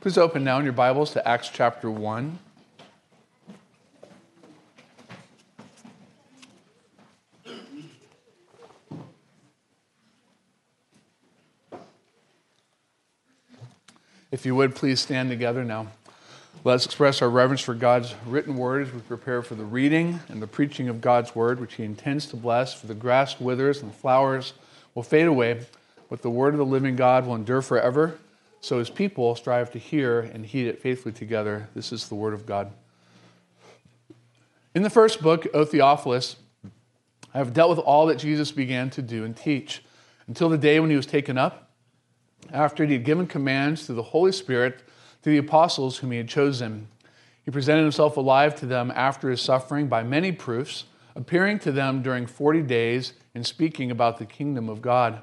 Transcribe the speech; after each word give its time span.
Please 0.00 0.16
open 0.16 0.42
now 0.42 0.56
in 0.56 0.64
your 0.64 0.72
Bibles 0.72 1.12
to 1.12 1.28
Acts 1.28 1.50
chapter 1.52 1.90
1. 1.90 2.38
If 14.30 14.46
you 14.46 14.54
would, 14.54 14.74
please 14.74 15.00
stand 15.00 15.28
together 15.28 15.64
now. 15.64 15.88
Let's 16.64 16.86
express 16.86 17.20
our 17.20 17.28
reverence 17.28 17.60
for 17.60 17.74
God's 17.74 18.14
written 18.24 18.56
word 18.56 18.86
as 18.86 18.94
we 18.94 19.00
prepare 19.00 19.42
for 19.42 19.54
the 19.54 19.66
reading 19.66 20.20
and 20.30 20.40
the 20.40 20.46
preaching 20.46 20.88
of 20.88 21.02
God's 21.02 21.34
word, 21.34 21.60
which 21.60 21.74
He 21.74 21.84
intends 21.84 22.24
to 22.28 22.36
bless. 22.36 22.72
For 22.72 22.86
the 22.86 22.94
grass 22.94 23.38
withers 23.38 23.82
and 23.82 23.90
the 23.90 23.96
flowers 23.96 24.54
will 24.94 25.02
fade 25.02 25.26
away, 25.26 25.66
but 26.08 26.22
the 26.22 26.30
word 26.30 26.54
of 26.54 26.58
the 26.58 26.64
living 26.64 26.96
God 26.96 27.26
will 27.26 27.34
endure 27.34 27.60
forever. 27.60 28.18
So 28.60 28.78
his 28.78 28.90
people 28.90 29.34
strive 29.34 29.70
to 29.72 29.78
hear 29.78 30.20
and 30.20 30.44
heed 30.44 30.66
it 30.66 30.80
faithfully 30.80 31.12
together. 31.12 31.68
This 31.74 31.92
is 31.92 32.08
the 32.08 32.14
word 32.14 32.34
of 32.34 32.46
God. 32.46 32.72
In 34.74 34.82
the 34.82 34.90
first 34.90 35.22
book, 35.22 35.46
O 35.54 35.64
Theophilus, 35.64 36.36
I 37.34 37.38
have 37.38 37.54
dealt 37.54 37.70
with 37.70 37.78
all 37.78 38.06
that 38.06 38.18
Jesus 38.18 38.52
began 38.52 38.90
to 38.90 39.02
do 39.02 39.24
and 39.24 39.36
teach 39.36 39.82
until 40.26 40.48
the 40.48 40.58
day 40.58 40.78
when 40.78 40.90
he 40.90 40.96
was 40.96 41.06
taken 41.06 41.38
up, 41.38 41.70
after 42.52 42.84
he 42.84 42.92
had 42.92 43.04
given 43.04 43.26
commands 43.26 43.86
through 43.86 43.96
the 43.96 44.02
Holy 44.02 44.32
Spirit 44.32 44.82
to 45.22 45.30
the 45.30 45.38
apostles 45.38 45.98
whom 45.98 46.10
he 46.10 46.18
had 46.18 46.28
chosen. 46.28 46.88
He 47.44 47.50
presented 47.50 47.82
himself 47.82 48.16
alive 48.16 48.54
to 48.56 48.66
them 48.66 48.92
after 48.94 49.30
his 49.30 49.40
suffering 49.40 49.88
by 49.88 50.02
many 50.02 50.32
proofs, 50.32 50.84
appearing 51.16 51.58
to 51.60 51.72
them 51.72 52.02
during 52.02 52.26
40 52.26 52.62
days 52.62 53.14
and 53.34 53.46
speaking 53.46 53.90
about 53.90 54.18
the 54.18 54.26
kingdom 54.26 54.68
of 54.68 54.82
God. 54.82 55.22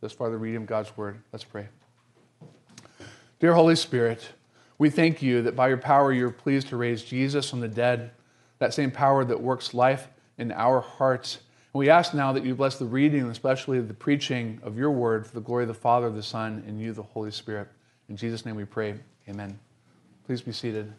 Thus 0.00 0.12
far, 0.12 0.30
the 0.30 0.36
reading 0.36 0.62
of 0.62 0.66
God's 0.66 0.96
word. 0.96 1.20
Let's 1.32 1.44
pray. 1.44 1.68
Dear 3.38 3.54
Holy 3.54 3.76
Spirit, 3.76 4.30
we 4.78 4.90
thank 4.90 5.20
you 5.22 5.42
that 5.42 5.56
by 5.56 5.68
your 5.68 5.76
power 5.76 6.12
you're 6.12 6.30
pleased 6.30 6.68
to 6.68 6.76
raise 6.76 7.02
Jesus 7.02 7.48
from 7.50 7.60
the 7.60 7.68
dead, 7.68 8.10
that 8.58 8.72
same 8.72 8.90
power 8.90 9.24
that 9.24 9.40
works 9.40 9.74
life 9.74 10.08
in 10.38 10.52
our 10.52 10.80
hearts. 10.80 11.38
And 11.72 11.78
we 11.78 11.90
ask 11.90 12.14
now 12.14 12.32
that 12.32 12.44
you 12.44 12.54
bless 12.54 12.78
the 12.78 12.86
reading, 12.86 13.24
especially 13.26 13.80
the 13.80 13.94
preaching 13.94 14.58
of 14.62 14.78
your 14.78 14.90
word 14.90 15.26
for 15.26 15.34
the 15.34 15.40
glory 15.40 15.64
of 15.64 15.68
the 15.68 15.74
Father, 15.74 16.10
the 16.10 16.22
Son, 16.22 16.64
and 16.66 16.80
you, 16.80 16.92
the 16.92 17.02
Holy 17.02 17.30
Spirit. 17.30 17.68
In 18.08 18.16
Jesus' 18.16 18.44
name 18.44 18.56
we 18.56 18.64
pray. 18.64 18.94
Amen. 19.28 19.58
Please 20.26 20.40
be 20.40 20.52
seated. 20.52 20.92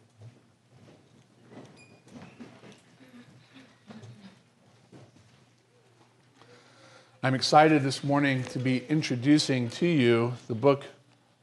I'm 7.24 7.36
excited 7.36 7.84
this 7.84 8.04
morning 8.04 8.44
to 8.46 8.58
be 8.58 8.84
introducing 8.90 9.70
to 9.70 9.86
you 9.86 10.34
the 10.48 10.56
book 10.56 10.86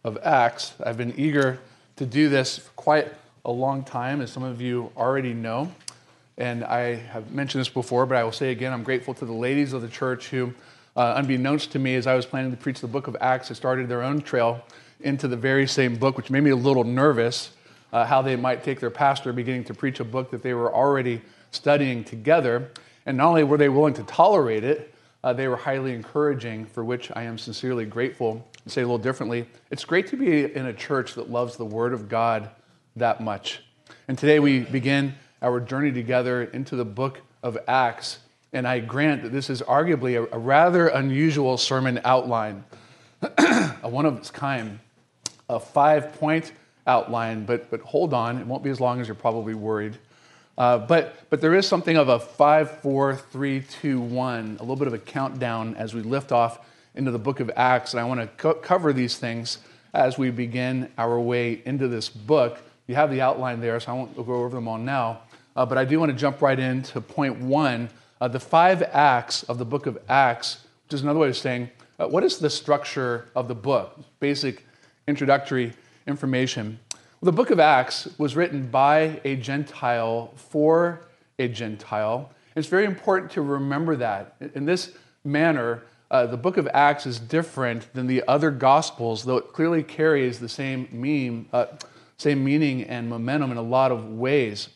of 0.03 0.19
Acts. 0.25 0.75
I've 0.85 0.97
been 0.97 1.15
eager 1.17 1.61
to 1.95 2.05
do 2.05 2.29
this 2.29 2.59
for 2.59 2.71
quite 2.71 3.15
a 3.45 3.53
long 3.53 3.85
time, 3.85 4.21
as 4.21 4.33
some 4.33 4.43
of 4.43 4.61
you 4.61 4.91
already 4.97 5.35
know. 5.35 5.71
And 6.37 6.65
I 6.65 6.97
have 6.97 7.31
mentioned 7.31 7.61
this 7.61 7.69
before, 7.69 8.07
but 8.07 8.17
I 8.17 8.25
will 8.25 8.33
say 8.33 8.51
again 8.51 8.73
I'm 8.73 8.83
grateful 8.83 9.15
to 9.15 9.25
the 9.25 9.33
ladies 9.33 9.73
of 9.73 9.81
the 9.81 9.89
church 9.89 10.31
who, 10.31 10.53
uh, 10.97 11.15
unbeknownst 11.15 11.71
to 11.71 11.79
me, 11.79 11.95
as 11.95 12.09
I 12.09 12.17
was 12.17 12.27
planning 12.27 12.51
to 12.51 12.57
preach 12.57 12.81
the 12.81 12.89
book 12.89 13.07
of 13.07 13.17
Acts, 13.21 13.47
have 13.47 13.57
started 13.57 13.89
their 13.89 14.03
own 14.03 14.21
trail 14.21 14.65
into 15.03 15.29
the 15.29 15.37
very 15.37 15.69
same 15.69 15.95
book, 15.95 16.17
which 16.17 16.29
made 16.29 16.43
me 16.43 16.51
a 16.51 16.57
little 16.57 16.83
nervous 16.83 17.51
uh, 17.93 18.05
how 18.05 18.21
they 18.21 18.35
might 18.35 18.65
take 18.65 18.81
their 18.81 18.91
pastor 18.91 19.33
beginning 19.33 19.63
to 19.63 19.75
preach 19.75 20.01
a 20.01 20.05
book 20.05 20.33
that 20.33 20.43
they 20.43 20.55
were 20.55 20.75
already 20.75 21.23
studying 21.53 22.03
together. 22.03 22.69
And 23.07 23.17
not 23.17 23.29
only 23.29 23.45
were 23.45 23.57
they 23.57 23.69
willing 23.69 23.95
to 23.95 24.03
tolerate 24.03 24.65
it, 24.65 24.93
uh, 25.25 25.33
they 25.33 25.49
were 25.49 25.57
highly 25.57 25.95
encouraging, 25.95 26.65
for 26.65 26.85
which 26.85 27.11
I 27.15 27.25
am 27.25 27.39
sincerely 27.39 27.85
grateful. 27.85 28.47
To 28.65 28.71
say 28.71 28.83
a 28.83 28.85
little 28.85 28.99
differently, 28.99 29.47
it's 29.71 29.85
great 29.85 30.07
to 30.09 30.17
be 30.17 30.45
in 30.55 30.67
a 30.67 30.73
church 30.73 31.15
that 31.15 31.31
loves 31.31 31.57
the 31.57 31.65
Word 31.65 31.93
of 31.93 32.09
God 32.09 32.51
that 32.97 33.21
much. 33.21 33.63
And 34.07 34.17
today 34.17 34.39
we 34.39 34.61
begin 34.61 35.15
our 35.43 35.61
journey 35.61 35.93
together 35.93 36.45
into 36.45 36.77
the 36.77 36.85
book 36.85 37.21
of 37.43 37.59
Acts. 37.67 38.19
And 38.53 38.67
I 38.67 38.81
grant 38.81 39.23
that 39.23 39.33
this 39.33 39.51
is 39.51 39.63
arguably 39.63 40.17
a, 40.17 40.35
a 40.35 40.39
rather 40.39 40.89
unusual 40.89 41.57
sermon 41.59 42.01
outline, 42.05 42.65
a 43.23 43.89
one 43.89 44.07
of 44.07 44.17
its 44.17 44.31
kind, 44.31 44.79
a 45.49 45.59
five 45.59 46.13
point 46.15 46.53
outline. 46.87 47.45
But, 47.45 47.71
but 47.71 47.81
hold 47.81 48.15
on, 48.15 48.39
it 48.39 48.47
won't 48.47 48.63
be 48.63 48.71
as 48.71 48.81
long 48.81 49.01
as 49.01 49.09
you're 49.09 49.15
probably 49.15 49.55
worried. 49.55 49.99
Uh, 50.59 50.77
but, 50.77 51.15
but 51.31 51.41
there 51.41 51.55
is 51.55 51.67
something 51.69 51.97
of 51.97 52.09
a 52.09 52.19
five, 52.19 52.81
four, 52.81 53.15
three, 53.15 53.61
two, 53.61 54.01
one, 54.01 54.57
a 54.59 54.63
little 54.63 54.77
bit 54.77 54.89
of 54.89 54.93
a 54.93 54.99
countdown 54.99 55.77
as 55.77 55.95
we 55.95 56.03
lift 56.03 56.33
off 56.33 56.59
into 56.97 57.13
the 57.13 57.19
book 57.19 57.39
of 57.39 57.49
Acts. 57.55 57.95
And 57.95 58.01
I 58.01 58.05
want 58.05 58.21
to 58.21 58.27
co- 58.27 58.55
cover 58.55 58.93
these 58.93 59.17
things 59.17 59.59
as 59.95 60.19
we 60.19 60.31
begin 60.31 60.91
our 60.99 61.19
way 61.21 61.63
into 61.65 61.87
this 61.87 62.09
book. 62.09 62.59
You 62.89 62.97
have 62.97 63.11
the 63.13 63.21
outline 63.21 63.61
there, 63.61 63.79
so 63.79 63.93
I 63.93 63.95
won't 63.95 64.17
go 64.17 64.35
over 64.35 64.57
them 64.57 64.67
all 64.67 64.79
now. 64.79 65.21
Uh, 65.55 65.65
but 65.65 65.79
I 65.79 65.85
do 65.85 66.01
want 66.01 66.11
to 66.11 66.19
jump 66.19 66.43
right 66.43 66.59
into 66.59 67.01
point 67.01 67.39
one 67.39 67.89
uh, 68.21 68.27
the 68.27 68.41
five 68.41 68.83
acts 68.83 69.45
of 69.45 69.59
the 69.59 69.65
book 69.65 69.87
of 69.87 69.97
Acts, 70.09 70.67
which 70.85 70.95
is 70.95 71.03
another 71.03 71.21
way 71.21 71.29
of 71.29 71.37
saying 71.37 71.71
uh, 72.01 72.09
what 72.09 72.25
is 72.25 72.39
the 72.39 72.51
structure 72.51 73.29
of 73.37 73.47
the 73.47 73.55
book? 73.55 74.01
Basic 74.19 74.65
introductory 75.07 75.73
information. 76.07 76.81
Well, 77.21 77.33
the 77.33 77.37
book 77.37 77.51
of 77.51 77.59
Acts 77.59 78.07
was 78.17 78.37
written 78.37 78.69
by 78.69 79.21
a 79.25 79.35
Gentile 79.35 80.31
for 80.37 81.01
a 81.41 81.49
Gentile. 81.49 82.31
It's 82.55 82.69
very 82.69 82.85
important 82.85 83.33
to 83.33 83.43
remember 83.43 83.97
that. 83.97 84.37
In 84.55 84.67
this 84.67 84.93
manner, 85.25 85.83
uh, 86.13 86.27
the 86.27 86.37
book 86.37 86.59
of 86.59 86.69
Acts 86.73 87.07
is 87.07 87.19
different 87.19 87.93
than 87.93 88.07
the 88.07 88.23
other 88.29 88.53
Gospels, 88.53 89.25
though 89.25 89.37
it 89.37 89.53
clearly 89.53 89.83
carries 89.83 90.39
the 90.39 90.49
same, 90.49 90.87
meme, 90.93 91.49
uh, 91.53 91.67
same 92.19 92.45
meaning 92.45 92.85
and 92.85 93.09
momentum 93.09 93.51
in 93.51 93.57
a 93.57 93.63
lot 93.63 93.91
of 93.91 94.11
ways. 94.11 94.69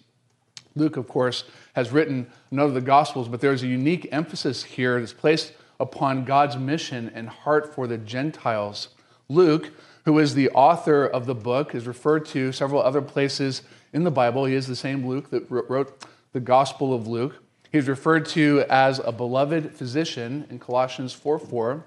Luke, 0.75 0.97
of 0.97 1.06
course, 1.06 1.44
has 1.75 1.92
written 1.92 2.26
none 2.50 2.66
of 2.66 2.75
the 2.75 2.81
Gospels, 2.81 3.28
but 3.28 3.41
there's 3.41 3.62
a 3.62 3.69
unique 3.69 4.08
emphasis 4.10 4.64
here 4.64 4.98
that's 4.98 5.12
placed 5.12 5.52
upon 5.78 6.25
God's 6.25 6.56
mission 6.56 7.12
and 7.14 7.28
heart 7.28 7.72
for 7.72 7.86
the 7.86 7.98
Gentiles. 7.98 8.88
Luke 9.32 9.72
who 10.04 10.19
is 10.19 10.34
the 10.34 10.50
author 10.50 11.04
of 11.06 11.26
the 11.26 11.34
book, 11.34 11.75
is 11.75 11.87
referred 11.87 12.26
to 12.26 12.53
several 12.53 12.82
other 12.82 13.03
places 13.03 13.62
in 13.93 14.04
the 14.04 14.10
Bible. 14.10 14.44
He 14.44 14.55
is 14.55 14.67
the 14.67 14.76
same 14.76 15.06
Luke 15.06 15.31
that 15.31 15.49
wrote 15.49 16.06
the 16.32 16.40
Gospel 16.40 16.93
of 16.93 17.06
Luke. 17.06 17.43
He's 17.70 17.88
referred 17.88 18.26
to 18.26 18.64
as 18.69 18.99
a 18.99 19.12
beloved 19.12 19.73
physician 19.73 20.46
in 20.50 20.58
Colossians 20.58 21.12
4 21.12 21.38
4. 21.38 21.84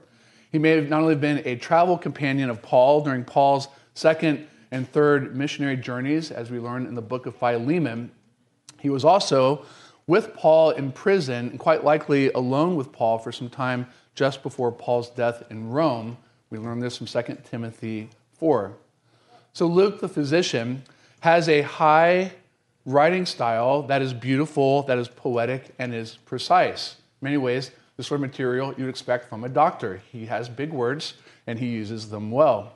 He 0.51 0.59
may 0.59 0.71
have 0.71 0.89
not 0.89 1.01
only 1.01 1.15
been 1.15 1.42
a 1.45 1.57
travel 1.57 1.97
companion 1.97 2.50
of 2.50 2.62
Paul 2.62 3.03
during 3.03 3.24
Paul's 3.24 3.68
second 3.94 4.48
and 4.71 4.89
third 4.89 5.36
missionary 5.36 5.77
journeys, 5.77 6.31
as 6.31 6.50
we 6.50 6.59
learn 6.59 6.86
in 6.86 6.95
the 6.95 7.01
book 7.01 7.25
of 7.25 7.36
Philemon, 7.36 8.12
he 8.80 8.89
was 8.89 9.03
also 9.03 9.65
with 10.07 10.33
Paul 10.36 10.71
in 10.71 10.91
prison, 10.91 11.50
and 11.50 11.59
quite 11.59 11.83
likely 11.83 12.31
alone 12.31 12.75
with 12.75 12.91
Paul 12.91 13.18
for 13.18 13.31
some 13.31 13.50
time 13.50 13.88
just 14.13 14.44
before 14.44 14.71
Paul's 14.71 15.09
death 15.09 15.44
in 15.50 15.69
Rome. 15.69 16.18
We 16.50 16.57
learn 16.57 16.80
this 16.80 16.97
from 16.97 17.07
2 17.07 17.38
Timothy 17.50 18.09
4. 18.33 18.74
So 19.53 19.68
Luke, 19.68 20.00
the 20.00 20.09
physician, 20.09 20.83
has 21.21 21.50
a 21.50 21.62
high 21.62 22.31
writing 22.86 23.25
style 23.25 23.81
that 23.83 24.01
is 24.01 24.13
beautiful, 24.13 24.83
that 24.83 24.97
is 24.97 25.07
poetic, 25.07 25.74
and 25.80 25.94
is 25.94 26.18
precise. 26.18 26.97
In 27.21 27.25
many 27.25 27.38
ways, 27.38 27.71
the 27.97 28.03
sort 28.03 28.19
of 28.19 28.21
material 28.21 28.74
you'd 28.77 28.89
expect 28.89 29.30
from 29.30 29.44
a 29.44 29.50
doctor. 29.50 30.01
He 30.12 30.25
has 30.27 30.50
big 30.50 30.71
words 30.71 31.15
and 31.47 31.57
he 31.59 31.68
uses 31.68 32.09
them 32.09 32.31
well. 32.31 32.74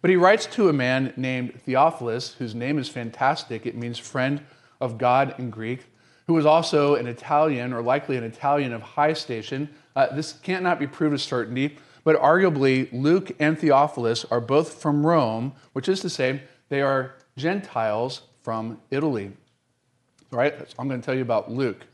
But 0.00 0.10
he 0.10 0.16
writes 0.16 0.46
to 0.46 0.68
a 0.68 0.72
man 0.72 1.12
named 1.16 1.60
Theophilus, 1.64 2.34
whose 2.34 2.54
name 2.54 2.78
is 2.78 2.88
fantastic. 2.88 3.64
It 3.64 3.76
means 3.76 3.98
friend 3.98 4.40
of 4.80 4.98
God 4.98 5.34
in 5.38 5.50
Greek, 5.50 5.86
who 6.26 6.34
was 6.34 6.46
also 6.46 6.94
an 6.94 7.06
Italian, 7.06 7.72
or 7.72 7.80
likely 7.82 8.16
an 8.16 8.24
Italian 8.24 8.72
of 8.72 8.82
high 8.82 9.14
station. 9.14 9.68
Uh, 9.96 10.14
this 10.14 10.32
can't 10.32 10.62
not 10.62 10.78
be 10.78 10.86
proved 10.86 11.12
with 11.12 11.22
certainty, 11.22 11.78
but 12.04 12.20
arguably 12.20 12.88
Luke 12.92 13.32
and 13.40 13.58
Theophilus 13.58 14.24
are 14.30 14.40
both 14.40 14.74
from 14.80 15.06
Rome, 15.06 15.54
which 15.72 15.88
is 15.88 16.00
to 16.00 16.10
say, 16.10 16.42
they 16.68 16.82
are 16.82 17.14
Gentiles 17.36 18.22
from 18.42 18.78
Italy. 18.90 19.32
All 20.32 20.38
right, 20.38 20.58
so 20.58 20.74
I'm 20.78 20.88
going 20.88 21.00
to 21.00 21.04
tell 21.04 21.14
you 21.14 21.22
about 21.22 21.50
Luke. 21.50 21.86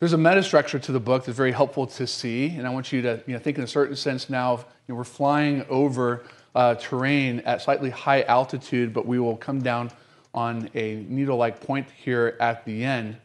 There's 0.00 0.12
a 0.12 0.18
metastructure 0.18 0.82
to 0.82 0.92
the 0.92 0.98
book 0.98 1.24
that's 1.24 1.36
very 1.36 1.52
helpful 1.52 1.86
to 1.86 2.06
see, 2.08 2.48
and 2.48 2.66
I 2.66 2.70
want 2.70 2.92
you 2.92 3.02
to 3.02 3.22
you 3.26 3.34
know, 3.34 3.38
think 3.38 3.56
in 3.56 3.62
a 3.62 3.68
certain 3.68 3.94
sense 3.94 4.28
now. 4.28 4.56
You 4.56 4.64
know, 4.88 4.94
we're 4.96 5.04
flying 5.04 5.64
over 5.68 6.24
uh, 6.56 6.74
terrain 6.74 7.40
at 7.40 7.62
slightly 7.62 7.90
high 7.90 8.22
altitude, 8.22 8.92
but 8.92 9.06
we 9.06 9.20
will 9.20 9.36
come 9.36 9.62
down 9.62 9.92
on 10.34 10.68
a 10.74 11.06
needle 11.08 11.36
like 11.36 11.60
point 11.60 11.86
here 11.90 12.36
at 12.40 12.64
the 12.64 12.82
end. 12.82 13.16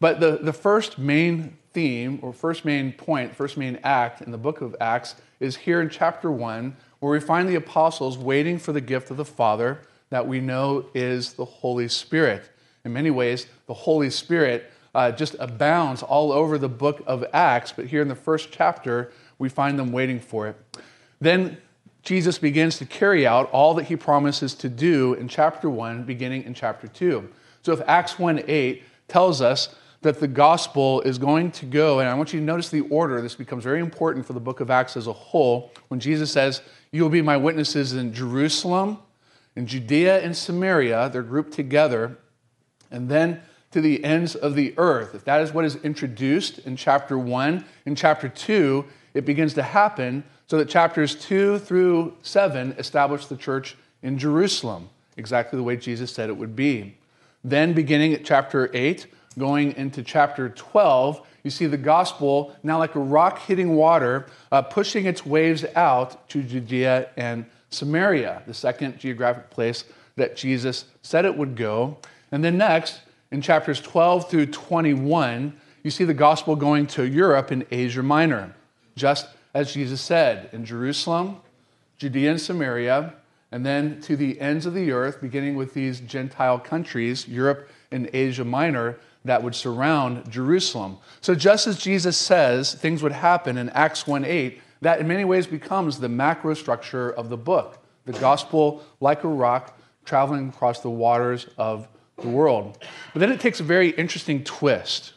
But 0.00 0.18
the, 0.18 0.38
the 0.42 0.52
first 0.52 0.98
main 0.98 1.56
theme, 1.78 2.18
or 2.22 2.32
first 2.32 2.64
main 2.64 2.92
point, 2.92 3.32
first 3.32 3.56
main 3.56 3.78
act 3.84 4.20
in 4.20 4.32
the 4.32 4.36
book 4.36 4.62
of 4.62 4.74
Acts 4.80 5.14
is 5.38 5.58
here 5.58 5.80
in 5.80 5.88
chapter 5.88 6.28
1, 6.28 6.76
where 6.98 7.12
we 7.12 7.20
find 7.20 7.48
the 7.48 7.54
apostles 7.54 8.18
waiting 8.18 8.58
for 8.58 8.72
the 8.72 8.80
gift 8.80 9.12
of 9.12 9.16
the 9.16 9.24
Father 9.24 9.78
that 10.10 10.26
we 10.26 10.40
know 10.40 10.86
is 10.92 11.34
the 11.34 11.44
Holy 11.44 11.86
Spirit. 11.86 12.50
In 12.84 12.92
many 12.92 13.12
ways, 13.12 13.46
the 13.68 13.74
Holy 13.74 14.10
Spirit 14.10 14.72
uh, 14.92 15.12
just 15.12 15.36
abounds 15.38 16.02
all 16.02 16.32
over 16.32 16.58
the 16.58 16.68
book 16.68 17.00
of 17.06 17.24
Acts, 17.32 17.70
but 17.70 17.86
here 17.86 18.02
in 18.02 18.08
the 18.08 18.16
first 18.16 18.50
chapter, 18.50 19.12
we 19.38 19.48
find 19.48 19.78
them 19.78 19.92
waiting 19.92 20.18
for 20.18 20.48
it. 20.48 20.56
Then 21.20 21.58
Jesus 22.02 22.40
begins 22.40 22.76
to 22.78 22.86
carry 22.86 23.24
out 23.24 23.48
all 23.52 23.72
that 23.74 23.84
he 23.84 23.94
promises 23.94 24.52
to 24.54 24.68
do 24.68 25.14
in 25.14 25.28
chapter 25.28 25.70
1, 25.70 26.02
beginning 26.02 26.42
in 26.42 26.54
chapter 26.54 26.88
2. 26.88 27.28
So 27.62 27.72
if 27.72 27.80
Acts 27.86 28.18
1 28.18 28.42
8 28.48 28.82
tells 29.06 29.40
us 29.40 29.76
that 30.02 30.20
the 30.20 30.28
gospel 30.28 31.00
is 31.00 31.18
going 31.18 31.50
to 31.50 31.66
go, 31.66 31.98
and 31.98 32.08
I 32.08 32.14
want 32.14 32.32
you 32.32 32.38
to 32.38 32.46
notice 32.46 32.68
the 32.68 32.82
order, 32.82 33.20
this 33.20 33.34
becomes 33.34 33.64
very 33.64 33.80
important 33.80 34.26
for 34.26 34.32
the 34.32 34.40
book 34.40 34.60
of 34.60 34.70
Acts 34.70 34.96
as 34.96 35.06
a 35.06 35.12
whole. 35.12 35.72
When 35.88 35.98
Jesus 35.98 36.30
says, 36.30 36.62
You 36.92 37.02
will 37.02 37.10
be 37.10 37.22
my 37.22 37.36
witnesses 37.36 37.92
in 37.92 38.12
Jerusalem, 38.12 38.98
in 39.56 39.66
Judea, 39.66 40.20
and 40.20 40.36
Samaria, 40.36 41.10
they're 41.12 41.22
grouped 41.22 41.52
together. 41.52 42.18
And 42.90 43.08
then 43.08 43.42
to 43.70 43.80
the 43.80 44.02
ends 44.04 44.34
of 44.34 44.54
the 44.54 44.74
earth. 44.78 45.14
If 45.14 45.24
that 45.24 45.42
is 45.42 45.52
what 45.52 45.64
is 45.64 45.76
introduced 45.76 46.58
in 46.60 46.76
chapter 46.76 47.18
1, 47.18 47.64
in 47.84 47.94
chapter 47.94 48.28
2, 48.28 48.84
it 49.14 49.24
begins 49.24 49.54
to 49.54 49.62
happen 49.62 50.24
so 50.46 50.56
that 50.58 50.68
chapters 50.68 51.14
2 51.14 51.58
through 51.58 52.14
7 52.22 52.72
establish 52.78 53.26
the 53.26 53.36
church 53.36 53.76
in 54.02 54.18
Jerusalem, 54.18 54.88
exactly 55.16 55.56
the 55.56 55.62
way 55.62 55.76
Jesus 55.76 56.12
said 56.12 56.30
it 56.30 56.36
would 56.36 56.56
be. 56.56 56.96
Then, 57.44 57.72
beginning 57.72 58.14
at 58.14 58.24
chapter 58.24 58.70
8, 58.72 59.06
going 59.38 59.74
into 59.76 60.02
chapter 60.02 60.48
12, 60.48 61.26
you 61.44 61.50
see 61.50 61.66
the 61.66 61.76
gospel 61.76 62.54
now 62.62 62.78
like 62.78 62.94
a 62.94 63.00
rock 63.00 63.38
hitting 63.40 63.74
water, 63.76 64.26
uh, 64.52 64.62
pushing 64.62 65.06
its 65.06 65.24
waves 65.24 65.64
out 65.76 66.28
to 66.30 66.42
Judea 66.42 67.08
and 67.16 67.46
Samaria, 67.70 68.42
the 68.46 68.54
second 68.54 68.98
geographic 68.98 69.50
place 69.50 69.84
that 70.16 70.36
Jesus 70.36 70.86
said 71.02 71.24
it 71.24 71.36
would 71.36 71.56
go. 71.56 71.96
And 72.32 72.44
then 72.44 72.58
next, 72.58 73.00
in 73.30 73.40
chapters 73.40 73.80
12 73.80 74.30
through 74.30 74.46
21, 74.46 75.58
you 75.82 75.90
see 75.90 76.04
the 76.04 76.14
gospel 76.14 76.56
going 76.56 76.86
to 76.88 77.06
Europe 77.06 77.50
and 77.50 77.64
Asia 77.70 78.02
Minor, 78.02 78.54
just 78.96 79.28
as 79.54 79.72
Jesus 79.72 80.00
said, 80.00 80.50
in 80.52 80.64
Jerusalem, 80.64 81.40
Judea 81.98 82.32
and 82.32 82.40
Samaria, 82.40 83.14
and 83.50 83.64
then 83.64 84.00
to 84.02 84.16
the 84.16 84.40
ends 84.40 84.66
of 84.66 84.74
the 84.74 84.92
earth, 84.92 85.20
beginning 85.20 85.56
with 85.56 85.72
these 85.72 86.00
Gentile 86.00 86.58
countries, 86.58 87.26
Europe 87.26 87.70
and 87.90 88.10
Asia 88.12 88.44
Minor, 88.44 88.98
that 89.24 89.42
would 89.42 89.54
surround 89.54 90.30
Jerusalem. 90.30 90.98
So 91.20 91.34
just 91.34 91.66
as 91.66 91.78
Jesus 91.78 92.16
says 92.16 92.74
things 92.74 93.02
would 93.02 93.12
happen 93.12 93.58
in 93.58 93.68
Acts 93.70 94.06
1 94.06 94.24
8, 94.24 94.60
that 94.80 95.00
in 95.00 95.08
many 95.08 95.24
ways 95.24 95.46
becomes 95.46 95.98
the 95.98 96.08
macro 96.08 96.54
structure 96.54 97.10
of 97.10 97.28
the 97.28 97.36
book. 97.36 97.78
The 98.04 98.12
gospel, 98.12 98.82
like 99.00 99.24
a 99.24 99.28
rock, 99.28 99.78
traveling 100.04 100.48
across 100.48 100.80
the 100.80 100.90
waters 100.90 101.46
of 101.58 101.88
the 102.16 102.28
world. 102.28 102.78
But 103.12 103.20
then 103.20 103.30
it 103.30 103.40
takes 103.40 103.60
a 103.60 103.64
very 103.64 103.90
interesting 103.90 104.44
twist. 104.44 105.12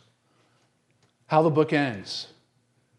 How 1.28 1.42
the 1.42 1.50
book 1.50 1.72
ends 1.72 2.28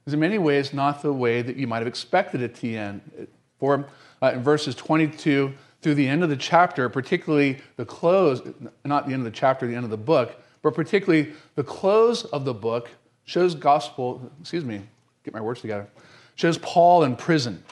is 0.07 0.15
in 0.15 0.21
many 0.21 0.39
ways 0.39 0.73
not 0.73 1.03
the 1.03 1.13
way 1.13 1.43
that 1.43 1.57
you 1.57 1.67
might 1.67 1.79
have 1.79 1.87
expected 1.87 2.41
it 2.41 2.55
to 2.57 2.75
end. 2.75 3.29
For 3.59 3.87
uh, 4.23 4.33
in 4.35 4.43
verses 4.43 4.75
22 4.75 5.53
through 5.83 5.95
the 5.95 6.09
end 6.09 6.23
of 6.23 6.31
the 6.31 6.37
chapter, 6.37 6.89
particularly 6.89 7.59
the 7.77 7.85
close, 7.85 8.41
not 8.85 9.07
the 9.07 9.13
end 9.13 9.21
of 9.21 9.25
the 9.25 9.37
chapter, 9.37 9.67
the 9.67 9.75
end 9.75 9.85
of 9.85 9.91
the 9.91 9.97
book, 9.97 10.41
but 10.63 10.75
particularly 10.75 11.33
the 11.57 11.65
close 11.65 12.25
of 12.25 12.45
the 12.45 12.55
book 12.55 12.91
shows 13.25 13.55
gospel, 13.55 14.31
excuse 14.41 14.65
me, 14.65 14.83
get 15.25 15.35
my 15.35 15.41
words 15.41 15.61
together, 15.61 15.89
shows 16.35 16.59
Paul 16.59 17.05
in 17.05 17.17
prison. 17.17 17.63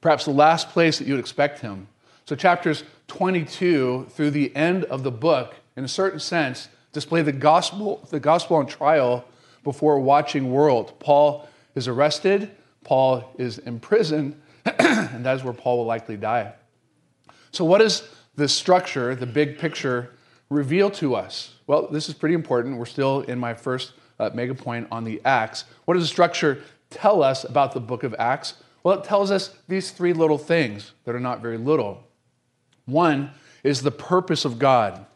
Perhaps 0.00 0.24
the 0.24 0.32
last 0.32 0.70
place 0.70 0.98
that 0.98 1.06
you 1.06 1.14
would 1.14 1.20
expect 1.20 1.60
him. 1.60 1.86
So, 2.24 2.34
chapters 2.34 2.84
22 3.08 4.08
through 4.10 4.30
the 4.30 4.54
end 4.56 4.84
of 4.84 5.02
the 5.02 5.10
book, 5.10 5.54
in 5.76 5.84
a 5.84 5.88
certain 5.88 6.20
sense, 6.20 6.68
display 6.92 7.22
the 7.22 7.32
gospel, 7.32 8.06
the 8.10 8.20
gospel 8.20 8.56
on 8.56 8.66
trial 8.66 9.24
before 9.64 9.96
a 9.96 10.00
watching 10.00 10.50
world. 10.50 10.98
Paul 10.98 11.48
is 11.74 11.88
arrested, 11.88 12.50
Paul 12.84 13.32
is 13.38 13.58
imprisoned, 13.58 14.40
and 14.64 15.24
that 15.24 15.36
is 15.36 15.44
where 15.44 15.52
Paul 15.52 15.78
will 15.78 15.86
likely 15.86 16.16
die. 16.16 16.52
So, 17.50 17.64
what 17.64 17.78
does 17.78 18.08
the 18.34 18.48
structure, 18.48 19.14
the 19.14 19.26
big 19.26 19.58
picture, 19.58 20.10
reveal 20.48 20.90
to 20.92 21.14
us? 21.14 21.51
Well, 21.66 21.88
this 21.88 22.08
is 22.08 22.14
pretty 22.14 22.34
important. 22.34 22.76
We're 22.76 22.86
still 22.86 23.20
in 23.22 23.38
my 23.38 23.54
first 23.54 23.92
uh, 24.18 24.30
mega 24.34 24.54
point 24.54 24.88
on 24.90 25.04
the 25.04 25.20
Acts. 25.24 25.64
What 25.84 25.94
does 25.94 26.04
the 26.04 26.08
structure 26.08 26.62
tell 26.90 27.22
us 27.22 27.44
about 27.44 27.72
the 27.72 27.80
book 27.80 28.02
of 28.02 28.14
Acts? 28.18 28.54
Well, 28.82 28.98
it 28.98 29.04
tells 29.04 29.30
us 29.30 29.56
these 29.68 29.90
three 29.90 30.12
little 30.12 30.38
things 30.38 30.92
that 31.04 31.14
are 31.14 31.20
not 31.20 31.40
very 31.40 31.58
little. 31.58 32.04
One 32.86 33.30
is 33.62 33.82
the 33.82 33.92
purpose 33.92 34.44
of 34.44 34.58
God. 34.58 35.06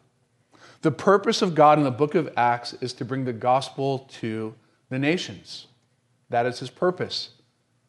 The 0.81 0.91
purpose 0.91 1.41
of 1.41 1.53
God 1.53 1.77
in 1.77 1.83
the 1.83 1.91
book 1.91 2.15
of 2.15 2.31
Acts 2.37 2.73
is 2.73 2.93
to 2.93 3.05
bring 3.05 3.25
the 3.25 3.33
gospel 3.33 4.07
to 4.19 4.53
the 4.89 4.99
nations. 4.99 5.67
That 6.29 6.45
is 6.45 6.59
his 6.59 6.69
purpose. 6.69 7.31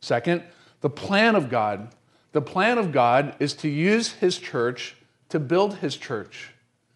Second, 0.00 0.42
the 0.80 0.90
plan 0.90 1.34
of 1.36 1.48
God. 1.50 1.94
The 2.32 2.40
plan 2.40 2.78
of 2.78 2.92
God 2.92 3.34
is 3.38 3.54
to 3.54 3.68
use 3.68 4.12
his 4.12 4.38
church 4.38 4.96
to 5.28 5.38
build 5.38 5.76
his 5.76 5.96
church, 5.96 6.52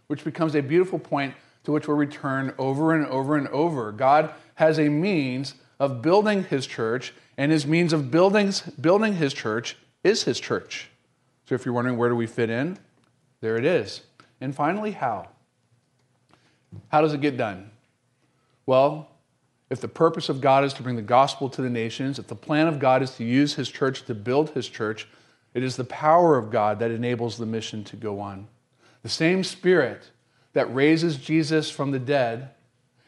which 0.07 0.25
becomes 0.25 0.55
a 0.55 0.63
beautiful 0.63 0.99
point 0.99 1.35
to 1.65 1.73
which 1.73 1.87
we'll 1.87 1.97
return 1.97 2.55
over 2.59 2.95
and 2.95 3.07
over 3.07 3.37
and 3.37 3.49
over. 3.49 3.93
God 3.93 4.33
has 4.57 4.79
a 4.79 4.89
means 4.89 5.55
of 5.79 6.03
building 6.03 6.45
his 6.45 6.67
church, 6.67 7.13
and 7.37 7.51
his 7.51 7.67
means 7.67 7.93
of 7.93 8.11
building, 8.11 8.53
building 8.81 9.15
his 9.15 9.33
church 9.33 9.77
is 10.05 10.25
his 10.25 10.39
church. 10.39 10.89
So 11.49 11.55
if 11.55 11.65
you're 11.65 11.75
wondering 11.75 11.97
where 11.97 12.09
do 12.09 12.17
we 12.17 12.27
fit 12.27 12.51
in, 12.51 12.79
there 13.41 13.57
it 13.57 13.65
is. 13.65 14.03
And 14.41 14.55
finally, 14.55 14.93
how? 14.93 15.29
How 16.89 17.01
does 17.01 17.13
it 17.13 17.21
get 17.21 17.37
done? 17.37 17.71
Well, 18.67 19.09
if 19.71 19.81
the 19.81 19.89
purpose 19.89 20.29
of 20.29 20.41
God 20.41 20.65
is 20.65 20.73
to 20.75 20.83
bring 20.83 20.97
the 20.97 21.03
gospel 21.03 21.49
to 21.51 21.63
the 21.63 21.71
nations, 21.71 22.19
if 22.19 22.27
the 22.27 22.35
plan 22.35 22.69
of 22.69 22.79
God 22.79 23.03
is 23.03 23.13
to 23.17 23.25
use 23.25 23.55
his 23.55 23.69
church 23.69 24.05
to 24.05 24.15
build 24.15 24.51
his 24.51 24.69
church, 24.69 25.09
it 25.55 25.65
is 25.65 25.77
the 25.77 25.85
power 25.85 26.37
of 26.37 26.51
God 26.51 26.79
that 26.79 26.91
enables 26.91 27.39
the 27.39 27.47
mission 27.47 27.83
to 27.85 27.97
go 27.97 28.21
on. 28.21 28.49
The 29.03 29.09
same 29.09 29.43
spirit 29.43 30.11
that 30.53 30.73
raises 30.75 31.17
Jesus 31.17 31.71
from 31.71 31.91
the 31.91 31.99
dead 31.99 32.51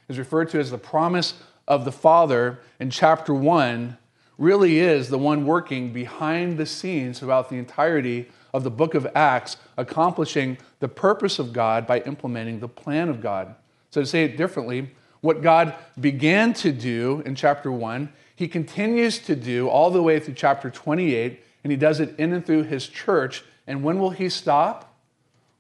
is 0.09 0.19
referred 0.19 0.51
to 0.51 0.59
as 0.59 0.71
the 0.71 0.79
promise 0.79 1.35
of 1.67 1.85
the 1.85 1.93
Father 1.93 2.61
in 2.79 2.91
chapter 2.91 3.33
1 3.35 3.97
really 4.37 4.79
is 4.79 5.09
the 5.09 5.19
one 5.19 5.47
working 5.47 5.93
behind 5.93 6.59
the 6.59 6.67
scenes 6.67 7.19
throughout 7.19 7.49
the 7.49 7.57
entirety 7.57 8.29
of 8.53 8.65
the 8.65 8.71
book 8.71 8.95
of 8.95 9.07
Acts, 9.15 9.57
accomplishing 9.77 10.59
the 10.81 10.89
purpose 10.89 11.39
of 11.39 11.53
God 11.53 11.87
by 11.87 12.01
implementing 12.01 12.61
the 12.61 12.69
plan 12.69 13.09
of 13.09 13.21
God. 13.21 13.55
So, 13.91 14.01
to 14.01 14.07
say 14.07 14.25
it 14.25 14.37
differently, 14.37 14.91
what 15.21 15.43
God 15.43 15.75
began 15.99 16.53
to 16.55 16.73
do 16.73 17.23
in 17.25 17.35
chapter 17.35 17.71
1, 17.73 18.13
he 18.37 18.49
continues 18.49 19.19
to 19.21 19.37
do 19.37 19.69
all 19.69 19.91
the 19.91 20.03
way 20.03 20.21
through 20.21 20.35
chapter 20.35 20.71
28, 20.71 21.41
and 21.63 21.71
he 21.71 21.77
does 21.77 22.01
it 22.01 22.15
in 22.19 22.33
and 22.33 22.45
through 22.45 22.65
his 22.65 22.87
church. 22.89 23.45
And 23.67 23.83
when 23.83 23.99
will 23.99 24.11
he 24.11 24.29
stop? 24.29 24.94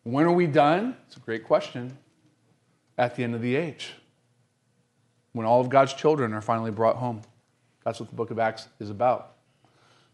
When 0.04 0.26
are 0.26 0.32
we 0.32 0.46
done? 0.46 0.96
It's 1.06 1.16
a 1.16 1.20
great 1.20 1.44
question. 1.44 1.96
At 2.96 3.16
the 3.16 3.24
end 3.24 3.34
of 3.34 3.42
the 3.42 3.56
age, 3.56 3.94
when 5.32 5.46
all 5.46 5.60
of 5.60 5.68
God's 5.68 5.94
children 5.94 6.32
are 6.32 6.40
finally 6.40 6.70
brought 6.70 6.96
home. 6.96 7.22
That's 7.84 7.98
what 7.98 8.08
the 8.08 8.14
book 8.14 8.30
of 8.30 8.38
Acts 8.38 8.68
is 8.78 8.88
about. 8.88 9.34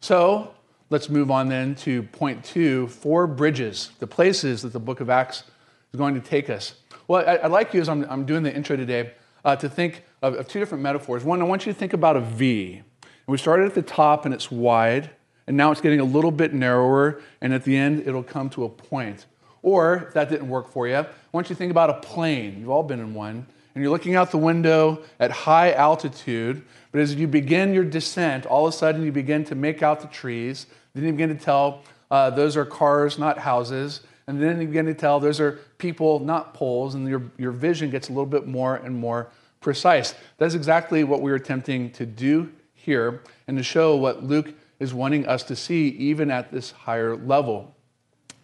So 0.01 0.55
let's 0.89 1.11
move 1.11 1.31
on 1.31 1.49
then 1.49 1.75
to 1.77 2.05
point 2.05 2.43
two 2.43 2.89
four 2.89 3.27
bridges, 3.27 3.91
the 3.99 4.07
places 4.07 4.63
that 4.63 4.73
the 4.73 4.81
book 4.81 5.01
of 5.01 5.11
Acts 5.11 5.45
is 5.93 5.99
going 5.99 6.15
to 6.15 6.21
take 6.21 6.49
us. 6.49 6.75
Well, 7.07 7.29
I'd 7.29 7.51
like 7.51 7.75
you, 7.75 7.81
as 7.81 7.89
I'm, 7.89 8.25
doing 8.25 8.45
the 8.45 8.55
intro 8.55 8.77
today, 8.77 9.13
uh, 9.45 9.57
to 9.57 9.69
think 9.69 10.05
of, 10.23 10.35
of 10.35 10.49
two 10.49 10.59
different 10.61 10.83
metaphors. 10.83 11.25
One, 11.25 11.43
I 11.43 11.45
want 11.45 11.67
you 11.67 11.73
to 11.73 11.79
think 11.79 11.93
about 11.93 12.17
a 12.17 12.21
V. 12.21 12.77
And 12.77 12.85
we 13.27 13.37
started 13.37 13.67
at 13.67 13.75
the 13.75 13.83
top 13.83 14.25
and 14.25 14.33
it's 14.33 14.51
wide, 14.51 15.11
and 15.47 15.57
now 15.57 15.73
it's 15.73 15.81
getting 15.81 16.01
a 16.01 16.05
little 16.05 16.31
bit 16.31 16.55
narrower, 16.55 17.21
and 17.41 17.53
at 17.53 17.65
the 17.65 17.77
end, 17.77 18.07
it'll 18.07 18.23
come 18.23 18.49
to 18.51 18.65
a 18.65 18.69
point. 18.69 19.27
Or, 19.63 20.07
if 20.09 20.15
that 20.15 20.31
didn't 20.31 20.49
work 20.49 20.69
for 20.69 20.89
you, 20.89 20.97
I 20.97 21.07
want 21.33 21.49
you 21.49 21.55
to 21.55 21.59
think 21.59 21.71
about 21.71 21.91
a 21.91 21.95
plane. 21.95 22.59
You've 22.59 22.71
all 22.71 22.83
been 22.83 23.01
in 23.01 23.15
one. 23.15 23.47
And 23.75 23.83
you're 23.83 23.93
looking 23.93 24.17
out 24.17 24.31
the 24.31 24.39
window 24.39 25.03
at 25.21 25.31
high 25.31 25.73
altitude, 25.73 26.63
but 26.91 27.01
as 27.01 27.15
you 27.15 27.29
begin 27.29 27.73
your 27.73 27.85
descent, 27.85 28.45
all 28.45 28.67
of 28.67 28.75
a 28.75 28.77
sudden 28.77 29.05
you 29.05 29.13
begin 29.13 29.45
to 29.45 29.55
make 29.55 29.83
out 29.83 30.01
the 30.01 30.09
trees. 30.09 30.67
Then 30.93 31.05
you 31.05 31.13
begin 31.13 31.29
to 31.29 31.43
tell 31.43 31.83
uh, 32.11 32.31
those 32.31 32.57
are 32.57 32.65
cars, 32.65 33.17
not 33.17 33.39
houses. 33.39 34.01
And 34.27 34.43
then 34.43 34.61
you 34.61 34.67
begin 34.67 34.87
to 34.87 34.95
tell 34.95 35.21
those 35.21 35.41
are 35.41 35.61
people, 35.79 36.19
not 36.19 36.53
poles. 36.53 36.95
And 36.97 37.09
your, 37.09 37.23
your 37.39 37.53
vision 37.53 37.91
gets 37.91 38.09
a 38.09 38.13
little 38.13 38.27
bit 38.27 38.47
more 38.47 38.77
and 38.77 38.97
more 38.97 39.31
precise. 39.61 40.15
That's 40.39 40.55
exactly 40.55 41.05
what 41.05 41.23
we 41.23 41.31
are 41.31 41.37
attempting 41.37 41.91
to 41.93 42.07
do 42.07 42.51
here 42.75 43.23
and 43.47 43.57
to 43.57 43.63
show 43.63 43.95
what 43.97 44.25
Luke 44.25 44.53
is 44.81 44.93
wanting 44.93 45.27
us 45.27 45.43
to 45.45 45.55
see 45.55 45.89
even 45.89 46.31
at 46.31 46.51
this 46.51 46.73
higher 46.73 47.15
level. 47.15 47.77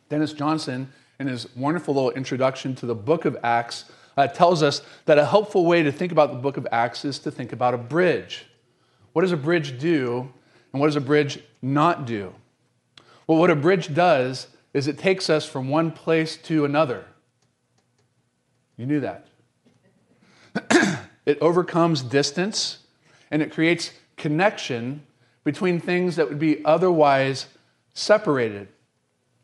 Dennis 0.08 0.32
Johnson, 0.32 0.92
in 1.18 1.26
his 1.26 1.54
wonderful 1.56 1.94
little 1.94 2.10
introduction 2.12 2.74
to 2.76 2.86
the 2.86 2.94
book 2.94 3.24
of 3.24 3.36
Acts, 3.42 3.86
uh, 4.16 4.26
tells 4.26 4.62
us 4.62 4.82
that 5.04 5.18
a 5.18 5.26
helpful 5.26 5.66
way 5.66 5.82
to 5.82 5.92
think 5.92 6.12
about 6.12 6.32
the 6.32 6.38
book 6.38 6.56
of 6.56 6.66
Acts 6.72 7.04
is 7.04 7.18
to 7.20 7.30
think 7.30 7.52
about 7.52 7.74
a 7.74 7.78
bridge. 7.78 8.46
What 9.12 9.22
does 9.22 9.32
a 9.32 9.36
bridge 9.36 9.78
do, 9.78 10.32
and 10.72 10.80
what 10.80 10.86
does 10.86 10.96
a 10.96 11.00
bridge 11.00 11.40
not 11.62 12.06
do? 12.06 12.34
Well, 13.26 13.38
what 13.38 13.50
a 13.50 13.56
bridge 13.56 13.94
does 13.94 14.48
is 14.72 14.86
it 14.86 14.98
takes 14.98 15.30
us 15.30 15.46
from 15.46 15.68
one 15.68 15.90
place 15.90 16.36
to 16.36 16.64
another. 16.64 17.04
You 18.76 18.86
knew 18.86 19.00
that. 19.00 19.26
it 21.26 21.38
overcomes 21.40 22.02
distance 22.02 22.78
and 23.30 23.42
it 23.42 23.52
creates 23.52 23.92
connection 24.16 25.02
between 25.44 25.80
things 25.80 26.16
that 26.16 26.28
would 26.28 26.38
be 26.38 26.64
otherwise 26.64 27.46
separated. 27.94 28.68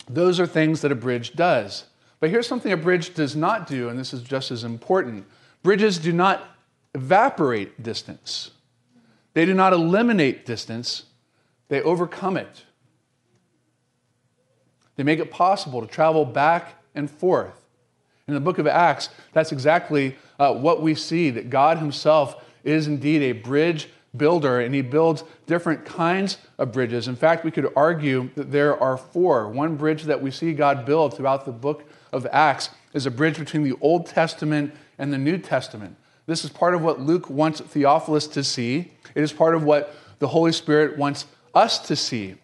Those 0.09 0.40
are 0.40 0.47
things 0.47 0.80
that 0.80 0.92
a 0.92 0.97
bridge 0.97 1.35
does. 1.35 1.85
But 2.21 2.30
here's 2.30 2.47
something 2.47 2.73
a 2.73 2.76
bridge 2.76 3.14
does 3.14 3.35
not 3.35 3.66
do, 3.66 3.88
and 3.88 3.99
this 3.99 4.12
is 4.12 4.23
just 4.23 4.50
as 4.50 4.64
important 4.64 5.26
bridges 5.62 5.99
do 5.99 6.12
not 6.12 6.56
evaporate 6.94 7.82
distance, 7.82 8.50
they 9.35 9.47
do 9.47 9.54
not 9.54 9.73
eliminate 9.73 10.44
distance, 10.44 11.04
they 11.68 11.80
overcome 11.82 12.37
it. 12.37 12.64
They 14.97 15.02
make 15.02 15.21
it 15.21 15.30
possible 15.30 15.80
to 15.80 15.87
travel 15.87 16.25
back 16.25 16.75
and 16.94 17.11
forth. 17.11 17.64
In 18.28 18.35
the 18.35 18.40
book 18.40 18.59
of 18.59 18.66
Acts, 18.66 19.09
that's 19.32 19.52
exactly 19.52 20.16
uh, 20.38 20.54
what 20.54 20.82
we 20.82 20.94
see 20.94 21.30
that 21.30 21.50
God 21.50 21.78
Himself 21.78 22.44
is 22.62 22.87
indeed 22.87 23.23
a 23.23 23.32
bridge 23.32 23.88
builder, 24.16 24.61
and 24.61 24.75
he 24.75 24.83
builds 24.83 25.25
different 25.47 25.85
kinds 25.85 26.38
of 26.59 26.73
bridges. 26.73 27.09
In 27.09 27.16
fact, 27.16 27.45
we 27.45 27.50
could 27.50 27.73
argue 27.75 28.31
that 28.35 28.52
there 28.52 28.81
are 28.81 28.97
four. 28.97 29.49
One 29.49 29.76
bridge 29.76 30.04
that 30.04 30.21
we 30.21 30.31
see 30.31 30.52
God 30.52 30.85
build 30.85 31.16
throughout 31.16 31.45
the 31.45 31.52
book 31.52 31.85
of 32.12 32.26
Acts 32.31 32.71
is 32.92 33.07
a 33.07 33.11
bridge 33.11 33.38
between 33.38 33.62
the 33.64 33.76
Old 33.81 34.07
Testament 34.07 34.75
and 34.99 35.12
the 35.12 35.19
New 35.19 35.38
Testament. 35.38 35.97
This 36.26 36.45
is 36.45 36.50
part 36.50 36.75
of 36.75 36.83
what 36.83 37.00
Luke 37.00 37.31
wants 37.31 37.61
Theophilus 37.61 38.26
to 38.28 38.45
see. 38.45 38.92
It 39.14 39.23
is 39.23 39.33
part 39.33 39.54
of 39.54 39.64
what 39.64 39.95
the 40.19 40.28
Holy 40.28 40.52
Spirit 40.52 40.99
wants 40.99 41.26
us 41.54 41.78
to 41.88 41.97
see. 41.97 42.37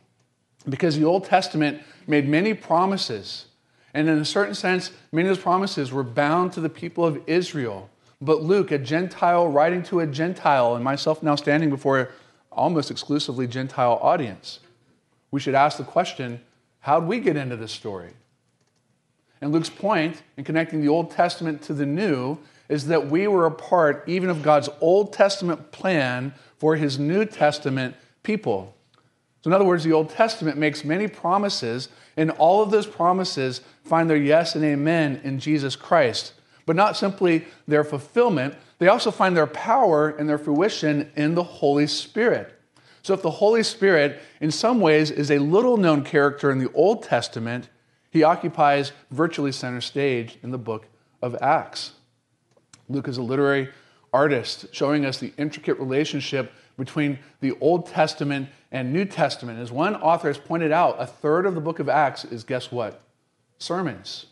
Because 0.68 0.96
the 0.96 1.04
Old 1.04 1.24
Testament 1.24 1.82
made 2.06 2.28
many 2.28 2.54
promises. 2.54 3.46
And 3.94 4.08
in 4.08 4.18
a 4.18 4.24
certain 4.24 4.54
sense, 4.54 4.90
many 5.12 5.28
of 5.28 5.36
those 5.36 5.42
promises 5.42 5.92
were 5.92 6.02
bound 6.02 6.52
to 6.54 6.60
the 6.60 6.68
people 6.68 7.04
of 7.04 7.22
Israel. 7.26 7.88
But 8.20 8.42
Luke, 8.42 8.72
a 8.72 8.78
Gentile 8.78 9.48
writing 9.48 9.82
to 9.84 10.00
a 10.00 10.06
Gentile, 10.06 10.74
and 10.74 10.82
myself 10.82 11.22
now 11.22 11.36
standing 11.36 11.70
before 11.70 11.98
an 12.00 12.08
almost 12.50 12.90
exclusively 12.90 13.46
Gentile 13.46 13.98
audience, 14.02 14.60
we 15.30 15.40
should 15.40 15.54
ask 15.54 15.76
the 15.76 15.84
question 15.84 16.40
how'd 16.80 17.06
we 17.06 17.20
get 17.20 17.36
into 17.36 17.56
this 17.56 17.72
story? 17.72 18.12
And 19.40 19.52
Luke's 19.52 19.70
point 19.70 20.22
in 20.36 20.44
connecting 20.44 20.80
the 20.80 20.88
Old 20.88 21.10
Testament 21.12 21.62
to 21.62 21.74
the 21.74 21.86
New 21.86 22.38
is 22.68 22.86
that 22.86 23.08
we 23.08 23.28
were 23.28 23.46
a 23.46 23.50
part 23.50 24.02
even 24.06 24.30
of 24.30 24.42
God's 24.42 24.68
Old 24.80 25.12
Testament 25.12 25.70
plan 25.70 26.34
for 26.56 26.76
his 26.76 26.98
New 26.98 27.24
Testament 27.24 27.94
people. 28.24 28.74
So, 29.42 29.48
in 29.48 29.54
other 29.54 29.64
words, 29.64 29.84
the 29.84 29.92
Old 29.92 30.10
Testament 30.10 30.58
makes 30.58 30.84
many 30.84 31.06
promises, 31.06 31.88
and 32.16 32.32
all 32.32 32.62
of 32.62 32.72
those 32.72 32.86
promises 32.86 33.60
find 33.84 34.10
their 34.10 34.16
yes 34.16 34.56
and 34.56 34.64
amen 34.64 35.20
in 35.22 35.38
Jesus 35.38 35.76
Christ 35.76 36.32
but 36.68 36.76
not 36.76 36.98
simply 36.98 37.46
their 37.66 37.82
fulfillment, 37.82 38.54
they 38.78 38.88
also 38.88 39.10
find 39.10 39.34
their 39.34 39.46
power 39.46 40.10
and 40.10 40.28
their 40.28 40.36
fruition 40.36 41.10
in 41.16 41.34
the 41.34 41.42
Holy 41.42 41.86
Spirit. 41.86 42.60
So, 43.02 43.14
if 43.14 43.22
the 43.22 43.30
Holy 43.30 43.62
Spirit, 43.62 44.20
in 44.42 44.50
some 44.50 44.78
ways, 44.78 45.10
is 45.10 45.30
a 45.30 45.38
little 45.38 45.78
known 45.78 46.04
character 46.04 46.50
in 46.50 46.58
the 46.58 46.70
Old 46.74 47.02
Testament, 47.02 47.70
he 48.10 48.22
occupies 48.22 48.92
virtually 49.10 49.50
center 49.50 49.80
stage 49.80 50.36
in 50.42 50.50
the 50.50 50.58
book 50.58 50.88
of 51.22 51.34
Acts. 51.40 51.92
Luke 52.90 53.08
is 53.08 53.16
a 53.16 53.22
literary 53.22 53.70
artist 54.12 54.66
showing 54.72 55.06
us 55.06 55.16
the 55.16 55.32
intricate 55.38 55.78
relationship 55.78 56.52
between 56.76 57.18
the 57.40 57.56
Old 57.62 57.86
Testament 57.86 58.50
and 58.70 58.92
New 58.92 59.06
Testament. 59.06 59.58
As 59.58 59.72
one 59.72 59.96
author 59.96 60.28
has 60.28 60.36
pointed 60.36 60.70
out, 60.70 60.96
a 60.98 61.06
third 61.06 61.46
of 61.46 61.54
the 61.54 61.62
book 61.62 61.78
of 61.78 61.88
Acts 61.88 62.26
is 62.26 62.44
guess 62.44 62.70
what? 62.70 63.00
Sermons. 63.56 64.26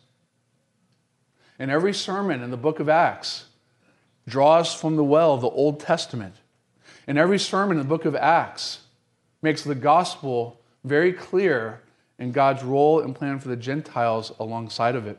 And 1.59 1.71
every 1.71 1.95
sermon 1.95 2.43
in 2.43 2.51
the 2.51 2.57
book 2.57 2.81
of 2.81 2.89
Acts 2.89 3.47
draws 4.29 4.75
from 4.75 4.97
the 4.97 5.05
well 5.05 5.35
of 5.35 5.41
the 5.41 5.49
Old 5.49 5.81
Testament. 5.81 6.35
And 7.07 7.19
every 7.19 7.39
sermon 7.39 7.79
in 7.79 7.83
the 7.83 7.89
book 7.89 8.05
of 8.05 8.15
Acts 8.17 8.81
makes 9.43 9.63
the 9.63 9.75
gospel 9.75 10.61
very 10.85 11.13
clear 11.13 11.81
in 12.19 12.33
God's 12.33 12.63
role 12.63 13.01
and 13.01 13.15
plan 13.15 13.39
for 13.39 13.49
the 13.49 13.57
Gentiles 13.57 14.33
alongside 14.39 14.97
of 14.97 15.07
it. 15.07 15.19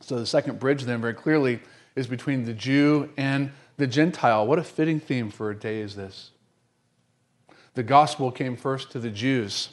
So 0.00 0.18
the 0.18 0.26
second 0.26 0.58
bridge, 0.58 0.84
then, 0.84 1.00
very 1.00 1.14
clearly, 1.14 1.60
is 1.96 2.06
between 2.06 2.44
the 2.44 2.52
Jew 2.52 3.10
and 3.16 3.50
the 3.76 3.86
Gentile. 3.86 4.46
What 4.46 4.58
a 4.58 4.64
fitting 4.64 5.00
theme 5.00 5.30
for 5.30 5.50
a 5.50 5.56
day 5.56 5.80
is 5.80 5.96
this. 5.96 6.30
The 7.74 7.82
gospel 7.82 8.30
came 8.30 8.56
first 8.56 8.90
to 8.92 8.98
the 8.98 9.10
Jews, 9.10 9.70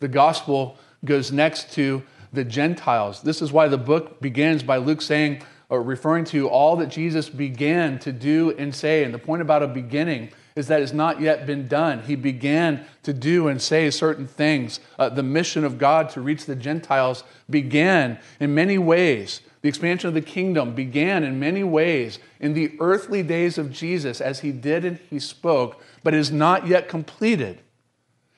the 0.00 0.08
gospel 0.08 0.78
goes 1.04 1.30
next 1.30 1.72
to 1.74 2.02
the 2.34 2.44
Gentiles. 2.44 3.22
This 3.22 3.40
is 3.40 3.52
why 3.52 3.68
the 3.68 3.78
book 3.78 4.20
begins 4.20 4.62
by 4.62 4.76
Luke 4.76 5.02
saying, 5.02 5.42
or 5.68 5.82
referring 5.82 6.24
to 6.26 6.48
all 6.48 6.76
that 6.76 6.88
Jesus 6.88 7.28
began 7.28 7.98
to 8.00 8.12
do 8.12 8.54
and 8.58 8.74
say. 8.74 9.04
And 9.04 9.14
the 9.14 9.18
point 9.18 9.42
about 9.42 9.62
a 9.62 9.68
beginning 9.68 10.30
is 10.56 10.68
that 10.68 10.82
it's 10.82 10.92
not 10.92 11.20
yet 11.20 11.46
been 11.46 11.66
done. 11.66 12.02
He 12.02 12.14
began 12.14 12.84
to 13.02 13.12
do 13.12 13.48
and 13.48 13.60
say 13.60 13.90
certain 13.90 14.26
things. 14.26 14.78
Uh, 14.98 15.08
the 15.08 15.22
mission 15.22 15.64
of 15.64 15.78
God 15.78 16.10
to 16.10 16.20
reach 16.20 16.46
the 16.46 16.54
Gentiles 16.54 17.24
began 17.50 18.18
in 18.38 18.54
many 18.54 18.78
ways. 18.78 19.40
The 19.62 19.68
expansion 19.68 20.08
of 20.08 20.14
the 20.14 20.20
kingdom 20.20 20.74
began 20.74 21.24
in 21.24 21.40
many 21.40 21.64
ways 21.64 22.18
in 22.38 22.52
the 22.52 22.76
earthly 22.78 23.22
days 23.22 23.58
of 23.58 23.72
Jesus 23.72 24.20
as 24.20 24.40
he 24.40 24.52
did 24.52 24.84
and 24.84 24.98
he 25.10 25.18
spoke, 25.18 25.82
but 26.02 26.14
is 26.14 26.30
not 26.30 26.66
yet 26.66 26.88
completed. 26.88 27.60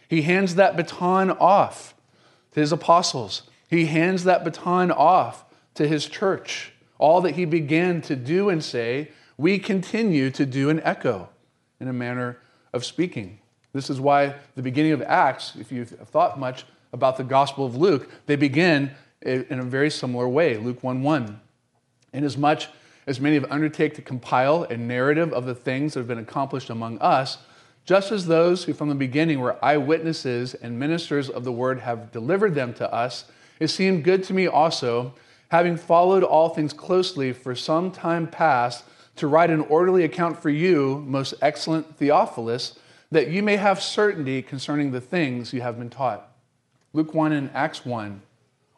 He 0.08 0.22
hands 0.22 0.54
that 0.54 0.76
baton 0.76 1.32
off 1.32 1.94
to 2.52 2.60
his 2.60 2.72
apostles. 2.72 3.42
He 3.68 3.86
hands 3.86 4.24
that 4.24 4.44
baton 4.44 4.90
off 4.90 5.44
to 5.74 5.86
his 5.86 6.06
church. 6.06 6.72
All 6.98 7.20
that 7.22 7.34
he 7.34 7.44
began 7.44 8.00
to 8.02 8.16
do 8.16 8.48
and 8.48 8.62
say, 8.62 9.10
we 9.36 9.58
continue 9.58 10.30
to 10.30 10.46
do 10.46 10.70
and 10.70 10.80
echo 10.82 11.28
in 11.80 11.88
a 11.88 11.92
manner 11.92 12.38
of 12.72 12.84
speaking. 12.84 13.38
This 13.72 13.90
is 13.90 14.00
why 14.00 14.34
the 14.54 14.62
beginning 14.62 14.92
of 14.92 15.02
Acts, 15.02 15.54
if 15.56 15.70
you've 15.70 15.90
thought 15.90 16.38
much 16.38 16.64
about 16.92 17.18
the 17.18 17.24
Gospel 17.24 17.66
of 17.66 17.76
Luke, 17.76 18.08
they 18.26 18.36
begin 18.36 18.90
in 19.20 19.58
a 19.58 19.62
very 19.62 19.90
similar 19.90 20.28
way. 20.28 20.56
Luke 20.56 20.82
1 20.82 21.02
1. 21.02 21.40
Inasmuch 22.14 22.62
as 23.06 23.20
many 23.20 23.34
have 23.34 23.50
undertaken 23.50 23.96
to 23.96 24.02
compile 24.02 24.64
a 24.64 24.76
narrative 24.76 25.32
of 25.32 25.46
the 25.46 25.54
things 25.54 25.94
that 25.94 26.00
have 26.00 26.08
been 26.08 26.18
accomplished 26.18 26.70
among 26.70 26.98
us, 26.98 27.38
just 27.84 28.10
as 28.10 28.26
those 28.26 28.64
who 28.64 28.72
from 28.72 28.88
the 28.88 28.94
beginning 28.94 29.38
were 29.38 29.62
eyewitnesses 29.64 30.54
and 30.54 30.78
ministers 30.78 31.28
of 31.28 31.44
the 31.44 31.52
word 31.52 31.80
have 31.80 32.10
delivered 32.10 32.54
them 32.54 32.74
to 32.74 32.92
us, 32.92 33.26
it 33.58 33.68
seemed 33.68 34.04
good 34.04 34.24
to 34.24 34.34
me 34.34 34.46
also, 34.46 35.14
having 35.48 35.76
followed 35.76 36.22
all 36.22 36.48
things 36.48 36.72
closely 36.72 37.32
for 37.32 37.54
some 37.54 37.90
time 37.90 38.26
past, 38.26 38.84
to 39.16 39.26
write 39.26 39.50
an 39.50 39.60
orderly 39.62 40.04
account 40.04 40.40
for 40.40 40.50
you, 40.50 41.02
most 41.06 41.34
excellent 41.40 41.96
Theophilus, 41.96 42.78
that 43.10 43.28
you 43.28 43.42
may 43.42 43.56
have 43.56 43.82
certainty 43.82 44.42
concerning 44.42 44.92
the 44.92 45.00
things 45.00 45.52
you 45.52 45.62
have 45.62 45.78
been 45.78 45.90
taught. 45.90 46.30
Luke 46.92 47.14
1 47.14 47.32
and 47.32 47.50
Acts 47.54 47.84
1 47.84 48.20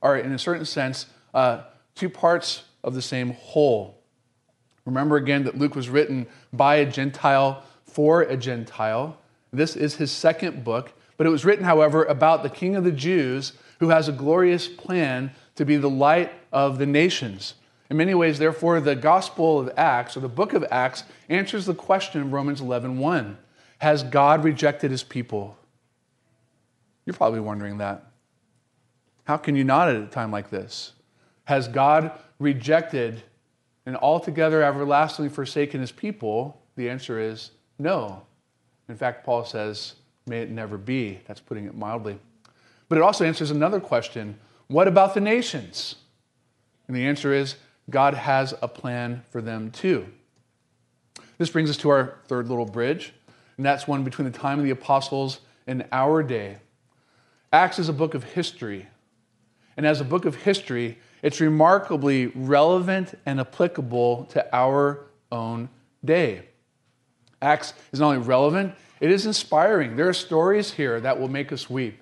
are, 0.03 0.17
in 0.17 0.33
a 0.33 0.39
certain 0.39 0.65
sense, 0.65 1.07
uh, 1.35 1.63
two 1.95 2.09
parts 2.09 2.65
of 2.85 2.95
the 2.95 3.03
same 3.03 3.33
whole. 3.33 3.99
Remember 4.85 5.17
again 5.17 5.45
that 5.45 5.59
Luke 5.59 5.75
was 5.75 5.89
written 5.89 6.27
by 6.53 6.77
a 6.77 6.87
Gentile 6.87 7.63
for 7.85 8.23
a 8.23 8.37
Gentile. 8.37 9.19
This 9.53 9.77
is 9.77 9.97
his 9.97 10.11
second 10.11 10.63
book, 10.63 10.93
but 11.17 11.27
it 11.27 11.31
was 11.31 11.45
written, 11.45 11.65
however, 11.65 12.05
about 12.05 12.43
the 12.43 12.51
King 12.51 12.77
of 12.77 12.85
the 12.85 12.93
Jews 12.93 13.55
who 13.79 13.89
has 13.91 14.09
a 14.09 14.13
glorious 14.13 14.69
plan 14.69 15.33
to 15.57 15.65
be 15.65 15.77
the 15.77 15.91
light 15.91 16.33
of 16.53 16.79
the 16.79 16.87
nations. 16.87 17.55
In 17.91 17.97
many 17.97 18.15
ways, 18.15 18.39
therefore, 18.39 18.81
the 18.81 18.97
Gospel 18.97 19.61
of 19.61 19.71
Acts, 19.77 20.17
or 20.17 20.21
the 20.21 20.29
book 20.29 20.53
of 20.53 20.65
Acts, 20.71 21.05
answers 21.29 21.67
the 21.67 21.75
question 21.75 22.21
of 22.21 22.33
Romans 22.33 22.61
11 22.61 22.99
1. 22.99 23.39
Has 23.79 24.03
God 24.03 24.45
rejected 24.45 24.91
his 24.91 25.03
people? 25.03 25.57
You're 27.07 27.15
probably 27.15 27.41
wondering 27.41 27.79
that. 27.79 28.05
How 29.25 29.37
can 29.37 29.57
you 29.57 29.65
not 29.65 29.89
at 29.89 29.97
a 29.97 30.07
time 30.07 30.31
like 30.31 30.51
this? 30.51 30.93
Has 31.45 31.69
God 31.69 32.13
rejected 32.39 33.23
and 33.87 33.97
altogether 33.97 34.63
everlastingly 34.63 35.31
forsaken 35.31 35.81
his 35.81 35.93
people? 35.93 36.61
The 36.77 36.91
answer 36.91 37.19
is 37.19 37.53
no. 37.79 38.23
In 38.89 38.97
fact, 38.97 39.25
Paul 39.25 39.45
says, 39.45 39.95
may 40.27 40.41
it 40.41 40.51
never 40.51 40.77
be. 40.77 41.21
That's 41.27 41.41
putting 41.41 41.65
it 41.65 41.75
mildly. 41.75 42.19
But 42.89 42.99
it 42.99 43.03
also 43.03 43.25
answers 43.25 43.51
another 43.51 43.81
question 43.81 44.39
what 44.69 44.87
about 44.87 45.15
the 45.15 45.21
nations? 45.21 45.97
And 46.87 46.97
the 46.97 47.07
answer 47.07 47.33
is 47.33 47.57
God 47.89 48.15
has 48.15 48.55
a 48.61 48.69
plan 48.69 49.23
for 49.31 49.41
them 49.41 49.71
too. 49.71 50.07
This 51.39 51.51
brings 51.51 51.71
us 51.71 51.77
to 51.79 51.89
our 51.91 52.19
third 52.27 52.49
little 52.49 52.67
bridge, 52.67 53.15
and 53.57 53.65
that's 53.65 53.89
one 53.89 54.05
between 54.05 54.31
the 54.31 54.39
time 54.39 54.59
of 54.59 54.65
the 54.65 54.71
apostles 54.71 55.41
and 55.67 55.87
our 55.93 56.23
day. 56.23 56.59
Acts 57.53 57.79
is 57.79 57.89
a 57.89 57.93
book 57.93 58.15
of 58.15 58.25
history. 58.25 58.89
And 59.77 59.87
as 59.87 60.01
a 60.01 60.05
book 60.05 60.25
of 60.25 60.35
history, 60.35 60.99
it's 61.23 61.41
remarkably 61.41 62.27
relevant 62.27 63.15
and 63.25 63.41
applicable 63.41 64.25
to 64.31 64.55
our 64.55 65.07
own 65.31 65.69
day. 66.05 66.43
Acts 67.41 67.73
is 67.93 68.01
not 68.01 68.09
only 68.09 68.27
relevant, 68.27 68.75
it 69.01 69.11
is 69.11 69.25
inspiring. 69.25 69.97
There 69.97 70.09
are 70.09 70.15
stories 70.15 70.73
here 70.73 71.01
that 71.01 71.19
will 71.19 71.29
make 71.29 71.53
us 71.53 71.71
weep. 71.71 72.01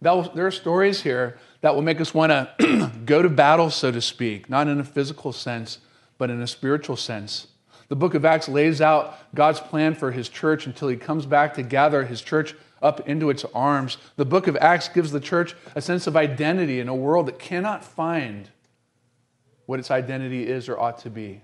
There 0.00 0.46
are 0.46 0.50
stories 0.50 1.02
here 1.02 1.38
that 1.62 1.74
will 1.74 1.82
make 1.82 2.00
us 2.00 2.12
want 2.12 2.32
to 2.58 2.92
go 3.04 3.22
to 3.22 3.28
battle, 3.28 3.70
so 3.70 3.90
to 3.90 4.00
speak, 4.00 4.50
not 4.50 4.68
in 4.68 4.78
a 4.78 4.84
physical 4.84 5.32
sense, 5.32 5.78
but 6.18 6.30
in 6.30 6.40
a 6.42 6.46
spiritual 6.46 6.96
sense. 6.96 7.48
The 7.88 7.96
book 7.96 8.14
of 8.14 8.24
Acts 8.24 8.48
lays 8.48 8.80
out 8.80 9.16
God's 9.34 9.60
plan 9.60 9.94
for 9.94 10.10
his 10.10 10.28
church 10.28 10.66
until 10.66 10.88
he 10.88 10.96
comes 10.96 11.24
back 11.24 11.54
to 11.54 11.62
gather 11.62 12.04
his 12.04 12.20
church 12.20 12.54
up 12.82 13.08
into 13.08 13.30
its 13.30 13.44
arms. 13.54 13.96
The 14.16 14.24
book 14.24 14.48
of 14.48 14.56
Acts 14.56 14.88
gives 14.88 15.12
the 15.12 15.20
church 15.20 15.54
a 15.74 15.80
sense 15.80 16.06
of 16.06 16.16
identity 16.16 16.80
in 16.80 16.88
a 16.88 16.94
world 16.94 17.26
that 17.26 17.38
cannot 17.38 17.84
find 17.84 18.50
what 19.66 19.78
its 19.78 19.90
identity 19.90 20.46
is 20.46 20.68
or 20.68 20.78
ought 20.78 20.98
to 20.98 21.10
be. 21.10 21.42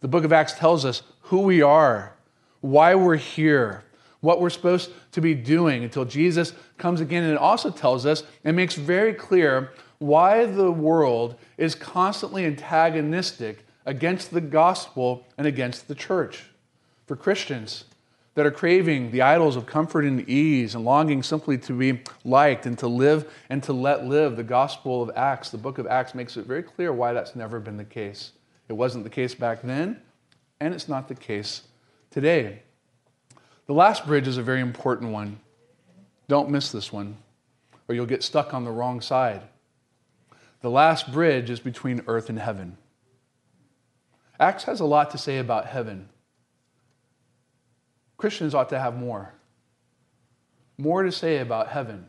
The 0.00 0.08
book 0.08 0.24
of 0.24 0.32
Acts 0.32 0.54
tells 0.54 0.84
us 0.84 1.02
who 1.22 1.40
we 1.40 1.62
are, 1.62 2.14
why 2.60 2.94
we're 2.94 3.16
here, 3.16 3.84
what 4.24 4.40
we're 4.40 4.50
supposed 4.50 4.90
to 5.12 5.20
be 5.20 5.34
doing 5.34 5.84
until 5.84 6.04
Jesus 6.04 6.54
comes 6.78 7.00
again. 7.00 7.22
And 7.22 7.32
it 7.32 7.38
also 7.38 7.70
tells 7.70 8.06
us 8.06 8.24
and 8.42 8.56
makes 8.56 8.74
very 8.74 9.12
clear 9.12 9.72
why 9.98 10.46
the 10.46 10.70
world 10.70 11.36
is 11.56 11.74
constantly 11.74 12.44
antagonistic 12.44 13.64
against 13.86 14.30
the 14.30 14.40
gospel 14.40 15.26
and 15.36 15.46
against 15.46 15.88
the 15.88 15.94
church. 15.94 16.44
For 17.06 17.16
Christians 17.16 17.84
that 18.34 18.46
are 18.46 18.50
craving 18.50 19.10
the 19.10 19.22
idols 19.22 19.56
of 19.56 19.66
comfort 19.66 20.04
and 20.04 20.28
ease 20.28 20.74
and 20.74 20.84
longing 20.84 21.22
simply 21.22 21.58
to 21.58 21.72
be 21.72 22.00
liked 22.24 22.66
and 22.66 22.78
to 22.78 22.88
live 22.88 23.32
and 23.50 23.62
to 23.62 23.72
let 23.72 24.06
live 24.06 24.36
the 24.36 24.42
gospel 24.42 25.02
of 25.02 25.10
Acts, 25.14 25.50
the 25.50 25.58
book 25.58 25.78
of 25.78 25.86
Acts 25.86 26.14
makes 26.14 26.36
it 26.36 26.46
very 26.46 26.62
clear 26.62 26.92
why 26.92 27.12
that's 27.12 27.36
never 27.36 27.60
been 27.60 27.76
the 27.76 27.84
case. 27.84 28.32
It 28.68 28.72
wasn't 28.72 29.04
the 29.04 29.10
case 29.10 29.34
back 29.34 29.62
then, 29.62 30.00
and 30.60 30.74
it's 30.74 30.88
not 30.88 31.08
the 31.08 31.14
case 31.14 31.62
today. 32.10 32.62
The 33.66 33.72
last 33.72 34.06
bridge 34.06 34.28
is 34.28 34.36
a 34.36 34.42
very 34.42 34.60
important 34.60 35.12
one. 35.12 35.40
Don't 36.28 36.50
miss 36.50 36.70
this 36.70 36.92
one, 36.92 37.16
or 37.88 37.94
you'll 37.94 38.06
get 38.06 38.22
stuck 38.22 38.52
on 38.52 38.64
the 38.64 38.70
wrong 38.70 39.00
side. 39.00 39.42
The 40.60 40.70
last 40.70 41.12
bridge 41.12 41.50
is 41.50 41.60
between 41.60 42.02
earth 42.06 42.28
and 42.28 42.38
heaven. 42.38 42.76
Acts 44.38 44.64
has 44.64 44.80
a 44.80 44.84
lot 44.84 45.10
to 45.10 45.18
say 45.18 45.38
about 45.38 45.66
heaven. 45.66 46.08
Christians 48.16 48.54
ought 48.54 48.68
to 48.70 48.78
have 48.78 48.96
more. 48.96 49.34
More 50.76 51.02
to 51.02 51.12
say 51.12 51.38
about 51.38 51.68
heaven. 51.68 52.08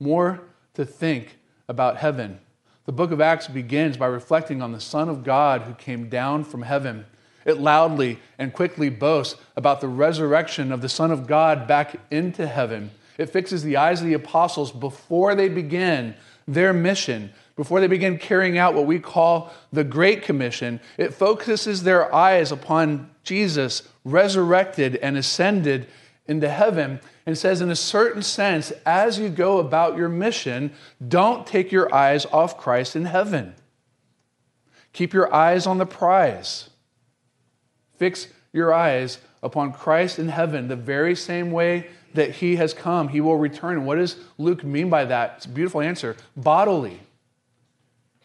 More 0.00 0.42
to 0.74 0.84
think 0.84 1.38
about 1.68 1.98
heaven. 1.98 2.40
The 2.84 2.92
book 2.92 3.12
of 3.12 3.20
Acts 3.20 3.46
begins 3.46 3.96
by 3.96 4.06
reflecting 4.06 4.62
on 4.62 4.72
the 4.72 4.80
Son 4.80 5.08
of 5.08 5.22
God 5.22 5.62
who 5.62 5.74
came 5.74 6.08
down 6.08 6.44
from 6.44 6.62
heaven 6.62 7.06
it 7.44 7.58
loudly 7.58 8.18
and 8.38 8.52
quickly 8.52 8.88
boasts 8.88 9.40
about 9.56 9.80
the 9.80 9.88
resurrection 9.88 10.72
of 10.72 10.82
the 10.82 10.88
Son 10.88 11.10
of 11.10 11.26
God 11.26 11.66
back 11.66 11.96
into 12.10 12.46
heaven. 12.46 12.90
It 13.18 13.30
fixes 13.30 13.62
the 13.62 13.76
eyes 13.76 14.00
of 14.00 14.06
the 14.06 14.14
apostles 14.14 14.72
before 14.72 15.34
they 15.34 15.48
begin 15.48 16.14
their 16.48 16.72
mission, 16.72 17.32
before 17.56 17.80
they 17.80 17.86
begin 17.86 18.18
carrying 18.18 18.58
out 18.58 18.74
what 18.74 18.86
we 18.86 18.98
call 18.98 19.52
the 19.72 19.84
Great 19.84 20.22
Commission. 20.22 20.80
It 20.96 21.14
focuses 21.14 21.82
their 21.82 22.12
eyes 22.14 22.50
upon 22.50 23.10
Jesus 23.22 23.88
resurrected 24.04 24.96
and 24.96 25.16
ascended 25.16 25.86
into 26.26 26.48
heaven 26.48 27.00
and 27.26 27.36
says, 27.36 27.60
in 27.60 27.70
a 27.70 27.76
certain 27.76 28.22
sense, 28.22 28.72
as 28.86 29.18
you 29.18 29.28
go 29.28 29.58
about 29.58 29.96
your 29.96 30.08
mission, 30.08 30.72
don't 31.06 31.46
take 31.46 31.70
your 31.70 31.94
eyes 31.94 32.26
off 32.26 32.58
Christ 32.58 32.96
in 32.96 33.04
heaven. 33.04 33.54
Keep 34.92 35.12
your 35.12 35.32
eyes 35.32 35.66
on 35.66 35.78
the 35.78 35.86
prize. 35.86 36.70
Fix 38.02 38.26
your 38.52 38.74
eyes 38.74 39.18
upon 39.44 39.72
Christ 39.72 40.18
in 40.18 40.26
heaven, 40.26 40.66
the 40.66 40.74
very 40.74 41.14
same 41.14 41.52
way 41.52 41.86
that 42.14 42.32
he 42.32 42.56
has 42.56 42.74
come, 42.74 43.06
he 43.06 43.20
will 43.20 43.36
return. 43.36 43.84
what 43.84 43.94
does 43.94 44.16
Luke 44.38 44.64
mean 44.64 44.90
by 44.90 45.04
that? 45.04 45.34
It's 45.36 45.46
a 45.46 45.48
beautiful 45.48 45.80
answer 45.80 46.16
bodily. 46.36 46.98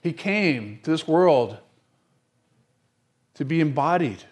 He 0.01 0.13
came 0.13 0.79
to 0.81 0.89
this 0.89 1.07
world 1.07 1.57
to 3.35 3.45
be 3.45 3.61
embodied, 3.61 4.23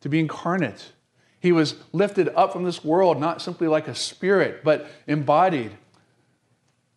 to 0.00 0.08
be 0.08 0.18
incarnate. 0.18 0.90
He 1.38 1.52
was 1.52 1.76
lifted 1.92 2.28
up 2.30 2.52
from 2.52 2.64
this 2.64 2.82
world, 2.82 3.20
not 3.20 3.40
simply 3.40 3.68
like 3.68 3.86
a 3.86 3.94
spirit, 3.94 4.64
but 4.64 4.90
embodied. 5.06 5.70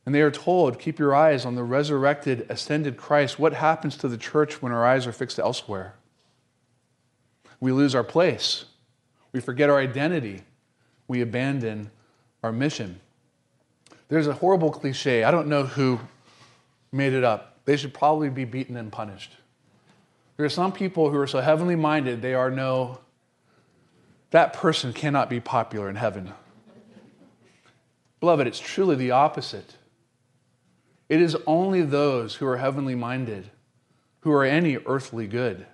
And 0.03 0.15
they 0.15 0.21
are 0.23 0.31
told, 0.31 0.79
keep 0.79 0.97
your 0.97 1.13
eyes 1.13 1.45
on 1.45 1.53
the 1.53 1.63
resurrected, 1.63 2.47
ascended 2.49 2.97
Christ. 2.97 3.37
What 3.37 3.53
happens 3.53 3.95
to 3.97 4.07
the 4.07 4.17
church 4.17 4.63
when 4.63 4.71
our 4.71 4.83
eyes 4.83 5.05
are 5.05 5.11
fixed 5.11 5.37
elsewhere? 5.37 5.93
We 7.63 7.71
lose 7.71 7.95
our 7.95 8.03
place. 8.03 8.65
We 9.31 9.39
forget 9.39 9.69
our 9.69 9.79
identity. 9.79 10.41
We 11.07 11.21
abandon 11.21 11.91
our 12.43 12.51
mission. 12.51 12.99
There's 14.09 14.27
a 14.27 14.33
horrible 14.33 14.69
cliche. 14.69 15.23
I 15.23 15.31
don't 15.31 15.47
know 15.47 15.63
who 15.63 16.01
made 16.91 17.13
it 17.13 17.23
up. 17.23 17.59
They 17.63 17.77
should 17.77 17.93
probably 17.93 18.29
be 18.29 18.43
beaten 18.43 18.75
and 18.75 18.91
punished. 18.91 19.37
There 20.35 20.45
are 20.45 20.49
some 20.49 20.73
people 20.73 21.09
who 21.09 21.17
are 21.17 21.25
so 21.25 21.39
heavenly 21.39 21.77
minded, 21.77 22.21
they 22.21 22.33
are 22.33 22.51
no, 22.51 22.99
that 24.31 24.51
person 24.51 24.91
cannot 24.91 25.29
be 25.29 25.39
popular 25.39 25.89
in 25.89 25.95
heaven. 25.95 26.33
Beloved, 28.19 28.45
it's 28.45 28.59
truly 28.59 28.97
the 28.97 29.11
opposite. 29.11 29.77
It 31.07 31.21
is 31.21 31.37
only 31.47 31.81
those 31.81 32.35
who 32.35 32.45
are 32.45 32.57
heavenly 32.57 32.95
minded 32.95 33.51
who 34.19 34.33
are 34.33 34.43
any 34.43 34.79
earthly 34.85 35.27
good. 35.27 35.65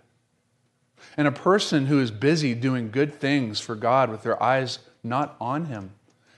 And 1.18 1.28
a 1.28 1.32
person 1.32 1.86
who 1.88 2.00
is 2.00 2.12
busy 2.12 2.54
doing 2.54 2.92
good 2.92 3.14
things 3.14 3.60
for 3.60 3.76
God 3.76 4.10
with 4.10 4.24
their 4.24 4.42
eyes 4.42 4.80
not 5.04 5.36
on 5.40 5.66
Him 5.66 5.92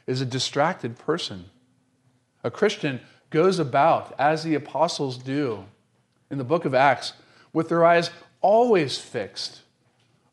is 0.08 0.22
a 0.22 0.26
distracted 0.26 0.98
person. 0.98 1.46
A 2.44 2.52
Christian 2.52 3.02
goes 3.30 3.60
about, 3.60 4.14
as 4.20 4.44
the 4.44 4.56
apostles 4.56 5.18
do 5.18 5.66
in 6.30 6.38
the 6.38 6.44
book 6.44 6.66
of 6.66 6.74
Acts, 6.74 7.14
with 7.54 7.70
their 7.70 7.86
eyes 7.86 8.10
always 8.42 8.98
fixed 8.98 9.62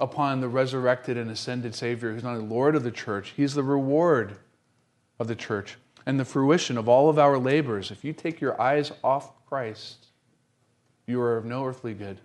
upon 0.00 0.40
the 0.40 0.48
resurrected 0.48 1.16
and 1.16 1.30
ascended 1.30 1.74
Savior 1.74 2.12
who's 2.12 2.22
not 2.22 2.36
only 2.36 2.46
Lord 2.46 2.76
of 2.76 2.82
the 2.82 2.90
church, 2.90 3.34
He's 3.36 3.54
the 3.54 3.62
reward 3.62 4.36
of 5.18 5.28
the 5.28 5.36
church 5.36 5.76
and 6.06 6.18
the 6.18 6.24
fruition 6.24 6.78
of 6.78 6.88
all 6.88 7.10
of 7.10 7.18
our 7.18 7.38
labors. 7.38 7.90
If 7.90 8.04
you 8.04 8.12
take 8.12 8.40
your 8.40 8.60
eyes 8.60 8.92
off 9.02 9.44
Christ, 9.46 10.06
you 11.06 11.20
are 11.20 11.36
of 11.36 11.44
no 11.44 11.66
earthly 11.66 11.94
good. 11.94 12.20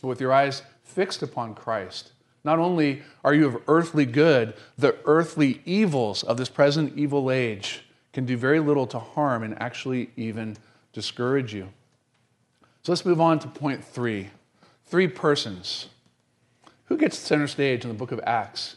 But 0.00 0.08
with 0.08 0.20
your 0.20 0.32
eyes 0.32 0.62
fixed 0.84 1.22
upon 1.22 1.54
Christ, 1.54 2.12
not 2.44 2.58
only 2.58 3.02
are 3.24 3.34
you 3.34 3.46
of 3.46 3.62
earthly 3.66 4.06
good, 4.06 4.54
the 4.78 4.96
earthly 5.06 5.60
evils 5.64 6.22
of 6.22 6.36
this 6.36 6.48
present 6.48 6.96
evil 6.96 7.30
age 7.30 7.84
can 8.12 8.24
do 8.26 8.36
very 8.36 8.60
little 8.60 8.86
to 8.86 8.98
harm 8.98 9.42
and 9.42 9.60
actually 9.60 10.10
even 10.16 10.56
discourage 10.92 11.52
you. 11.52 11.68
So 12.82 12.92
let's 12.92 13.04
move 13.04 13.20
on 13.20 13.38
to 13.40 13.48
point 13.48 13.84
three 13.84 14.28
three 14.86 15.08
persons. 15.08 15.88
Who 16.86 16.96
gets 16.96 17.18
center 17.18 17.48
stage 17.48 17.82
in 17.82 17.88
the 17.88 17.96
book 17.96 18.12
of 18.12 18.20
Acts? 18.26 18.76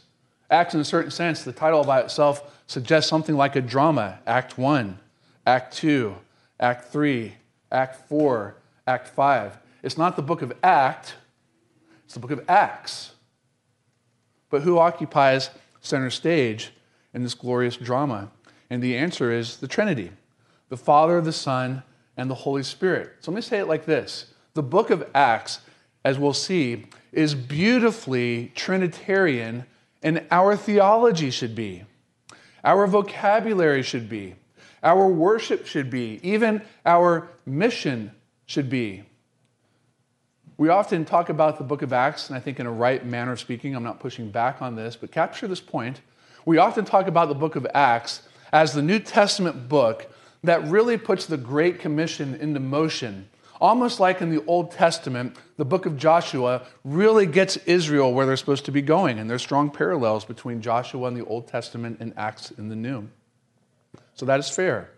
Acts, 0.50 0.74
in 0.74 0.80
a 0.80 0.84
certain 0.84 1.10
sense, 1.10 1.44
the 1.44 1.52
title 1.52 1.84
by 1.84 2.00
itself 2.00 2.58
suggests 2.66 3.10
something 3.10 3.36
like 3.36 3.54
a 3.54 3.60
drama 3.60 4.18
Act 4.26 4.56
1, 4.56 4.98
Act 5.46 5.76
2, 5.76 6.16
Act 6.58 6.90
3, 6.90 7.34
Act 7.70 8.08
4, 8.08 8.56
Act 8.86 9.08
5. 9.08 9.58
It's 9.82 9.98
not 9.98 10.16
the 10.16 10.22
book 10.22 10.40
of 10.40 10.54
Act, 10.62 11.14
it's 12.08 12.14
the 12.14 12.20
book 12.20 12.30
of 12.30 12.42
Acts. 12.48 13.10
But 14.48 14.62
who 14.62 14.78
occupies 14.78 15.50
center 15.82 16.08
stage 16.08 16.72
in 17.12 17.22
this 17.22 17.34
glorious 17.34 17.76
drama? 17.76 18.30
And 18.70 18.82
the 18.82 18.96
answer 18.96 19.30
is 19.30 19.58
the 19.58 19.68
Trinity 19.68 20.12
the 20.70 20.78
Father, 20.78 21.20
the 21.20 21.34
Son, 21.34 21.82
and 22.16 22.30
the 22.30 22.34
Holy 22.34 22.62
Spirit. 22.62 23.16
So 23.20 23.30
let 23.30 23.36
me 23.36 23.42
say 23.42 23.58
it 23.58 23.68
like 23.68 23.84
this 23.84 24.32
The 24.54 24.62
book 24.62 24.88
of 24.88 25.06
Acts, 25.14 25.60
as 26.02 26.18
we'll 26.18 26.32
see, 26.32 26.86
is 27.12 27.34
beautifully 27.34 28.52
Trinitarian, 28.54 29.66
and 30.02 30.24
our 30.30 30.56
theology 30.56 31.30
should 31.30 31.54
be. 31.54 31.84
our 32.64 32.86
vocabulary 32.86 33.82
should 33.82 34.08
be, 34.08 34.34
our 34.82 35.06
worship 35.06 35.66
should 35.66 35.90
be, 35.90 36.20
even 36.22 36.62
our 36.86 37.28
mission 37.44 38.12
should 38.46 38.70
be. 38.70 39.04
We 40.58 40.70
often 40.70 41.04
talk 41.04 41.28
about 41.28 41.56
the 41.56 41.62
book 41.62 41.82
of 41.82 41.92
Acts, 41.92 42.28
and 42.28 42.36
I 42.36 42.40
think 42.40 42.58
in 42.58 42.66
a 42.66 42.72
right 42.72 43.06
manner 43.06 43.30
of 43.30 43.38
speaking, 43.38 43.76
I'm 43.76 43.84
not 43.84 44.00
pushing 44.00 44.28
back 44.28 44.60
on 44.60 44.74
this, 44.74 44.96
but 44.96 45.12
capture 45.12 45.46
this 45.46 45.60
point. 45.60 46.00
We 46.44 46.58
often 46.58 46.84
talk 46.84 47.06
about 47.06 47.28
the 47.28 47.36
book 47.36 47.54
of 47.54 47.64
Acts 47.72 48.22
as 48.52 48.72
the 48.72 48.82
New 48.82 48.98
Testament 48.98 49.68
book 49.68 50.12
that 50.42 50.64
really 50.64 50.98
puts 50.98 51.26
the 51.26 51.36
Great 51.36 51.78
Commission 51.78 52.34
into 52.34 52.58
motion. 52.58 53.28
Almost 53.60 54.00
like 54.00 54.20
in 54.20 54.30
the 54.30 54.44
Old 54.46 54.72
Testament, 54.72 55.36
the 55.58 55.64
book 55.64 55.86
of 55.86 55.96
Joshua 55.96 56.66
really 56.82 57.26
gets 57.26 57.56
Israel 57.58 58.12
where 58.12 58.26
they're 58.26 58.36
supposed 58.36 58.64
to 58.64 58.72
be 58.72 58.82
going, 58.82 59.20
and 59.20 59.30
there's 59.30 59.42
strong 59.42 59.70
parallels 59.70 60.24
between 60.24 60.60
Joshua 60.60 61.06
in 61.06 61.14
the 61.14 61.24
Old 61.24 61.46
Testament 61.46 61.98
and 62.00 62.12
Acts 62.16 62.50
in 62.50 62.68
the 62.68 62.76
New. 62.76 63.08
So 64.14 64.26
that 64.26 64.40
is 64.40 64.50
fair. 64.50 64.90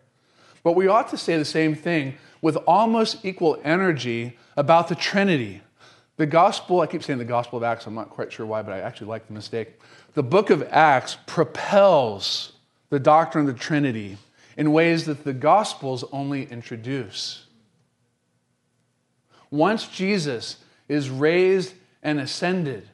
But 0.63 0.73
we 0.73 0.89
ought 0.89 1.11
to 1.11 1.19
say 1.19 1.37
the 1.37 1.45
same 1.45 1.75
thing 1.75 2.17
with 2.41 2.57
almost 2.67 3.27
equal 3.27 3.61
energy 3.63 4.39
about 4.61 4.89
the 4.89 4.95
Trinity. 4.95 5.63
The 6.19 6.27
gospel, 6.27 6.83
I 6.83 6.87
keep 6.87 7.03
saying 7.03 7.19
the 7.19 7.25
gospel 7.25 7.57
of 7.57 7.63
Acts, 7.63 7.87
I'm 7.87 7.95
not 7.95 8.11
quite 8.11 8.31
sure 8.31 8.45
why, 8.45 8.61
but 8.61 8.75
I 8.75 8.81
actually 8.81 9.07
like 9.07 9.27
the 9.27 9.33
mistake. 9.33 9.81
The 10.13 10.23
book 10.23 10.51
of 10.51 10.63
Acts 10.71 11.17
propels 11.27 12.53
the 12.91 13.01
doctrine 13.01 13.49
of 13.49 13.55
the 13.55 13.59
Trinity 13.59 14.19
in 14.59 14.73
ways 14.73 15.07
that 15.07 15.25
the 15.25 15.33
gospels 15.33 16.05
only 16.13 16.45
introduce. 16.45 17.47
Once 19.51 19.89
Jesus 19.89 20.59
is 20.89 21.09
raised 21.09 21.73
and 22.03 22.21
ascended, 22.21 22.87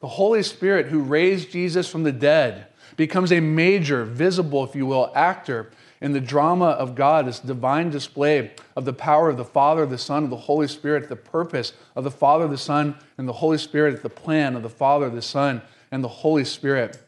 the 0.00 0.08
Holy 0.08 0.42
Spirit, 0.42 0.86
who 0.86 1.02
raised 1.02 1.50
Jesus 1.50 1.86
from 1.86 2.02
the 2.02 2.12
dead, 2.12 2.68
becomes 2.96 3.30
a 3.30 3.40
major, 3.40 4.06
visible, 4.06 4.64
if 4.64 4.74
you 4.74 4.86
will, 4.86 5.12
actor 5.14 5.70
in 6.00 6.12
the 6.12 6.20
drama 6.20 6.66
of 6.66 6.94
God, 6.94 7.26
this 7.26 7.40
divine 7.40 7.90
display 7.90 8.52
of 8.74 8.84
the 8.84 8.92
power 8.92 9.28
of 9.28 9.36
the 9.36 9.44
Father, 9.44 9.84
the 9.84 9.98
Son, 9.98 10.24
and 10.24 10.32
the 10.32 10.36
Holy 10.36 10.66
Spirit, 10.66 11.08
the 11.08 11.16
purpose 11.16 11.74
of 11.94 12.04
the 12.04 12.10
Father, 12.10 12.48
the 12.48 12.58
Son, 12.58 12.96
and 13.18 13.28
the 13.28 13.34
Holy 13.34 13.58
Spirit, 13.58 14.02
the 14.02 14.08
plan 14.08 14.56
of 14.56 14.62
the 14.62 14.70
Father, 14.70 15.10
the 15.10 15.20
Son, 15.20 15.60
and 15.90 16.02
the 16.02 16.08
Holy 16.08 16.44
Spirit. 16.44 16.98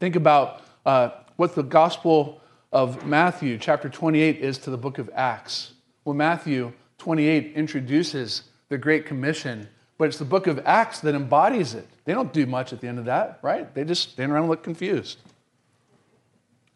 Think 0.00 0.16
about 0.16 0.62
uh, 0.86 1.10
what 1.36 1.54
the 1.54 1.62
Gospel 1.62 2.40
of 2.72 3.06
Matthew, 3.06 3.58
chapter 3.58 3.88
28, 3.90 4.38
is 4.38 4.56
to 4.58 4.70
the 4.70 4.78
book 4.78 4.98
of 4.98 5.10
Acts. 5.14 5.72
Well, 6.04 6.14
Matthew 6.14 6.72
28 6.98 7.52
introduces 7.54 8.44
the 8.70 8.78
Great 8.78 9.04
Commission, 9.04 9.68
but 9.98 10.08
it's 10.08 10.18
the 10.18 10.24
book 10.24 10.46
of 10.46 10.60
Acts 10.64 11.00
that 11.00 11.14
embodies 11.14 11.74
it. 11.74 11.86
They 12.04 12.14
don't 12.14 12.32
do 12.32 12.46
much 12.46 12.72
at 12.72 12.80
the 12.80 12.88
end 12.88 12.98
of 12.98 13.04
that, 13.06 13.40
right? 13.42 13.74
They 13.74 13.84
just 13.84 14.12
stand 14.12 14.32
around 14.32 14.44
and 14.44 14.50
look 14.50 14.62
confused. 14.62 15.18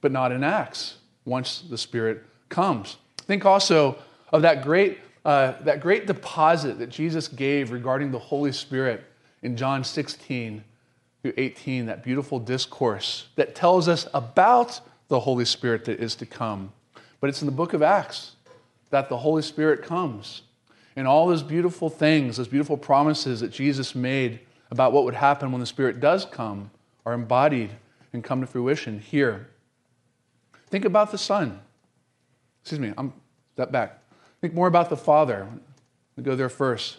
But 0.02 0.12
not 0.12 0.32
in 0.32 0.44
Acts 0.44 0.98
once 1.24 1.62
the 1.68 1.78
Spirit 1.78 2.22
comes. 2.48 2.96
Think 3.18 3.44
also 3.44 3.98
of 4.32 4.42
that 4.42 4.62
great, 4.62 4.98
uh, 5.24 5.54
that 5.62 5.80
great 5.80 6.06
deposit 6.06 6.78
that 6.78 6.88
Jesus 6.88 7.28
gave 7.28 7.70
regarding 7.70 8.10
the 8.10 8.18
Holy 8.18 8.52
Spirit 8.52 9.04
in 9.42 9.56
John 9.56 9.84
16 9.84 10.62
through 11.22 11.32
18, 11.36 11.86
that 11.86 12.02
beautiful 12.02 12.38
discourse 12.38 13.28
that 13.36 13.54
tells 13.54 13.88
us 13.88 14.08
about 14.12 14.80
the 15.08 15.20
Holy 15.20 15.44
Spirit 15.44 15.84
that 15.84 16.00
is 16.00 16.14
to 16.16 16.26
come. 16.26 16.72
But 17.20 17.30
it's 17.30 17.42
in 17.42 17.46
the 17.46 17.52
book 17.52 17.72
of 17.72 17.82
Acts 17.82 18.32
that 18.90 19.08
the 19.08 19.16
Holy 19.16 19.42
Spirit 19.42 19.82
comes. 19.82 20.42
And 20.96 21.06
all 21.06 21.28
those 21.28 21.42
beautiful 21.42 21.88
things, 21.88 22.36
those 22.36 22.48
beautiful 22.48 22.76
promises 22.76 23.40
that 23.40 23.50
Jesus 23.50 23.94
made 23.94 24.40
about 24.70 24.92
what 24.92 25.04
would 25.04 25.14
happen 25.14 25.52
when 25.52 25.60
the 25.60 25.66
Spirit 25.66 26.00
does 26.00 26.24
come, 26.24 26.70
are 27.06 27.12
embodied 27.12 27.70
and 28.12 28.22
come 28.22 28.40
to 28.40 28.46
fruition 28.46 28.98
here 28.98 29.48
Think 30.72 30.86
about 30.86 31.10
the 31.10 31.18
Son. 31.18 31.60
Excuse 32.62 32.80
me, 32.80 32.94
I'm 32.96 33.12
step 33.52 33.70
back. 33.70 33.98
Think 34.40 34.54
more 34.54 34.68
about 34.68 34.88
the 34.88 34.96
Father. 34.96 35.46
We 36.16 36.22
go 36.22 36.34
there 36.34 36.48
first. 36.48 36.96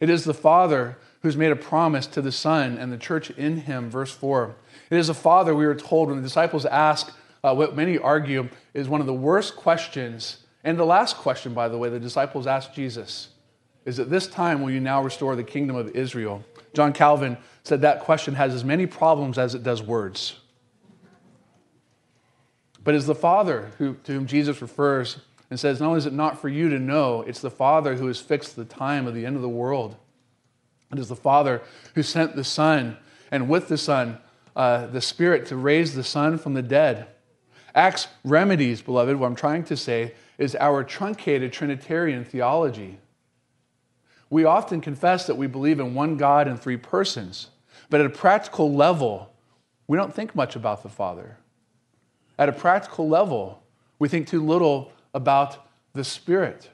It 0.00 0.10
is 0.10 0.24
the 0.24 0.34
Father 0.34 0.98
who's 1.22 1.34
made 1.34 1.50
a 1.50 1.56
promise 1.56 2.06
to 2.08 2.20
the 2.20 2.30
Son 2.30 2.76
and 2.76 2.92
the 2.92 2.98
church 2.98 3.30
in 3.30 3.62
him, 3.62 3.88
verse 3.88 4.12
4. 4.12 4.54
It 4.90 4.98
is 4.98 5.06
the 5.06 5.14
Father, 5.14 5.54
we 5.54 5.64
are 5.64 5.74
told, 5.74 6.08
when 6.08 6.18
the 6.18 6.22
disciples 6.22 6.66
ask 6.66 7.10
uh, 7.42 7.54
what 7.54 7.74
many 7.74 7.96
argue 7.96 8.50
is 8.74 8.86
one 8.86 9.00
of 9.00 9.06
the 9.06 9.14
worst 9.14 9.56
questions, 9.56 10.44
and 10.62 10.78
the 10.78 10.84
last 10.84 11.16
question, 11.16 11.54
by 11.54 11.68
the 11.68 11.78
way, 11.78 11.88
the 11.88 11.98
disciples 11.98 12.46
asked 12.46 12.74
Jesus 12.74 13.28
is 13.86 13.98
at 13.98 14.10
this 14.10 14.26
time 14.26 14.60
will 14.60 14.70
you 14.70 14.80
now 14.80 15.02
restore 15.02 15.36
the 15.36 15.44
kingdom 15.44 15.74
of 15.74 15.88
Israel? 15.96 16.44
John 16.74 16.92
Calvin 16.92 17.38
said 17.64 17.80
that 17.80 18.00
question 18.00 18.34
has 18.34 18.52
as 18.52 18.62
many 18.62 18.84
problems 18.84 19.38
as 19.38 19.54
it 19.54 19.62
does 19.62 19.82
words. 19.82 20.34
But 22.86 22.94
it's 22.94 23.06
the 23.06 23.16
Father 23.16 23.72
who, 23.78 23.94
to 24.04 24.12
whom 24.12 24.28
Jesus 24.28 24.62
refers 24.62 25.18
and 25.50 25.58
says, 25.58 25.80
Not 25.80 25.88
only 25.88 25.98
is 25.98 26.06
it 26.06 26.12
not 26.12 26.40
for 26.40 26.48
you 26.48 26.68
to 26.68 26.78
know, 26.78 27.22
it's 27.22 27.40
the 27.40 27.50
Father 27.50 27.96
who 27.96 28.06
has 28.06 28.20
fixed 28.20 28.54
the 28.54 28.64
time 28.64 29.08
of 29.08 29.14
the 29.14 29.26
end 29.26 29.34
of 29.34 29.42
the 29.42 29.48
world. 29.48 29.96
It 30.92 31.00
is 31.00 31.08
the 31.08 31.16
Father 31.16 31.62
who 31.96 32.04
sent 32.04 32.36
the 32.36 32.44
Son, 32.44 32.96
and 33.32 33.48
with 33.48 33.66
the 33.66 33.76
Son, 33.76 34.18
uh, 34.54 34.86
the 34.86 35.00
Spirit 35.00 35.46
to 35.46 35.56
raise 35.56 35.96
the 35.96 36.04
Son 36.04 36.38
from 36.38 36.54
the 36.54 36.62
dead. 36.62 37.08
Acts 37.74 38.06
remedies, 38.22 38.82
beloved, 38.82 39.16
what 39.16 39.26
I'm 39.26 39.34
trying 39.34 39.64
to 39.64 39.76
say 39.76 40.14
is 40.38 40.54
our 40.54 40.84
truncated 40.84 41.52
Trinitarian 41.52 42.24
theology. 42.24 42.98
We 44.30 44.44
often 44.44 44.80
confess 44.80 45.26
that 45.26 45.36
we 45.36 45.48
believe 45.48 45.80
in 45.80 45.94
one 45.94 46.16
God 46.16 46.46
in 46.46 46.56
three 46.56 46.76
persons, 46.76 47.48
but 47.90 47.98
at 47.98 48.06
a 48.06 48.10
practical 48.10 48.72
level, 48.72 49.32
we 49.88 49.98
don't 49.98 50.14
think 50.14 50.36
much 50.36 50.54
about 50.54 50.84
the 50.84 50.88
Father. 50.88 51.38
At 52.38 52.48
a 52.48 52.52
practical 52.52 53.08
level, 53.08 53.62
we 53.98 54.08
think 54.08 54.28
too 54.28 54.44
little 54.44 54.92
about 55.14 55.66
the 55.94 56.04
Spirit. 56.04 56.70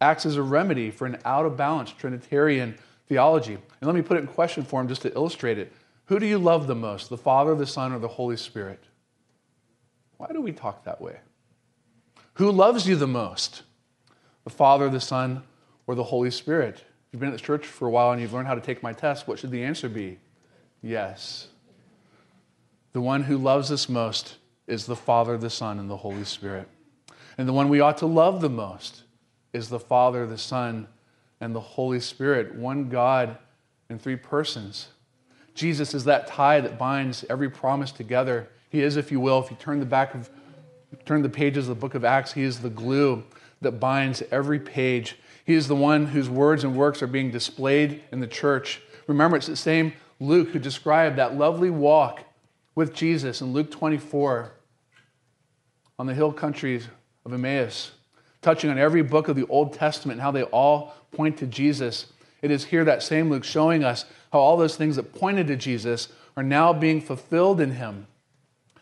Acts 0.00 0.26
as 0.26 0.36
a 0.36 0.42
remedy 0.42 0.90
for 0.90 1.06
an 1.06 1.18
out 1.24 1.46
of 1.46 1.56
balance 1.56 1.90
Trinitarian 1.90 2.76
theology. 3.08 3.54
And 3.54 3.82
let 3.82 3.94
me 3.94 4.02
put 4.02 4.16
it 4.16 4.20
in 4.20 4.26
question 4.26 4.62
form 4.62 4.88
just 4.88 5.02
to 5.02 5.12
illustrate 5.14 5.58
it. 5.58 5.72
Who 6.06 6.18
do 6.18 6.26
you 6.26 6.38
love 6.38 6.66
the 6.66 6.74
most, 6.74 7.08
the 7.08 7.16
Father, 7.16 7.54
the 7.54 7.66
Son, 7.66 7.92
or 7.92 7.98
the 7.98 8.08
Holy 8.08 8.36
Spirit? 8.36 8.84
Why 10.18 10.28
do 10.32 10.40
we 10.40 10.52
talk 10.52 10.84
that 10.84 11.00
way? 11.00 11.18
Who 12.34 12.50
loves 12.50 12.86
you 12.86 12.96
the 12.96 13.06
most, 13.06 13.62
the 14.44 14.50
Father, 14.50 14.88
the 14.88 15.00
Son, 15.00 15.42
or 15.86 15.94
the 15.94 16.04
Holy 16.04 16.30
Spirit? 16.30 16.76
If 16.76 16.84
you've 17.12 17.20
been 17.20 17.30
at 17.30 17.32
this 17.32 17.40
church 17.40 17.66
for 17.66 17.88
a 17.88 17.90
while 17.90 18.12
and 18.12 18.20
you've 18.20 18.32
learned 18.32 18.48
how 18.48 18.54
to 18.54 18.60
take 18.60 18.82
my 18.82 18.92
test, 18.92 19.26
what 19.26 19.38
should 19.38 19.50
the 19.50 19.64
answer 19.64 19.88
be? 19.88 20.18
Yes. 20.82 21.48
The 22.92 23.00
one 23.00 23.22
who 23.22 23.38
loves 23.38 23.72
us 23.72 23.88
most 23.88 24.36
is 24.66 24.86
the 24.86 24.96
Father, 24.96 25.36
the 25.36 25.50
Son, 25.50 25.78
and 25.78 25.90
the 25.90 25.98
Holy 25.98 26.24
Spirit. 26.24 26.68
And 27.36 27.48
the 27.48 27.52
one 27.52 27.68
we 27.68 27.80
ought 27.80 27.98
to 27.98 28.06
love 28.06 28.40
the 28.40 28.48
most 28.48 29.02
is 29.52 29.68
the 29.68 29.80
Father, 29.80 30.26
the 30.26 30.38
Son, 30.38 30.88
and 31.40 31.54
the 31.54 31.60
Holy 31.60 32.00
Spirit, 32.00 32.54
one 32.54 32.88
God 32.88 33.38
in 33.90 33.98
three 33.98 34.16
persons. 34.16 34.88
Jesus 35.54 35.94
is 35.94 36.04
that 36.04 36.26
tie 36.26 36.60
that 36.60 36.78
binds 36.78 37.24
every 37.28 37.50
promise 37.50 37.92
together. 37.92 38.48
He 38.70 38.82
is, 38.82 38.96
if 38.96 39.12
you 39.12 39.20
will, 39.20 39.42
if 39.42 39.50
you 39.50 39.56
turn 39.56 39.80
the 39.80 39.86
back 39.86 40.14
of 40.14 40.30
turn 41.04 41.22
the 41.22 41.28
pages 41.28 41.68
of 41.68 41.76
the 41.76 41.80
book 41.80 41.94
of 41.94 42.04
Acts, 42.04 42.32
he 42.32 42.42
is 42.42 42.60
the 42.60 42.70
glue 42.70 43.24
that 43.60 43.72
binds 43.72 44.22
every 44.30 44.58
page. 44.58 45.18
He 45.44 45.54
is 45.54 45.68
the 45.68 45.76
one 45.76 46.06
whose 46.06 46.30
words 46.30 46.64
and 46.64 46.76
works 46.76 47.02
are 47.02 47.08
being 47.08 47.30
displayed 47.30 48.02
in 48.12 48.20
the 48.20 48.26
church. 48.26 48.80
Remember, 49.06 49.36
it's 49.36 49.46
the 49.46 49.56
same 49.56 49.92
Luke 50.20 50.50
who 50.50 50.58
described 50.58 51.16
that 51.16 51.36
lovely 51.36 51.70
walk 51.70 52.20
with 52.74 52.94
Jesus 52.94 53.40
in 53.40 53.52
Luke 53.52 53.70
24 53.70 54.52
on 55.98 56.06
the 56.06 56.14
hill 56.14 56.32
countries 56.32 56.88
of 57.24 57.32
Emmaus, 57.32 57.92
touching 58.42 58.70
on 58.70 58.78
every 58.78 59.02
book 59.02 59.28
of 59.28 59.36
the 59.36 59.46
Old 59.46 59.72
Testament 59.72 60.18
and 60.18 60.22
how 60.22 60.30
they 60.30 60.42
all 60.44 60.94
point 61.12 61.36
to 61.38 61.46
Jesus. 61.46 62.06
It 62.42 62.50
is 62.50 62.64
here 62.66 62.84
that 62.84 63.02
same 63.02 63.30
Luke 63.30 63.44
showing 63.44 63.84
us 63.84 64.04
how 64.32 64.40
all 64.40 64.56
those 64.56 64.76
things 64.76 64.96
that 64.96 65.14
pointed 65.14 65.46
to 65.46 65.56
Jesus 65.56 66.08
are 66.36 66.42
now 66.42 66.72
being 66.72 67.00
fulfilled 67.00 67.60
in 67.60 67.72
him. 67.72 68.06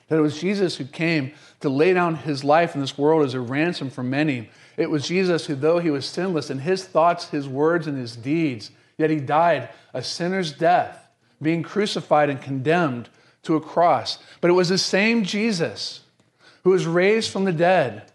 That 0.09 0.19
it 0.19 0.23
was 0.23 0.41
Jesus 0.41 0.77
who 0.77 0.85
came 0.85 1.33
to 1.61 1.69
lay 1.69 1.95
down 1.95 2.17
his 2.17 2.45
life 2.45 2.75
in 2.75 2.81
this 2.81 2.99
world 2.99 3.25
as 3.25 3.35
a 3.35 3.41
ransom 3.41 3.89
for 3.89 4.03
many. 4.03 4.51
It 4.77 4.91
was 4.91 5.07
Jesus 5.07 5.47
who, 5.47 5.55
though 5.55 5.79
he 5.79 5.91
was 5.91 6.07
sinless 6.07 6.51
in 6.51 6.61
his 6.61 6.85
thoughts, 6.85 7.29
his 7.29 7.49
words, 7.49 7.87
and 7.87 7.97
his 7.97 8.17
deeds, 8.17 8.71
yet 8.99 9.11
he 9.11 9.21
died 9.21 9.69
a 9.95 10.03
sinner's 10.03 10.53
death, 10.53 11.09
being 11.41 11.63
crucified 11.63 12.31
and 12.31 12.41
condemned 12.41 13.09
to 13.43 13.57
a 13.57 13.61
cross. 13.61 14.19
But 14.41 14.51
it 14.51 14.55
was 14.55 14.69
the 14.69 14.79
same 14.79 15.25
Jesus 15.25 16.01
who 16.65 16.71
was 16.71 16.87
raised 16.87 17.31
from 17.31 17.45
the 17.45 17.53
dead. 17.53 18.11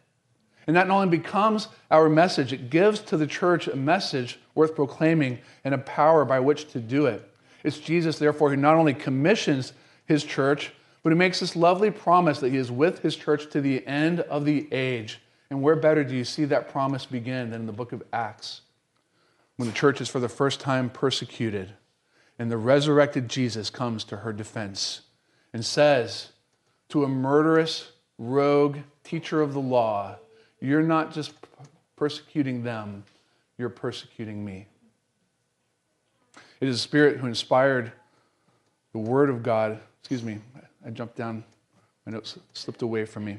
And 0.66 0.76
that 0.76 0.88
not 0.88 0.96
only 0.96 1.18
becomes 1.18 1.70
our 1.90 2.10
message, 2.10 2.52
it 2.52 2.70
gives 2.70 3.00
to 3.02 3.18
the 3.18 3.28
church 3.28 3.68
a 3.68 3.76
message 3.76 4.40
worth 4.54 4.76
proclaiming 4.76 5.40
and 5.64 5.74
a 5.74 5.78
power 5.78 6.26
by 6.26 6.40
which 6.42 6.70
to 6.74 6.80
do 6.80 7.06
it. 7.06 7.30
It's 7.64 7.80
Jesus, 7.80 8.20
therefore, 8.20 8.50
who 8.50 8.58
not 8.58 8.76
only 8.76 8.94
commissions 8.94 9.74
his 10.06 10.24
church, 10.24 10.74
but 11.04 11.12
who 11.12 11.16
makes 11.16 11.40
this 11.40 11.56
lovely 11.56 11.90
promise 11.90 12.40
that 12.40 12.52
he 12.52 12.58
is 12.58 12.72
with 12.72 13.00
his 13.00 13.16
church 13.16 13.50
to 13.52 13.62
the 13.62 13.86
end 13.88 14.20
of 14.22 14.44
the 14.44 14.68
age. 14.74 15.22
And 15.50 15.62
where 15.62 15.78
better 15.78 16.04
do 16.04 16.16
you 16.16 16.26
see 16.26 16.44
that 16.46 16.70
promise 16.70 17.06
begin 17.06 17.52
than 17.52 17.62
in 17.62 17.68
the 17.68 17.74
book 17.74 17.94
of 17.94 18.04
Acts, 18.12 18.62
when 19.56 19.70
the 19.70 19.76
church 19.76 20.02
is 20.02 20.10
for 20.10 20.20
the 20.20 20.28
first 20.28 20.60
time 20.60 20.90
persecuted, 20.90 21.74
and 22.38 22.52
the 22.52 22.58
resurrected 22.58 23.30
Jesus 23.30 23.70
comes 23.70 24.04
to 24.04 24.18
her 24.18 24.34
defense 24.34 25.02
and 25.54 25.66
says, 25.66 26.34
to 26.90 27.04
a 27.04 27.08
murderous, 27.08 27.92
rogue 28.18 28.78
teacher 29.04 29.42
of 29.42 29.54
the 29.54 29.60
law, 29.60 30.16
you're 30.60 30.82
not 30.82 31.14
just 31.14 31.34
persecuting 31.96 32.64
them, 32.64 33.04
you're 33.58 33.70
persecuting 33.70 34.44
me. 34.44 34.68
It 36.60 36.68
is 36.68 36.76
the 36.76 36.82
Spirit 36.82 37.18
who 37.18 37.28
inspired 37.28 37.92
the 38.92 39.00
Word 39.00 39.30
of 39.30 39.44
God. 39.44 39.80
Excuse 40.00 40.24
me, 40.24 40.40
I 40.86 40.90
jumped 40.90 41.16
down, 41.16 41.44
my 42.06 42.14
notes 42.14 42.38
slipped 42.54 42.82
away 42.82 43.06
from 43.06 43.26
me. 43.26 43.38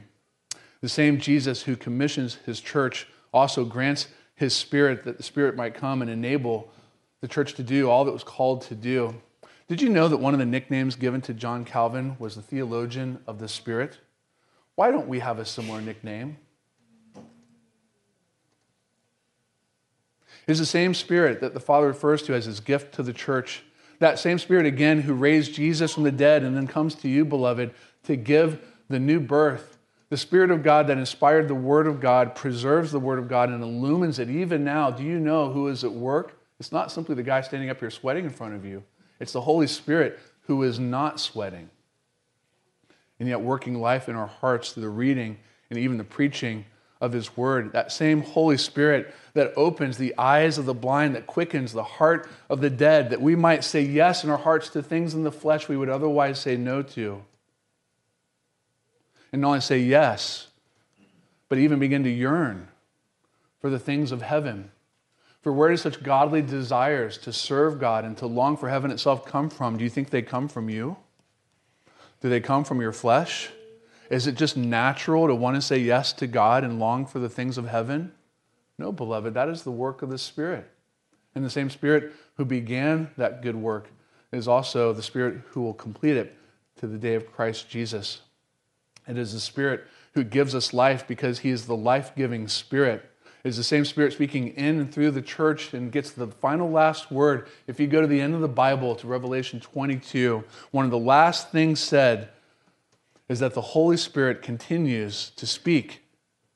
The 0.81 0.89
same 0.89 1.19
Jesus 1.19 1.63
who 1.63 1.77
commissions 1.77 2.37
his 2.47 2.61
church 2.61 3.09
also 3.33 3.65
grants 3.65 4.09
his 4.37 4.55
Spirit 4.55 5.03
that 5.05 5.17
the 5.17 5.23
Spirit 5.25 5.57
might 5.57 5.75
come 5.75 6.03
and 6.03 6.11
enable 6.11 6.71
the 7.21 7.29
church 7.29 7.55
to 7.55 7.65
do 7.65 7.91
all 7.91 8.05
that 8.05 8.13
was 8.13 8.23
called 8.23 8.63
to 8.63 8.77
do. 8.77 9.15
Did 9.67 9.83
you 9.83 9.89
know 9.89 10.07
that 10.07 10.19
one 10.19 10.35
of 10.35 10.39
the 10.39 10.47
nicknames 10.47 10.95
given 10.95 11.21
to 11.23 11.35
John 11.35 11.65
Calvin 11.65 12.17
was 12.19 12.37
the 12.37 12.43
theologian 12.43 13.19
of 13.27 13.41
the 13.41 13.49
Spirit? 13.49 13.99
Why 14.79 14.93
don't 14.93 15.09
we 15.09 15.19
have 15.19 15.41
a 15.41 15.45
similar 15.45 15.81
nickname? 15.81 16.37
It's 20.47 20.61
the 20.61 20.67
same 20.67 20.95
Spirit 20.95 21.41
that 21.41 21.53
the 21.53 21.59
Father 21.59 21.89
refers 21.89 22.23
to 22.23 22.35
as 22.35 22.45
his 22.45 22.61
gift 22.61 22.95
to 22.95 23.03
the 23.03 23.13
church. 23.13 23.65
That 23.99 24.21
same 24.21 24.39
Spirit, 24.39 24.67
again, 24.67 25.01
who 25.01 25.15
raised 25.15 25.53
Jesus 25.53 25.95
from 25.95 26.05
the 26.05 26.13
dead 26.13 26.45
and 26.45 26.57
then 26.57 26.69
comes 26.69 26.95
to 26.95 27.09
you, 27.09 27.25
beloved, 27.25 27.75
to 28.05 28.15
give 28.15 28.65
the 28.89 29.01
new 29.01 29.19
birth. 29.19 29.79
The 30.11 30.17
Spirit 30.17 30.53
of 30.53 30.63
God 30.63 30.87
that 30.87 30.97
inspired 30.97 31.49
the 31.49 31.57
Word 31.57 31.89
of 31.89 31.99
God 31.99 32.37
preserves 32.37 32.93
the 32.93 33.01
Word 33.01 33.19
of 33.19 33.27
God 33.27 33.49
and 33.49 33.61
illumines 33.65 34.21
it 34.21 34.31
even 34.31 34.63
now. 34.63 34.93
Do 34.93 35.03
you 35.03 35.19
know 35.19 35.51
who 35.51 35.67
is 35.67 35.83
at 35.83 35.91
work? 35.91 36.41
It's 36.61 36.71
not 36.71 36.93
simply 36.93 37.17
the 37.17 37.25
guy 37.25 37.41
standing 37.41 37.69
up 37.69 37.81
here 37.81 37.91
sweating 37.91 38.27
in 38.27 38.31
front 38.31 38.55
of 38.55 38.65
you, 38.65 38.85
it's 39.19 39.33
the 39.33 39.41
Holy 39.41 39.67
Spirit 39.67 40.21
who 40.43 40.63
is 40.63 40.79
not 40.79 41.19
sweating. 41.19 41.69
And 43.21 43.29
yet, 43.29 43.41
working 43.41 43.81
life 43.81 44.09
in 44.09 44.17
our 44.17 44.27
hearts 44.27 44.73
through 44.73 44.83
the 44.83 44.89
reading 44.89 45.39
and 45.71 45.79
even 45.79 45.99
the 45.99 46.05
preaching 46.05 46.65
of 47.01 47.13
His 47.13 47.37
Word. 47.37 47.73
That 47.73 47.93
same 47.93 48.23
Holy 48.23 48.57
Spirit 48.57 49.15
that 49.35 49.53
opens 49.57 49.99
the 49.99 50.17
eyes 50.19 50.59
of 50.59 50.67
the 50.67 50.75
blind, 50.75 51.15
that 51.15 51.27
quickens 51.27 51.73
the 51.73 51.85
heart 51.85 52.29
of 52.49 52.61
the 52.61 52.71
dead, 52.71 53.11
that 53.11 53.21
we 53.21 53.37
might 53.37 53.65
say 53.65 53.83
yes 53.83 54.25
in 54.25 54.31
our 54.31 54.39
hearts 54.39 54.69
to 54.71 54.83
things 54.83 55.15
in 55.15 55.23
the 55.23 55.33
flesh 55.33 55.69
we 55.69 55.77
would 55.77 55.89
otherwise 55.89 56.39
say 56.41 56.57
no 56.57 56.83
to. 56.83 57.23
And 59.33 59.43
not 59.43 59.49
only 59.49 59.61
say 59.61 59.79
yes, 59.79 60.49
but 61.49 61.59
even 61.59 61.79
begin 61.79 62.05
to 62.05 62.11
yearn 62.11 62.69
for 63.61 63.71
the 63.71 63.79
things 63.79 64.13
of 64.13 64.23
heaven. 64.23 64.71
For 65.43 65.53
where 65.53 65.71
do 65.71 65.77
such 65.77 66.03
godly 66.03 66.43
desires 66.43 67.19
to 67.19 67.33
serve 67.33 67.79
God 67.79 68.05
and 68.05 68.17
to 68.19 68.27
long 68.27 68.57
for 68.57 68.69
heaven 68.69 68.91
itself 68.91 69.25
come 69.25 69.51
from? 69.51 69.77
Do 69.77 69.85
you 69.85 69.91
think 69.91 70.11
they 70.11 70.23
come 70.23 70.49
from 70.49 70.69
you? 70.69 70.97
Do 72.21 72.29
they 72.29 72.41
come 72.41 72.65
from 72.65 72.81
your 72.81 72.93
flesh? 72.93 73.51
Is 74.11 74.27
it 74.27 74.37
just 74.37 74.57
natural 74.57 75.27
to 75.27 75.35
want 75.35 75.57
to 75.57 75.63
say 75.63 75.79
yes 75.79 76.13
to 76.15 76.27
God 76.27 76.65
and 76.65 76.79
long 76.79 77.07
for 77.07 77.19
the 77.19 77.29
things 77.29 77.59
of 77.59 77.69
heaven? 77.69 78.13
No, 78.79 78.93
beloved, 78.93 79.35
that 79.35 79.49
is 79.49 79.63
the 79.63 79.71
work 79.71 80.03
of 80.03 80.09
the 80.09 80.19
Spirit. 80.19 80.71
And 81.35 81.45
the 81.45 81.51
same 81.51 81.71
Spirit 81.71 82.13
who 82.37 82.45
began 82.45 83.11
that 83.17 83.43
good 83.43 83.57
work 83.57 83.89
is 84.33 84.49
also 84.49 84.93
the 84.93 85.03
Spirit 85.03 85.43
who 85.51 85.63
will 85.63 85.75
complete 85.75 86.17
it 86.17 86.37
to 86.77 86.87
the 86.87 86.99
day 86.99 87.15
of 87.15 87.31
Christ 87.33 87.69
Jesus. 87.69 88.23
It 89.07 89.19
is 89.19 89.33
the 89.33 89.41
Spirit 89.41 89.85
who 90.15 90.25
gives 90.25 90.55
us 90.55 90.73
life 90.73 91.07
because 91.07 91.41
He 91.41 91.51
is 91.51 91.67
the 91.67 91.77
life 91.77 92.13
giving 92.17 92.49
Spirit. 92.49 93.08
Is 93.45 93.57
the 93.57 93.65
same 93.65 93.85
Spirit 93.85 94.13
speaking 94.13 94.49
in 94.49 94.81
and 94.81 94.93
through 94.93 95.13
the 95.13 95.23
church 95.23 95.73
and 95.73 95.93
gets 95.93 96.11
the 96.11 96.27
final 96.27 96.71
last 96.71 97.11
word. 97.11 97.47
If 97.67 97.79
you 97.79 97.87
go 97.87 98.01
to 98.01 98.07
the 98.07 98.21
end 98.21 98.35
of 98.35 98.41
the 98.41 98.49
Bible, 98.49 98.97
to 98.97 99.07
Revelation 99.07 99.61
22, 99.61 100.45
one 100.73 100.85
of 100.85 100.91
the 100.91 100.99
last 100.99 101.53
things 101.53 101.79
said 101.79 102.31
is 103.29 103.39
that 103.39 103.55
the 103.55 103.61
Holy 103.61 103.97
Spirit 103.97 104.43
continues 104.43 105.31
to 105.31 105.47
speak 105.47 106.03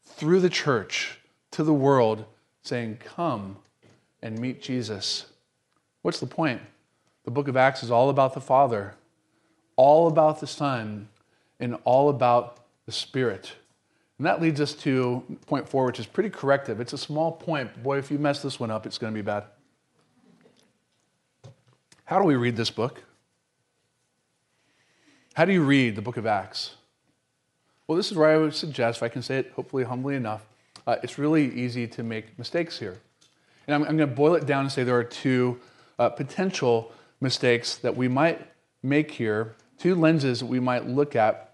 through 0.04 0.40
the 0.40 0.50
church 0.50 1.18
to 1.52 1.62
the 1.62 1.72
world, 1.72 2.24
saying, 2.62 2.98
Come 3.04 3.58
and 4.22 4.38
meet 4.38 4.62
Jesus. 4.62 5.26
What's 6.02 6.20
the 6.20 6.26
point? 6.26 6.62
The 7.24 7.30
book 7.30 7.48
of 7.48 7.56
Acts 7.56 7.82
is 7.82 7.90
all 7.90 8.10
about 8.10 8.34
the 8.34 8.40
Father, 8.40 8.94
all 9.76 10.08
about 10.08 10.40
the 10.40 10.46
Son, 10.46 11.08
and 11.60 11.76
all 11.84 12.08
about 12.08 12.58
the 12.86 12.92
Spirit. 12.92 13.52
And 14.22 14.28
that 14.28 14.40
leads 14.40 14.61
us 14.61 14.74
to 14.74 15.24
point 15.48 15.68
four, 15.68 15.85
which 15.85 15.98
is 15.98 16.06
pretty 16.06 16.30
corrective. 16.30 16.78
It's 16.78 16.92
a 16.92 16.96
small 16.96 17.32
point. 17.32 17.82
Boy, 17.82 17.98
if 17.98 18.08
you 18.08 18.18
mess 18.18 18.40
this 18.40 18.61
one 18.61 18.70
up, 18.70 18.87
it's 18.87 18.96
going 18.96 19.12
to 19.12 19.18
be 19.18 19.20
bad. 19.20 19.42
How 22.04 22.20
do 22.20 22.24
we 22.24 22.37
read 22.37 22.54
this 22.54 22.70
book? 22.70 23.02
How 25.35 25.44
do 25.44 25.52
you 25.52 25.64
read 25.64 25.96
the 25.96 26.02
book 26.02 26.16
of 26.16 26.24
Acts? 26.24 26.76
Well, 27.88 27.96
this 27.96 28.12
is 28.12 28.16
where 28.16 28.30
I 28.30 28.37
would 28.37 28.54
suggest, 28.54 28.98
if 28.98 29.02
I 29.02 29.08
can 29.08 29.22
say 29.22 29.38
it 29.38 29.52
hopefully 29.56 29.82
humbly 29.82 30.14
enough, 30.14 30.46
uh, 30.87 30.98
it's 31.02 31.18
really 31.18 31.52
easy 31.52 31.88
to 31.88 32.04
make 32.04 32.38
mistakes 32.38 32.78
here. 32.78 32.98
And 33.66 33.74
I'm, 33.74 33.82
I'm 33.82 33.96
going 33.96 34.08
to 34.08 34.14
boil 34.14 34.37
it 34.37 34.46
down 34.46 34.66
and 34.66 34.70
say 34.70 34.85
there 34.85 34.96
are 34.96 35.02
two 35.02 35.58
uh, 35.98 36.11
potential 36.11 36.92
mistakes 37.20 37.74
that 37.78 37.96
we 37.96 38.06
might 38.06 38.40
make 38.85 39.11
here, 39.11 39.56
two 39.78 39.96
lenses 39.96 40.38
that 40.38 40.46
we 40.46 40.61
might 40.61 40.87
look 40.87 41.16
at, 41.16 41.51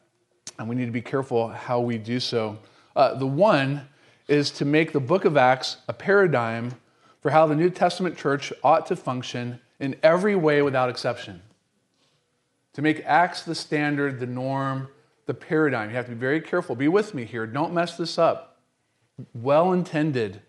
and 0.59 0.69
we 0.69 0.75
need 0.75 0.87
to 0.87 0.93
be 0.93 1.03
careful 1.03 1.49
how 1.49 1.81
we 1.81 1.99
do 1.99 2.21
so. 2.21 2.59
Uh, 2.97 3.15
the 3.15 3.27
one 3.27 3.89
is 4.27 4.51
to 4.51 4.65
make 4.65 4.93
the 4.93 5.01
book 5.01 5.25
of 5.25 5.37
Acts 5.37 5.79
a 5.89 5.93
paradigm 5.93 6.73
for 7.21 7.31
how 7.31 7.47
the 7.47 7.57
New 7.57 7.71
Testament 7.71 8.17
church 8.17 8.53
ought 8.63 8.87
to 8.87 8.97
function 8.97 9.61
in 9.81 9.97
every 10.03 10.35
way 10.35 10.63
without 10.63 10.89
exception 10.89 11.43
to 12.79 12.83
make 12.83 13.03
Acts 13.05 13.43
the 13.43 13.57
standard, 13.57 14.21
the 14.21 14.27
norm, 14.27 14.89
the 15.27 15.35
paradigm. 15.35 15.91
You 15.91 15.97
have 15.97 16.05
to 16.05 16.13
be 16.13 16.17
very 16.17 16.41
careful. 16.41 16.77
Be 16.77 16.87
with 16.87 17.13
me 17.13 17.25
here. 17.25 17.45
Don't 17.45 17.75
mess 17.75 17.97
this 17.97 18.19
up. 18.19 18.61
Well 19.35 19.73
intended, 19.73 20.43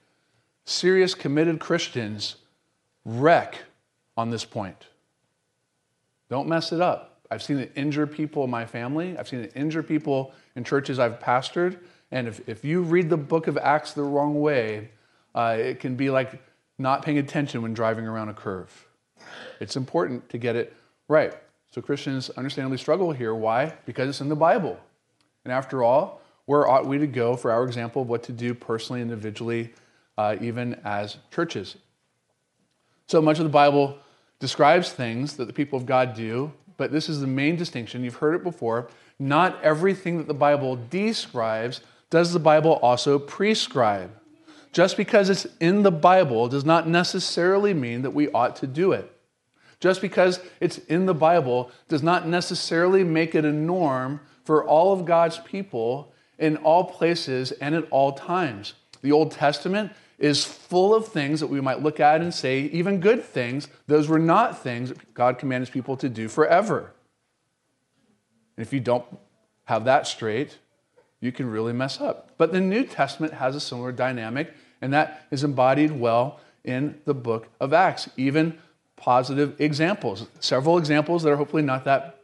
serious, 0.63 1.15
committed 1.15 1.59
Christians 1.59 2.35
wreck 3.03 3.63
on 4.15 4.29
this 4.29 4.45
point. 4.45 4.85
Don't 6.29 6.47
mess 6.47 6.71
it 6.71 6.81
up. 6.81 7.08
I've 7.31 7.43
seen 7.43 7.59
it 7.59 7.71
injure 7.75 8.07
people 8.07 8.43
in 8.43 8.49
my 8.49 8.65
family, 8.65 9.17
I've 9.17 9.27
seen 9.27 9.41
it 9.41 9.51
injure 9.55 9.83
people 9.83 10.33
in 10.55 10.63
churches 10.63 10.99
I've 10.99 11.19
pastored. 11.19 11.79
And 12.11 12.27
if, 12.27 12.47
if 12.49 12.65
you 12.65 12.81
read 12.81 13.09
the 13.09 13.17
book 13.17 13.47
of 13.47 13.57
Acts 13.57 13.93
the 13.93 14.01
wrong 14.01 14.41
way, 14.41 14.89
uh, 15.35 15.55
it 15.59 15.79
can 15.79 15.95
be 15.95 16.09
like 16.09 16.41
not 16.79 17.03
paying 17.03 17.19
attention 17.19 17.61
when 17.61 17.73
driving 17.73 18.07
around 18.07 18.29
a 18.29 18.33
curve. 18.33 18.87
It's 19.59 19.75
important 19.75 20.27
to 20.29 20.37
get 20.37 20.55
it 20.55 20.75
right. 21.07 21.33
So 21.71 21.81
Christians 21.81 22.31
understandably 22.31 22.77
struggle 22.77 23.11
here. 23.11 23.35
Why? 23.35 23.73
Because 23.85 24.09
it's 24.09 24.21
in 24.21 24.29
the 24.29 24.35
Bible. 24.35 24.79
And 25.45 25.53
after 25.53 25.83
all, 25.83 26.21
where 26.45 26.67
ought 26.67 26.87
we 26.87 26.97
to 26.97 27.05
go 27.05 27.35
for 27.35 27.51
our 27.51 27.63
example 27.63 28.01
of 28.01 28.09
what 28.09 28.23
to 28.23 28.31
do 28.31 28.55
personally, 28.55 29.01
individually, 29.01 29.71
uh, 30.17 30.35
even 30.41 30.79
as 30.83 31.17
churches? 31.31 31.77
So 33.05 33.21
much 33.21 33.37
of 33.37 33.43
the 33.43 33.51
Bible 33.51 33.99
describes 34.39 34.91
things 34.91 35.35
that 35.35 35.45
the 35.45 35.53
people 35.53 35.77
of 35.77 35.85
God 35.85 36.15
do, 36.15 36.51
but 36.79 36.91
this 36.91 37.09
is 37.09 37.19
the 37.19 37.27
main 37.27 37.57
distinction. 37.57 38.03
You've 38.03 38.15
heard 38.15 38.33
it 38.33 38.43
before. 38.43 38.87
Not 39.19 39.61
everything 39.61 40.17
that 40.17 40.27
the 40.27 40.33
Bible 40.33 40.79
describes 40.89 41.81
does 42.09 42.33
the 42.33 42.39
Bible 42.39 42.79
also 42.81 43.19
prescribe. 43.19 44.09
Just 44.71 44.95
because 44.97 45.29
it's 45.29 45.45
in 45.59 45.83
the 45.83 45.91
Bible 45.91 46.47
does 46.47 46.63
not 46.63 46.87
necessarily 46.87 47.73
mean 47.73 48.01
that 48.03 48.11
we 48.11 48.31
ought 48.31 48.55
to 48.55 48.67
do 48.67 48.93
it. 48.93 49.11
Just 49.81 50.01
because 50.01 50.39
it's 50.61 50.77
in 50.77 51.05
the 51.05 51.13
Bible 51.13 51.69
does 51.89 52.01
not 52.01 52.27
necessarily 52.27 53.03
make 53.03 53.35
it 53.35 53.45
a 53.45 53.51
norm 53.51 54.21
for 54.45 54.65
all 54.65 54.93
of 54.93 55.05
God's 55.05 55.39
people 55.39 56.13
in 56.37 56.55
all 56.57 56.85
places 56.85 57.51
and 57.51 57.75
at 57.75 57.87
all 57.91 58.13
times. 58.13 58.73
The 59.01 59.11
Old 59.11 59.31
Testament 59.31 59.91
is 60.19 60.43
full 60.43 60.93
of 60.93 61.07
things 61.07 61.39
that 61.39 61.47
we 61.47 61.61
might 61.61 61.81
look 61.81 61.99
at 61.99 62.21
and 62.21 62.33
say, 62.33 62.61
even 62.61 62.99
good 62.99 63.23
things, 63.23 63.69
those 63.87 64.07
were 64.07 64.19
not 64.19 64.61
things 64.61 64.89
that 64.89 65.13
God 65.13 65.37
commands 65.37 65.69
people 65.69 65.95
to 65.97 66.09
do 66.09 66.27
forever. 66.27 66.91
And 68.57 68.65
if 68.65 68.73
you 68.73 68.81
don't 68.81 69.05
have 69.65 69.85
that 69.85 70.05
straight, 70.05 70.57
you 71.21 71.31
can 71.31 71.49
really 71.49 71.73
mess 71.73 72.01
up. 72.01 72.31
But 72.37 72.51
the 72.51 72.59
New 72.59 72.83
Testament 72.83 73.33
has 73.33 73.55
a 73.55 73.59
similar 73.59 73.91
dynamic, 73.91 74.53
and 74.81 74.93
that 74.93 75.25
is 75.31 75.43
embodied 75.43 75.91
well 75.91 76.39
in 76.63 76.99
the 77.05 77.13
book 77.13 77.47
of 77.59 77.73
Acts. 77.73 78.09
Even 78.17 78.57
positive 78.97 79.59
examples, 79.59 80.27
several 80.41 80.77
examples 80.77 81.23
that 81.23 81.31
are 81.31 81.37
hopefully 81.37 81.63
not 81.63 81.85
that 81.85 82.19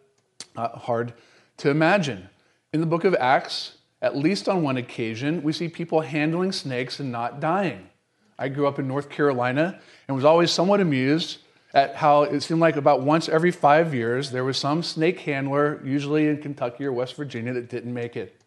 uh, 0.57 0.69
hard 0.69 1.13
to 1.57 1.69
imagine. 1.69 2.27
In 2.73 2.81
the 2.81 2.85
book 2.85 3.05
of 3.05 3.15
Acts, 3.15 3.74
at 4.01 4.15
least 4.15 4.47
on 4.49 4.61
one 4.61 4.77
occasion, 4.77 5.41
we 5.43 5.53
see 5.53 5.67
people 5.67 6.01
handling 6.01 6.51
snakes 6.51 6.99
and 6.99 7.11
not 7.11 7.39
dying. 7.39 7.89
I 8.37 8.49
grew 8.49 8.67
up 8.67 8.79
in 8.79 8.87
North 8.87 9.09
Carolina 9.09 9.79
and 10.07 10.15
was 10.15 10.25
always 10.25 10.51
somewhat 10.51 10.81
amused 10.81 11.37
at 11.73 11.95
how 11.95 12.23
it 12.23 12.41
seemed 12.41 12.61
like 12.61 12.75
about 12.75 13.01
once 13.01 13.27
every 13.27 13.51
five 13.51 13.93
years 13.93 14.31
there 14.31 14.43
was 14.43 14.57
some 14.57 14.83
snake 14.83 15.19
handler, 15.21 15.81
usually 15.83 16.27
in 16.27 16.41
Kentucky 16.41 16.85
or 16.85 16.93
West 16.93 17.15
Virginia, 17.15 17.53
that 17.53 17.69
didn't 17.69 17.93
make 17.93 18.15
it 18.15 18.41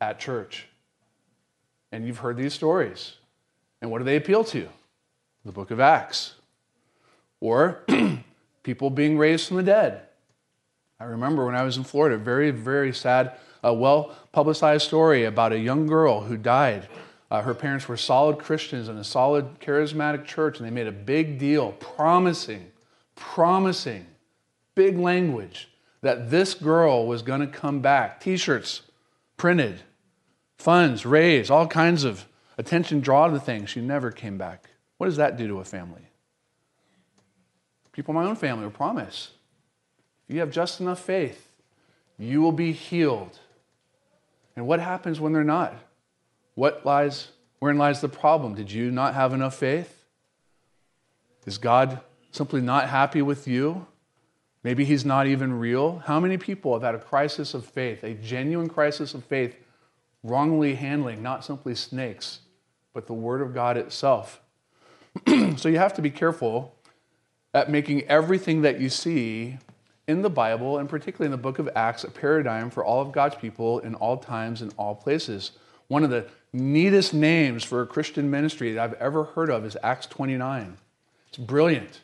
at 0.00 0.18
church. 0.18 0.66
And 1.92 2.06
you've 2.06 2.18
heard 2.18 2.36
these 2.36 2.54
stories. 2.54 3.16
And 3.80 3.90
what 3.90 3.98
do 3.98 4.04
they 4.04 4.16
appeal 4.16 4.44
to? 4.44 4.68
The 5.44 5.52
book 5.52 5.70
of 5.70 5.80
Acts 5.80 6.34
or 7.40 7.84
people 8.62 8.88
being 8.88 9.18
raised 9.18 9.48
from 9.48 9.58
the 9.58 9.62
dead. 9.62 10.02
I 10.98 11.04
remember 11.04 11.44
when 11.44 11.54
I 11.54 11.62
was 11.62 11.76
in 11.76 11.84
Florida, 11.84 12.16
very, 12.16 12.50
very 12.50 12.94
sad, 12.94 13.36
a 13.64 13.74
well 13.74 14.14
publicized 14.30 14.86
story 14.86 15.24
about 15.24 15.52
a 15.52 15.58
young 15.58 15.86
girl 15.86 16.20
who 16.20 16.36
died. 16.36 16.86
Uh, 17.30 17.42
her 17.42 17.54
parents 17.54 17.88
were 17.88 17.96
solid 17.96 18.38
Christians 18.38 18.88
in 18.88 18.96
a 18.96 19.02
solid 19.02 19.58
charismatic 19.58 20.24
church, 20.26 20.58
and 20.58 20.66
they 20.66 20.70
made 20.70 20.86
a 20.86 20.92
big 20.92 21.38
deal 21.38 21.72
promising, 21.72 22.70
promising, 23.16 24.06
big 24.74 24.98
language 24.98 25.68
that 26.02 26.30
this 26.30 26.54
girl 26.54 27.06
was 27.06 27.22
going 27.22 27.40
to 27.40 27.46
come 27.46 27.80
back. 27.80 28.20
T 28.20 28.36
shirts 28.36 28.82
printed, 29.36 29.80
funds 30.58 31.06
raised, 31.06 31.50
all 31.50 31.66
kinds 31.66 32.04
of 32.04 32.26
attention 32.58 33.00
drawn 33.00 33.32
to 33.32 33.38
the 33.38 33.44
thing. 33.44 33.66
She 33.66 33.80
never 33.80 34.12
came 34.12 34.38
back. 34.38 34.70
What 34.98 35.06
does 35.06 35.16
that 35.16 35.36
do 35.36 35.48
to 35.48 35.58
a 35.58 35.64
family? 35.64 36.02
People 37.92 38.12
in 38.12 38.20
my 38.22 38.28
own 38.28 38.36
family 38.36 38.64
were 38.64 38.70
promise 38.70 39.30
if 40.28 40.34
you 40.34 40.40
have 40.40 40.50
just 40.50 40.80
enough 40.80 41.00
faith, 41.00 41.48
you 42.18 42.40
will 42.40 42.52
be 42.52 42.72
healed. 42.72 43.38
And 44.56 44.66
what 44.66 44.80
happens 44.80 45.20
when 45.20 45.32
they're 45.32 45.44
not? 45.44 45.74
What 46.54 46.86
lies, 46.86 47.28
wherein 47.58 47.78
lies 47.78 48.00
the 48.00 48.08
problem? 48.08 48.54
Did 48.54 48.70
you 48.70 48.90
not 48.90 49.14
have 49.14 49.32
enough 49.32 49.56
faith? 49.56 50.04
Is 51.46 51.58
God 51.58 52.00
simply 52.30 52.60
not 52.60 52.88
happy 52.88 53.22
with 53.22 53.46
you? 53.48 53.86
Maybe 54.62 54.84
he's 54.84 55.04
not 55.04 55.26
even 55.26 55.52
real. 55.52 55.98
How 56.06 56.18
many 56.18 56.38
people 56.38 56.72
have 56.72 56.82
had 56.82 56.94
a 56.94 56.98
crisis 56.98 57.52
of 57.52 57.66
faith, 57.66 58.02
a 58.02 58.14
genuine 58.14 58.68
crisis 58.68 59.12
of 59.12 59.24
faith, 59.24 59.56
wrongly 60.22 60.74
handling 60.74 61.22
not 61.22 61.44
simply 61.44 61.74
snakes, 61.74 62.40
but 62.94 63.06
the 63.06 63.12
Word 63.12 63.42
of 63.42 63.52
God 63.52 63.76
itself? 63.76 64.40
so 65.56 65.68
you 65.68 65.78
have 65.78 65.94
to 65.94 66.02
be 66.02 66.10
careful 66.10 66.74
at 67.52 67.70
making 67.70 68.02
everything 68.04 68.62
that 68.62 68.80
you 68.80 68.88
see 68.88 69.58
in 70.06 70.22
the 70.22 70.30
Bible, 70.30 70.78
and 70.78 70.88
particularly 70.88 71.26
in 71.26 71.30
the 71.30 71.42
book 71.42 71.58
of 71.58 71.68
Acts, 71.74 72.04
a 72.04 72.10
paradigm 72.10 72.70
for 72.70 72.84
all 72.84 73.00
of 73.00 73.12
God's 73.12 73.36
people 73.36 73.78
in 73.78 73.94
all 73.94 74.16
times 74.16 74.60
and 74.62 74.72
all 74.76 74.94
places. 74.94 75.52
One 75.88 76.04
of 76.04 76.10
the 76.10 76.26
neatest 76.52 77.14
names 77.14 77.64
for 77.64 77.82
a 77.82 77.86
Christian 77.86 78.30
ministry 78.30 78.72
that 78.72 78.82
I've 78.82 78.94
ever 78.94 79.24
heard 79.24 79.50
of 79.50 79.64
is 79.64 79.76
Acts 79.82 80.06
29. 80.06 80.76
It's 81.28 81.38
brilliant. 81.38 82.00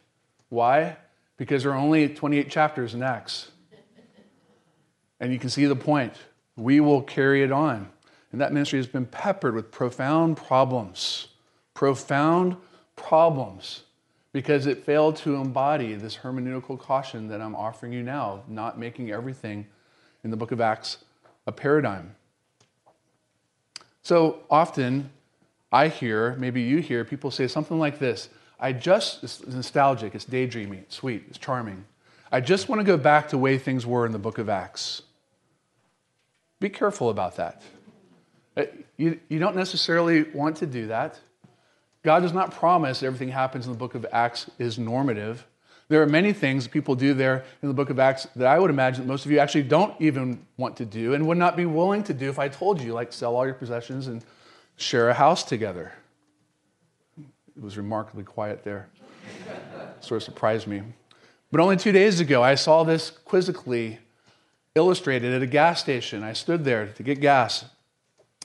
Why? 0.48 0.96
Because 1.36 1.62
there 1.62 1.72
are 1.72 1.76
only 1.76 2.08
28 2.08 2.50
chapters 2.50 2.94
in 2.94 3.02
Acts. 3.02 3.50
And 5.20 5.32
you 5.32 5.38
can 5.38 5.50
see 5.50 5.66
the 5.66 5.76
point. 5.76 6.14
We 6.56 6.80
will 6.80 7.02
carry 7.02 7.42
it 7.42 7.52
on. 7.52 7.90
And 8.32 8.40
that 8.40 8.52
ministry 8.52 8.78
has 8.78 8.86
been 8.86 9.06
peppered 9.06 9.54
with 9.54 9.70
profound 9.70 10.36
problems. 10.36 11.28
Profound 11.74 12.56
problems 12.96 13.82
because 14.32 14.66
it 14.66 14.84
failed 14.84 15.16
to 15.16 15.36
embody 15.36 15.94
this 15.94 16.18
hermeneutical 16.18 16.78
caution 16.78 17.28
that 17.28 17.40
I'm 17.40 17.56
offering 17.56 17.92
you 17.92 18.02
now, 18.02 18.42
not 18.46 18.78
making 18.78 19.10
everything 19.10 19.66
in 20.22 20.30
the 20.30 20.36
book 20.36 20.52
of 20.52 20.60
Acts 20.60 20.98
a 21.46 21.52
paradigm. 21.52 22.14
So 24.02 24.40
often 24.50 25.10
I 25.72 25.88
hear, 25.88 26.36
maybe 26.36 26.62
you 26.62 26.78
hear, 26.78 27.04
people 27.04 27.30
say 27.30 27.48
something 27.48 27.78
like 27.78 27.98
this 27.98 28.28
I 28.58 28.72
just, 28.72 29.24
it's 29.24 29.46
nostalgic, 29.46 30.14
it's 30.14 30.26
daydreamy, 30.26 30.80
it's 30.80 30.96
sweet, 30.96 31.24
it's 31.28 31.38
charming. 31.38 31.84
I 32.30 32.40
just 32.40 32.68
want 32.68 32.80
to 32.80 32.84
go 32.84 32.96
back 32.96 33.26
to 33.28 33.30
the 33.32 33.38
way 33.38 33.58
things 33.58 33.86
were 33.86 34.06
in 34.06 34.12
the 34.12 34.18
book 34.18 34.38
of 34.38 34.48
Acts. 34.48 35.02
Be 36.60 36.68
careful 36.68 37.08
about 37.08 37.36
that. 37.36 37.62
Uh, 38.56 38.64
you, 38.96 39.18
you 39.28 39.38
don't 39.38 39.56
necessarily 39.56 40.24
want 40.34 40.56
to 40.58 40.66
do 40.66 40.88
that. 40.88 41.18
God 42.02 42.20
does 42.20 42.32
not 42.32 42.50
promise 42.50 43.02
everything 43.02 43.28
happens 43.28 43.66
in 43.66 43.72
the 43.72 43.78
book 43.78 43.94
of 43.94 44.06
Acts 44.12 44.50
is 44.58 44.78
normative. 44.78 45.46
There 45.88 46.00
are 46.02 46.06
many 46.06 46.32
things 46.32 46.68
people 46.68 46.94
do 46.94 47.14
there 47.14 47.44
in 47.62 47.68
the 47.68 47.74
book 47.74 47.90
of 47.90 47.98
Acts 47.98 48.26
that 48.36 48.46
I 48.46 48.58
would 48.58 48.70
imagine 48.70 49.06
most 49.06 49.26
of 49.26 49.32
you 49.32 49.38
actually 49.38 49.64
don't 49.64 50.00
even 50.00 50.46
want 50.56 50.76
to 50.76 50.84
do 50.84 51.14
and 51.14 51.26
would 51.26 51.36
not 51.36 51.56
be 51.56 51.66
willing 51.66 52.02
to 52.04 52.14
do 52.14 52.30
if 52.30 52.38
I 52.38 52.48
told 52.48 52.80
you, 52.80 52.92
like 52.92 53.12
sell 53.12 53.36
all 53.36 53.44
your 53.44 53.54
possessions 53.54 54.06
and 54.06 54.24
share 54.76 55.10
a 55.10 55.14
house 55.14 55.42
together. 55.42 55.92
It 57.18 57.62
was 57.62 57.76
remarkably 57.76 58.24
quiet 58.24 58.64
there. 58.64 58.88
sort 60.00 60.22
of 60.22 60.22
surprised 60.22 60.66
me. 60.66 60.82
But 61.50 61.60
only 61.60 61.76
two 61.76 61.92
days 61.92 62.20
ago, 62.20 62.42
I 62.42 62.54
saw 62.54 62.84
this 62.84 63.10
quizzically 63.10 63.98
illustrated 64.74 65.34
at 65.34 65.42
a 65.42 65.46
gas 65.46 65.80
station. 65.80 66.22
I 66.22 66.32
stood 66.32 66.64
there 66.64 66.86
to 66.86 67.02
get 67.02 67.20
gas 67.20 67.64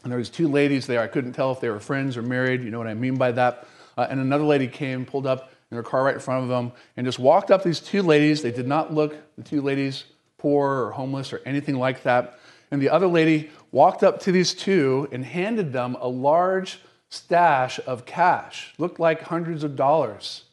and 0.05 0.11
there 0.11 0.19
was 0.19 0.29
two 0.29 0.47
ladies 0.47 0.85
there. 0.85 1.01
I 1.01 1.07
couldn't 1.07 1.33
tell 1.33 1.51
if 1.51 1.59
they 1.59 1.67
were 1.67 1.79
friends 1.79 2.15
or 2.15 2.21
married. 2.21 2.63
You 2.63 2.69
know 2.69 2.77
what 2.77 2.85
I 2.85 2.93
mean 2.93 3.15
by 3.15 3.31
that. 3.31 3.67
Uh, 3.97 4.05
and 4.07 4.19
another 4.19 4.43
lady 4.43 4.67
came, 4.67 5.03
pulled 5.03 5.25
up 5.25 5.51
in 5.71 5.77
her 5.77 5.83
car 5.83 6.03
right 6.03 6.13
in 6.13 6.19
front 6.19 6.43
of 6.43 6.49
them, 6.49 6.73
and 6.95 7.07
just 7.07 7.17
walked 7.17 7.49
up 7.49 7.63
these 7.63 7.79
two 7.79 8.03
ladies. 8.03 8.43
They 8.43 8.51
did 8.51 8.67
not 8.67 8.93
look, 8.93 9.15
the 9.35 9.41
two 9.41 9.63
ladies, 9.63 10.03
poor 10.37 10.85
or 10.85 10.91
homeless 10.91 11.33
or 11.33 11.41
anything 11.43 11.73
like 11.73 12.03
that. 12.03 12.37
And 12.69 12.79
the 12.79 12.89
other 12.89 13.07
lady 13.07 13.49
walked 13.71 14.03
up 14.03 14.19
to 14.21 14.31
these 14.31 14.53
two 14.53 15.09
and 15.11 15.25
handed 15.25 15.73
them 15.73 15.97
a 15.99 16.07
large 16.07 16.81
stash 17.09 17.79
of 17.87 18.05
cash, 18.05 18.75
looked 18.77 18.99
like 18.99 19.23
hundreds 19.23 19.63
of 19.63 19.75
dollars. 19.75 20.43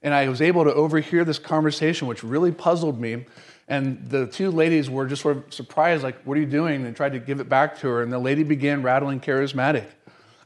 And 0.00 0.14
I 0.14 0.30
was 0.30 0.40
able 0.40 0.64
to 0.64 0.72
overhear 0.72 1.26
this 1.26 1.38
conversation, 1.38 2.08
which 2.08 2.24
really 2.24 2.52
puzzled 2.52 2.98
me. 2.98 3.26
And 3.68 4.08
the 4.08 4.26
two 4.26 4.50
ladies 4.50 4.88
were 4.88 5.06
just 5.06 5.20
sort 5.20 5.36
of 5.36 5.52
surprised, 5.52 6.02
like, 6.02 6.22
what 6.22 6.38
are 6.38 6.40
you 6.40 6.46
doing? 6.46 6.86
And 6.86 6.96
tried 6.96 7.12
to 7.12 7.18
give 7.18 7.38
it 7.38 7.48
back 7.50 7.78
to 7.80 7.88
her. 7.88 8.02
And 8.02 8.10
the 8.10 8.18
lady 8.18 8.42
began 8.42 8.82
rattling 8.82 9.20
charismatic. 9.20 9.86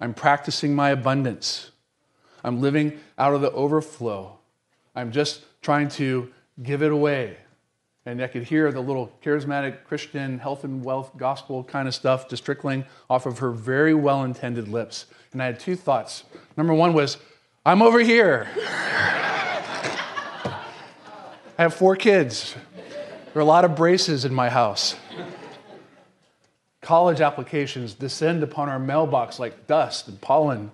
I'm 0.00 0.12
practicing 0.12 0.74
my 0.74 0.90
abundance. 0.90 1.70
I'm 2.42 2.60
living 2.60 2.98
out 3.16 3.34
of 3.34 3.40
the 3.40 3.52
overflow. 3.52 4.38
I'm 4.96 5.12
just 5.12 5.42
trying 5.62 5.88
to 5.90 6.32
give 6.60 6.82
it 6.82 6.90
away. 6.90 7.36
And 8.04 8.20
I 8.20 8.26
could 8.26 8.42
hear 8.42 8.72
the 8.72 8.80
little 8.80 9.16
charismatic 9.24 9.84
Christian 9.84 10.40
health 10.40 10.64
and 10.64 10.84
wealth 10.84 11.12
gospel 11.16 11.62
kind 11.62 11.86
of 11.86 11.94
stuff 11.94 12.28
just 12.28 12.44
trickling 12.44 12.84
off 13.08 13.26
of 13.26 13.38
her 13.38 13.52
very 13.52 13.94
well 13.94 14.24
intended 14.24 14.66
lips. 14.66 15.06
And 15.32 15.40
I 15.40 15.46
had 15.46 15.60
two 15.60 15.76
thoughts. 15.76 16.24
Number 16.56 16.74
one 16.74 16.94
was, 16.94 17.18
I'm 17.64 17.80
over 17.80 18.00
here. 18.00 18.48
I 21.58 21.66
have 21.66 21.74
four 21.74 21.94
kids. 21.94 22.56
There 23.32 23.40
are 23.40 23.42
a 23.42 23.46
lot 23.46 23.64
of 23.64 23.74
braces 23.74 24.26
in 24.26 24.34
my 24.34 24.50
house. 24.50 24.94
College 26.82 27.22
applications 27.22 27.94
descend 27.94 28.42
upon 28.42 28.68
our 28.68 28.78
mailbox 28.78 29.38
like 29.38 29.66
dust 29.66 30.06
and 30.06 30.20
pollen. 30.20 30.70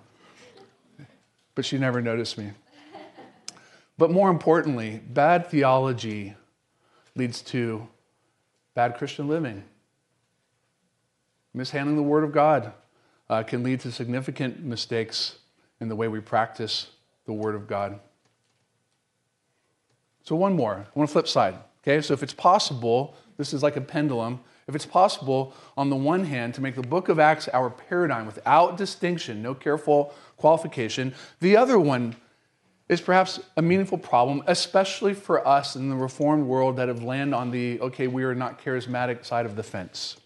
But 1.55 1.63
she 1.63 1.77
never 1.77 2.01
noticed 2.01 2.37
me. 2.37 2.51
But 3.97 4.11
more 4.11 4.29
importantly, 4.29 5.01
bad 5.07 5.47
theology 5.47 6.35
leads 7.15 7.41
to 7.43 7.87
bad 8.73 8.97
Christian 8.97 9.29
living. 9.29 9.63
Mishandling 11.53 11.95
the 11.95 12.03
Word 12.03 12.25
of 12.25 12.33
God 12.33 12.73
uh, 13.29 13.43
can 13.43 13.63
lead 13.63 13.79
to 13.81 13.91
significant 13.91 14.61
mistakes 14.61 15.37
in 15.79 15.87
the 15.87 15.95
way 15.95 16.09
we 16.09 16.19
practice 16.19 16.87
the 17.25 17.33
Word 17.33 17.55
of 17.55 17.67
God. 17.67 18.01
So, 20.23 20.35
one 20.35 20.53
more. 20.53 20.75
I 20.75 20.99
want 20.99 21.09
to 21.09 21.13
flip 21.13 21.27
side. 21.27 21.55
Okay, 21.83 22.01
so 22.01 22.13
if 22.13 22.23
it's 22.23 22.33
possible, 22.33 23.15
this 23.37 23.53
is 23.53 23.63
like 23.63 23.75
a 23.75 23.81
pendulum. 23.81 24.41
If 24.67 24.75
it's 24.75 24.85
possible, 24.85 25.53
on 25.77 25.89
the 25.89 25.95
one 25.95 26.25
hand, 26.25 26.53
to 26.55 26.61
make 26.61 26.75
the 26.75 26.83
book 26.83 27.09
of 27.09 27.19
Acts 27.19 27.47
our 27.49 27.69
paradigm 27.69 28.25
without 28.25 28.77
distinction, 28.77 29.41
no 29.41 29.55
careful 29.55 30.13
qualification, 30.37 31.15
the 31.39 31.57
other 31.57 31.79
one 31.79 32.15
is 32.87 32.99
perhaps 32.99 33.39
a 33.55 33.61
meaningful 33.61 33.97
problem, 33.97 34.43
especially 34.47 35.13
for 35.13 35.47
us 35.47 35.75
in 35.75 35.89
the 35.89 35.95
reformed 35.95 36.45
world 36.45 36.75
that 36.75 36.87
have 36.87 37.03
landed 37.03 37.35
on 37.35 37.51
the 37.51 37.79
okay, 37.81 38.07
we 38.07 38.23
are 38.23 38.35
not 38.35 38.61
charismatic 38.61 39.23
side 39.23 39.45
of 39.45 39.55
the 39.55 39.63
fence. 39.63 40.17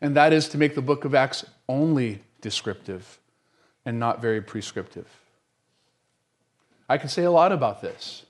And 0.00 0.16
that 0.16 0.32
is 0.32 0.48
to 0.48 0.58
make 0.58 0.74
the 0.74 0.82
book 0.82 1.04
of 1.04 1.14
Acts 1.14 1.44
only 1.68 2.22
descriptive 2.40 3.20
and 3.84 3.98
not 3.98 4.22
very 4.22 4.40
prescriptive. 4.40 5.08
I 6.88 6.98
can 6.98 7.08
say 7.08 7.24
a 7.24 7.30
lot 7.30 7.52
about 7.52 7.82
this. 7.82 8.24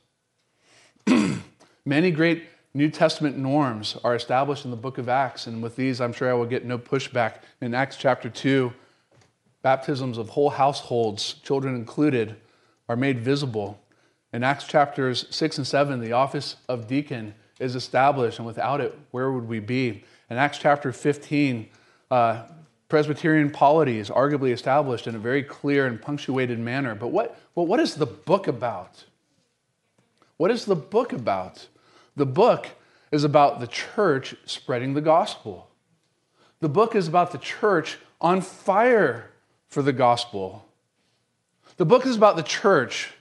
Many 1.84 2.12
great 2.12 2.44
New 2.74 2.90
Testament 2.90 3.36
norms 3.36 3.96
are 4.04 4.14
established 4.14 4.64
in 4.64 4.70
the 4.70 4.76
book 4.76 4.98
of 4.98 5.08
Acts, 5.08 5.48
and 5.48 5.60
with 5.60 5.74
these, 5.74 6.00
I'm 6.00 6.12
sure 6.12 6.30
I 6.30 6.32
will 6.32 6.46
get 6.46 6.64
no 6.64 6.78
pushback. 6.78 7.38
In 7.60 7.74
Acts 7.74 7.96
chapter 7.96 8.30
2, 8.30 8.72
baptisms 9.62 10.16
of 10.16 10.28
whole 10.28 10.50
households, 10.50 11.34
children 11.42 11.74
included, 11.74 12.36
are 12.88 12.94
made 12.94 13.18
visible. 13.18 13.80
In 14.32 14.44
Acts 14.44 14.64
chapters 14.64 15.26
6 15.30 15.58
and 15.58 15.66
7, 15.66 16.00
the 16.00 16.12
office 16.12 16.54
of 16.68 16.86
deacon 16.86 17.34
is 17.58 17.74
established, 17.74 18.38
and 18.38 18.46
without 18.46 18.80
it, 18.80 18.96
where 19.10 19.32
would 19.32 19.48
we 19.48 19.58
be? 19.58 20.04
In 20.30 20.36
Acts 20.36 20.58
chapter 20.58 20.92
15, 20.92 21.68
uh, 22.12 22.44
Presbyterian 22.88 23.50
polity 23.50 23.98
is 23.98 24.08
arguably 24.08 24.52
established 24.52 25.08
in 25.08 25.16
a 25.16 25.18
very 25.18 25.42
clear 25.42 25.86
and 25.86 26.00
punctuated 26.00 26.60
manner. 26.60 26.94
But 26.94 27.08
what, 27.08 27.40
well, 27.56 27.66
what 27.66 27.80
is 27.80 27.96
the 27.96 28.06
book 28.06 28.46
about? 28.46 29.04
What 30.36 30.52
is 30.52 30.64
the 30.64 30.76
book 30.76 31.12
about? 31.12 31.66
The 32.16 32.26
book 32.26 32.68
is 33.10 33.24
about 33.24 33.60
the 33.60 33.66
church 33.66 34.34
spreading 34.44 34.94
the 34.94 35.00
gospel. 35.00 35.68
The 36.60 36.68
book 36.68 36.94
is 36.94 37.08
about 37.08 37.32
the 37.32 37.38
church 37.38 37.98
on 38.20 38.40
fire 38.40 39.30
for 39.68 39.82
the 39.82 39.92
gospel. 39.92 40.66
The 41.76 41.84
book 41.84 42.06
is 42.06 42.16
about 42.16 42.36
the 42.36 42.42
church 42.42 43.12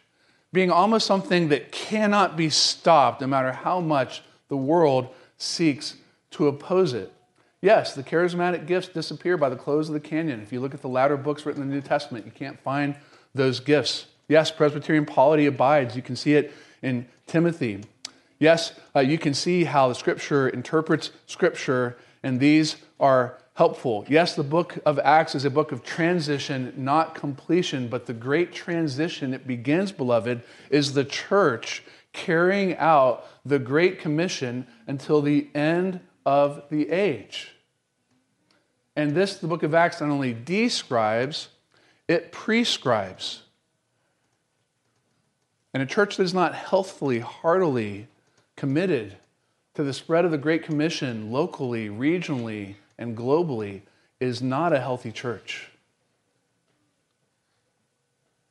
being 0.53 0.69
almost 0.69 1.07
something 1.07 1.49
that 1.49 1.71
cannot 1.71 2.35
be 2.35 2.49
stopped 2.49 3.21
no 3.21 3.27
matter 3.27 3.51
how 3.51 3.79
much 3.79 4.21
the 4.49 4.57
world 4.57 5.07
seeks 5.37 5.95
to 6.31 6.47
oppose 6.47 6.93
it. 6.93 7.11
Yes, 7.61 7.93
the 7.93 8.03
charismatic 8.03 8.65
gifts 8.65 8.89
disappear 8.89 9.37
by 9.37 9.49
the 9.49 9.55
close 9.55 9.87
of 9.87 9.93
the 9.93 9.99
canon. 9.99 10.41
If 10.41 10.51
you 10.51 10.59
look 10.59 10.73
at 10.73 10.81
the 10.81 10.89
latter 10.89 11.15
books 11.15 11.45
written 11.45 11.61
in 11.61 11.69
the 11.69 11.75
New 11.75 11.81
Testament, 11.81 12.25
you 12.25 12.31
can't 12.31 12.59
find 12.59 12.95
those 13.33 13.59
gifts. 13.59 14.07
Yes, 14.27 14.51
Presbyterian 14.51 15.05
polity 15.05 15.45
abides. 15.45 15.95
You 15.95 16.01
can 16.01 16.15
see 16.15 16.33
it 16.33 16.53
in 16.81 17.07
Timothy. 17.27 17.83
Yes, 18.41 18.73
uh, 18.95 19.01
you 19.01 19.19
can 19.19 19.35
see 19.35 19.65
how 19.65 19.87
the 19.87 19.93
Scripture 19.93 20.49
interprets 20.49 21.11
Scripture, 21.27 21.95
and 22.23 22.39
these 22.39 22.77
are 22.99 23.37
helpful. 23.53 24.03
Yes, 24.09 24.35
the 24.35 24.41
book 24.41 24.79
of 24.83 24.97
Acts 24.97 25.35
is 25.35 25.45
a 25.45 25.51
book 25.51 25.71
of 25.71 25.83
transition, 25.83 26.73
not 26.75 27.13
completion, 27.13 27.87
but 27.87 28.07
the 28.07 28.15
great 28.15 28.51
transition 28.51 29.35
it 29.35 29.45
begins, 29.45 29.91
beloved, 29.91 30.41
is 30.71 30.93
the 30.93 31.05
church 31.05 31.83
carrying 32.13 32.75
out 32.77 33.27
the 33.45 33.59
Great 33.59 33.99
Commission 33.99 34.65
until 34.87 35.21
the 35.21 35.47
end 35.53 35.99
of 36.25 36.63
the 36.71 36.89
age. 36.89 37.51
And 38.95 39.13
this, 39.13 39.35
the 39.35 39.47
book 39.47 39.61
of 39.61 39.75
Acts, 39.75 40.01
not 40.01 40.09
only 40.09 40.33
describes, 40.33 41.49
it 42.07 42.31
prescribes. 42.31 43.43
And 45.75 45.83
a 45.83 45.85
church 45.85 46.17
that 46.17 46.23
is 46.23 46.33
not 46.33 46.55
healthfully, 46.55 47.19
heartily 47.19 48.07
committed 48.55 49.17
to 49.73 49.83
the 49.83 49.93
spread 49.93 50.25
of 50.25 50.31
the 50.31 50.37
Great 50.37 50.63
Commission 50.63 51.31
locally, 51.31 51.89
regionally, 51.89 52.75
and 52.97 53.17
globally 53.17 53.81
is 54.19 54.41
not 54.41 54.73
a 54.73 54.79
healthy 54.79 55.11
church. 55.11 55.69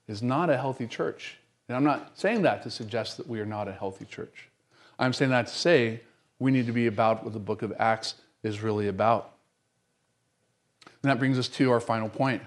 Is 0.08 0.22
not 0.22 0.50
a 0.50 0.56
healthy 0.56 0.86
church. 0.86 1.38
And 1.68 1.76
I'm 1.76 1.84
not 1.84 2.18
saying 2.18 2.42
that 2.42 2.64
to 2.64 2.70
suggest 2.70 3.16
that 3.16 3.28
we 3.28 3.38
are 3.38 3.46
not 3.46 3.68
a 3.68 3.72
healthy 3.72 4.04
church. 4.04 4.48
I'm 4.98 5.12
saying 5.12 5.30
that 5.30 5.46
to 5.46 5.54
say 5.54 6.00
we 6.40 6.50
need 6.50 6.66
to 6.66 6.72
be 6.72 6.88
about 6.88 7.22
what 7.22 7.32
the 7.32 7.38
book 7.38 7.62
of 7.62 7.72
Acts 7.78 8.14
is 8.42 8.60
really 8.60 8.88
about. 8.88 9.32
And 11.02 11.10
that 11.10 11.18
brings 11.18 11.38
us 11.38 11.48
to 11.48 11.70
our 11.70 11.80
final 11.80 12.08
point 12.08 12.42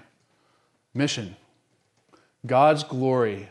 mission. 0.92 1.36
God's 2.46 2.84
glory 2.84 3.48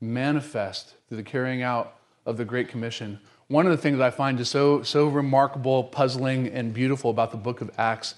manifest 0.00 0.94
through 1.08 1.16
the 1.16 1.22
carrying 1.22 1.62
out 1.62 1.96
of 2.30 2.36
the 2.36 2.44
Great 2.44 2.68
Commission. 2.68 3.18
One 3.48 3.66
of 3.66 3.72
the 3.72 3.76
things 3.76 4.00
I 4.00 4.10
find 4.10 4.38
just 4.38 4.52
so, 4.52 4.82
so 4.82 5.08
remarkable, 5.08 5.84
puzzling, 5.84 6.46
and 6.46 6.72
beautiful 6.72 7.10
about 7.10 7.32
the 7.32 7.36
book 7.36 7.60
of 7.60 7.70
Acts 7.76 8.14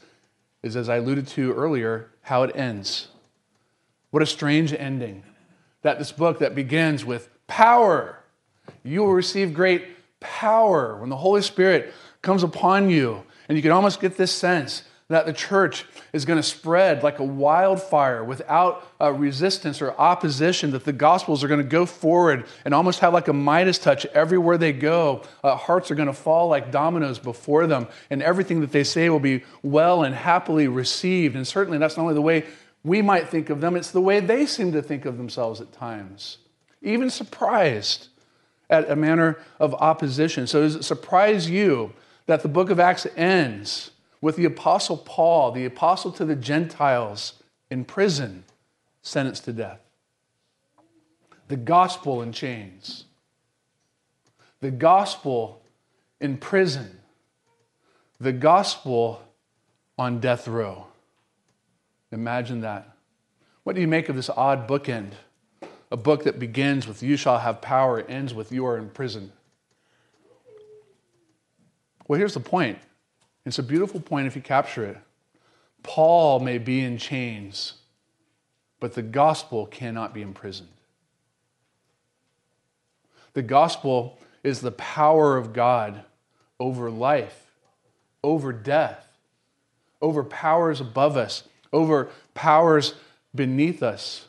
is, 0.62 0.76
as 0.76 0.88
I 0.88 0.96
alluded 0.96 1.26
to 1.28 1.52
earlier, 1.54 2.10
how 2.20 2.42
it 2.42 2.54
ends. 2.54 3.08
What 4.10 4.22
a 4.22 4.26
strange 4.26 4.74
ending. 4.74 5.24
That 5.80 5.98
this 5.98 6.12
book 6.12 6.38
that 6.40 6.54
begins 6.54 7.04
with 7.04 7.30
power, 7.46 8.18
you 8.84 9.00
will 9.00 9.14
receive 9.14 9.54
great 9.54 9.86
power 10.20 10.96
when 10.98 11.08
the 11.08 11.16
Holy 11.16 11.42
Spirit 11.42 11.92
comes 12.20 12.42
upon 12.42 12.90
you. 12.90 13.24
And 13.48 13.56
you 13.56 13.62
can 13.62 13.72
almost 13.72 14.00
get 14.00 14.16
this 14.16 14.30
sense 14.30 14.84
that 15.12 15.26
the 15.26 15.32
church 15.32 15.84
is 16.12 16.24
going 16.24 16.38
to 16.38 16.42
spread 16.42 17.02
like 17.02 17.18
a 17.18 17.24
wildfire 17.24 18.22
without 18.24 18.86
uh, 19.00 19.12
resistance 19.12 19.80
or 19.80 19.92
opposition, 19.98 20.70
that 20.72 20.84
the 20.84 20.92
gospels 20.92 21.42
are 21.42 21.48
going 21.48 21.62
to 21.62 21.64
go 21.64 21.86
forward 21.86 22.44
and 22.64 22.74
almost 22.74 23.00
have 23.00 23.12
like 23.12 23.28
a 23.28 23.32
Midas 23.32 23.78
touch 23.78 24.04
everywhere 24.06 24.58
they 24.58 24.72
go. 24.72 25.22
Uh, 25.42 25.56
hearts 25.56 25.90
are 25.90 25.94
going 25.94 26.08
to 26.08 26.12
fall 26.12 26.48
like 26.48 26.70
dominoes 26.70 27.18
before 27.18 27.66
them, 27.66 27.86
and 28.10 28.22
everything 28.22 28.60
that 28.60 28.72
they 28.72 28.84
say 28.84 29.08
will 29.08 29.20
be 29.20 29.42
well 29.62 30.02
and 30.02 30.14
happily 30.14 30.68
received. 30.68 31.36
And 31.36 31.46
certainly 31.46 31.78
that's 31.78 31.96
not 31.96 32.02
only 32.02 32.14
the 32.14 32.22
way 32.22 32.44
we 32.84 33.00
might 33.00 33.28
think 33.28 33.48
of 33.50 33.60
them, 33.60 33.76
it's 33.76 33.92
the 33.92 34.00
way 34.00 34.20
they 34.20 34.44
seem 34.46 34.72
to 34.72 34.82
think 34.82 35.04
of 35.04 35.16
themselves 35.16 35.60
at 35.60 35.72
times, 35.72 36.38
even 36.82 37.10
surprised 37.10 38.08
at 38.68 38.90
a 38.90 38.96
manner 38.96 39.38
of 39.60 39.74
opposition. 39.74 40.46
So, 40.46 40.62
does 40.62 40.74
it 40.74 40.82
surprise 40.82 41.48
you 41.48 41.92
that 42.26 42.42
the 42.42 42.48
book 42.48 42.70
of 42.70 42.80
Acts 42.80 43.06
ends? 43.16 43.91
With 44.22 44.36
the 44.36 44.46
Apostle 44.46 44.96
Paul, 44.96 45.50
the 45.50 45.66
apostle 45.66 46.12
to 46.12 46.24
the 46.24 46.36
Gentiles, 46.36 47.34
in 47.70 47.84
prison, 47.84 48.44
sentenced 49.02 49.44
to 49.44 49.52
death. 49.52 49.80
The 51.48 51.56
gospel 51.56 52.22
in 52.22 52.32
chains. 52.32 53.04
The 54.60 54.70
gospel 54.70 55.62
in 56.20 56.38
prison. 56.38 57.00
The 58.20 58.32
gospel 58.32 59.22
on 59.98 60.20
death 60.20 60.46
row. 60.46 60.86
Imagine 62.12 62.60
that. 62.60 62.96
What 63.64 63.74
do 63.74 63.80
you 63.80 63.88
make 63.88 64.08
of 64.08 64.14
this 64.14 64.30
odd 64.30 64.68
bookend? 64.68 65.12
A 65.90 65.96
book 65.96 66.24
that 66.24 66.38
begins 66.38 66.86
with, 66.86 67.02
You 67.02 67.16
shall 67.16 67.38
have 67.38 67.60
power, 67.60 68.00
ends 68.00 68.32
with, 68.32 68.52
You 68.52 68.64
are 68.66 68.78
in 68.78 68.88
prison. 68.88 69.32
Well, 72.06 72.18
here's 72.18 72.34
the 72.34 72.40
point 72.40 72.78
it's 73.44 73.58
a 73.58 73.62
beautiful 73.62 74.00
point 74.00 74.26
if 74.26 74.36
you 74.36 74.42
capture 74.42 74.84
it. 74.84 74.98
Paul 75.82 76.40
may 76.40 76.58
be 76.58 76.80
in 76.80 76.96
chains, 76.96 77.74
but 78.78 78.94
the 78.94 79.02
gospel 79.02 79.66
cannot 79.66 80.14
be 80.14 80.22
imprisoned. 80.22 80.68
The 83.34 83.42
gospel 83.42 84.18
is 84.44 84.60
the 84.60 84.72
power 84.72 85.36
of 85.36 85.52
God 85.52 86.04
over 86.60 86.90
life, 86.90 87.50
over 88.22 88.52
death, 88.52 89.06
over 90.00 90.22
powers 90.22 90.80
above 90.80 91.16
us, 91.16 91.44
over 91.72 92.10
powers 92.34 92.94
beneath 93.34 93.82
us. 93.82 94.26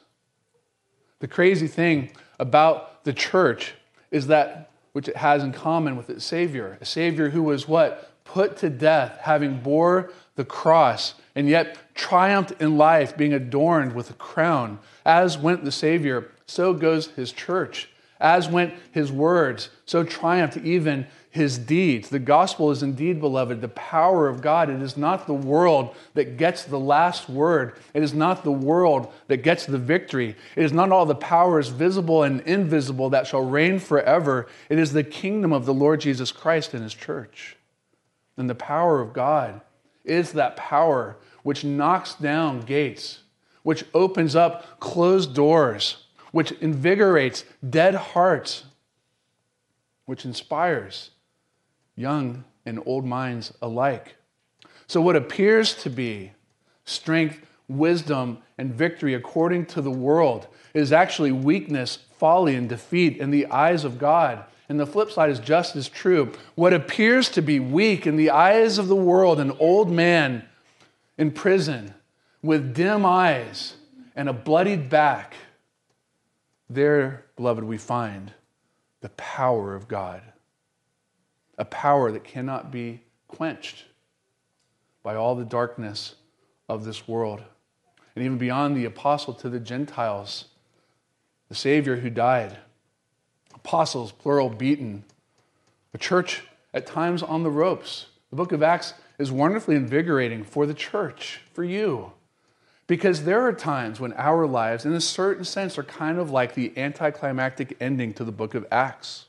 The 1.20 1.28
crazy 1.28 1.68
thing 1.68 2.11
about 2.39 3.03
the 3.03 3.14
church 3.14 3.74
is 4.11 4.28
that 4.28 4.72
which 4.93 5.07
it 5.07 5.18
has 5.18 5.43
in 5.43 5.51
common 5.51 5.97
with 5.97 6.09
its 6.09 6.24
Savior, 6.24 6.78
a 6.80 6.86
Savior 6.86 7.30
who 7.30 7.43
was 7.43 7.68
what? 7.68 8.12
Put 8.26 8.57
to 8.57 8.69
death, 8.69 9.19
having 9.21 9.59
bore 9.59 10.11
the 10.36 10.45
cross, 10.45 11.15
and 11.36 11.47
yet 11.47 11.78
triumphed 11.95 12.61
in 12.61 12.78
life, 12.78 13.15
being 13.15 13.34
adorned 13.34 13.93
with 13.93 14.09
a 14.09 14.13
crown. 14.13 14.80
As 15.05 15.38
went 15.38 15.63
the 15.63 15.71
Savior, 15.71 16.32
so 16.45 16.74
goes 16.74 17.07
his 17.07 17.32
church. 17.32 17.89
As 18.19 18.47
went 18.47 18.74
his 18.91 19.11
words, 19.11 19.69
so 19.86 20.03
triumphed 20.03 20.57
even 20.57 21.07
his 21.30 21.57
deeds. 21.57 22.09
The 22.09 22.19
gospel 22.19 22.69
is 22.69 22.84
indeed, 22.84 23.19
beloved, 23.19 23.59
the 23.59 23.67
power 23.69 24.28
of 24.28 24.41
God. 24.41 24.69
It 24.69 24.82
is 24.84 24.95
not 24.95 25.26
the 25.26 25.34
world 25.34 25.95
that 26.13 26.38
gets 26.38 26.63
the 26.63 26.80
last 26.80 27.28
word. 27.28 27.76
It 27.95 28.03
is 28.03 28.13
not 28.13 28.43
the 28.43 28.51
world 28.51 29.11
that 29.28 29.38
gets 29.38 29.65
the 29.65 29.80
victory. 29.80 30.36
It 30.55 30.63
is 30.63 30.71
not 30.71 30.91
all 30.91 31.07
the 31.07 31.15
powers, 31.15 31.69
visible 31.69 32.21
and 32.21 32.41
invisible, 32.41 33.09
that 33.09 33.26
shall 33.26 33.43
reign 33.43 33.80
forever. 33.80 34.47
It 34.69 34.78
is 34.78 34.93
the 34.93 35.03
kingdom 35.03 35.51
of 35.51 35.65
the 35.65 35.74
Lord 35.74 36.01
Jesus 36.01 36.32
Christ 36.32 36.76
and 36.76 36.84
his 36.84 36.93
church. 36.93 37.57
And 38.38 38.50
the 38.50 38.56
power 38.56 39.02
of 39.02 39.14
God 39.14 39.62
is 40.04 40.34
that 40.34 40.56
power 40.58 41.18
which 41.44 41.64
knocks 41.64 42.16
down 42.16 42.62
gates, 42.62 43.20
which 43.64 43.86
opens 43.94 44.36
up 44.36 44.80
closed 44.80 45.34
doors, 45.34 46.06
which 46.32 46.52
invigorates 46.54 47.46
dead 47.68 47.96
hearts, 47.96 48.64
which 50.06 50.26
inspires 50.26 51.12
young 51.96 52.44
and 52.66 52.82
old 52.86 53.06
minds 53.06 53.54
alike. 53.62 54.16
So, 54.88 55.02
what 55.02 55.16
appears 55.16 55.76
to 55.84 55.90
be 55.90 56.32
strength, 56.86 57.40
wisdom, 57.68 58.40
and 58.58 58.74
victory 58.74 59.14
according 59.14 59.66
to 59.68 59.82
the 59.82 59.92
world 59.92 60.48
is 60.74 60.92
actually 60.92 61.32
weakness, 61.32 62.00
folly, 62.18 62.56
and 62.56 62.68
defeat 62.68 63.18
in 63.18 63.32
the 63.32 63.46
eyes 63.48 63.84
of 63.84 63.98
God. 63.98 64.44
And 64.74 64.80
the 64.80 64.88
flip 64.88 65.11
side 65.11 65.30
is 65.30 65.38
just 65.38 65.76
as 65.76 65.88
true. 65.88 66.32
What 66.55 66.74
appears 66.74 67.30
to 67.30 67.43
be 67.43 67.59
weak 67.59 68.07
in 68.07 68.15
the 68.15 68.32
eyes 68.32 68.80
of 68.80 68.88
the 68.88 68.95
world, 68.95 69.39
an 69.39 69.51
old 69.59 69.91
man 69.91 70.45
in 71.15 71.30
prison 71.30 71.93
with 72.41 72.74
dim 72.74 73.05
eyes 73.05 73.76
and 74.15 74.28
a 74.28 74.34
bloodied 74.34 74.89
back, 74.89 75.36
there, 76.71 77.24
beloved, 77.36 77.63
we 77.63 77.78
find 77.78 78.34
the 79.01 79.09
power 79.09 79.76
of 79.76 79.88
God. 79.88 80.24
A 81.59 81.65
power 81.65 82.11
that 82.11 82.24
cannot 82.24 82.71
be 82.71 83.03
quenched 83.28 83.86
by 85.03 85.13
all 85.13 85.36
the 85.36 85.45
darkness 85.45 86.15
of 86.67 86.84
this 86.84 87.07
world. 87.07 87.43
And 88.15 88.26
even 88.26 88.39
beyond 88.39 88.76
the 88.76 88.86
apostle 88.86 89.36
to 89.36 89.49
the 89.49 89.59
Gentiles, 89.59 90.45
the 91.47 91.53
Savior 91.53 91.97
who 91.97 92.09
died 92.09 92.57
apostles, 93.64 94.11
plural, 94.11 94.49
beaten, 94.49 95.05
a 95.93 95.97
church 95.97 96.43
at 96.74 96.86
times 96.86 97.24
on 97.24 97.43
the 97.43 97.49
ropes. 97.49 98.07
The 98.30 98.36
book 98.36 98.51
of 98.51 98.61
Acts 98.61 98.93
is 99.18 99.32
wonderfully 99.32 99.76
invigorating 99.76 100.43
for 100.43 100.66
the 100.66 100.74
church, 100.74 101.41
for 101.53 101.64
you. 101.64 102.11
Because 102.88 103.24
there 103.24 103.41
are 103.41 103.53
times 103.53 103.99
when 103.99 104.11
our 104.14 104.45
lives, 104.45 104.86
in 104.86 104.93
a 104.93 104.99
certain 104.99 105.45
sense, 105.45 105.78
are 105.78 105.84
kind 105.84 106.20
of 106.20 106.30
like 106.30 106.55
the 106.55 106.78
anticlimactic 106.78 107.78
ending 107.80 108.14
to 108.16 108.26
the 108.26 108.32
book 108.32 108.53
of 108.53 108.66
Acts. 108.70 109.28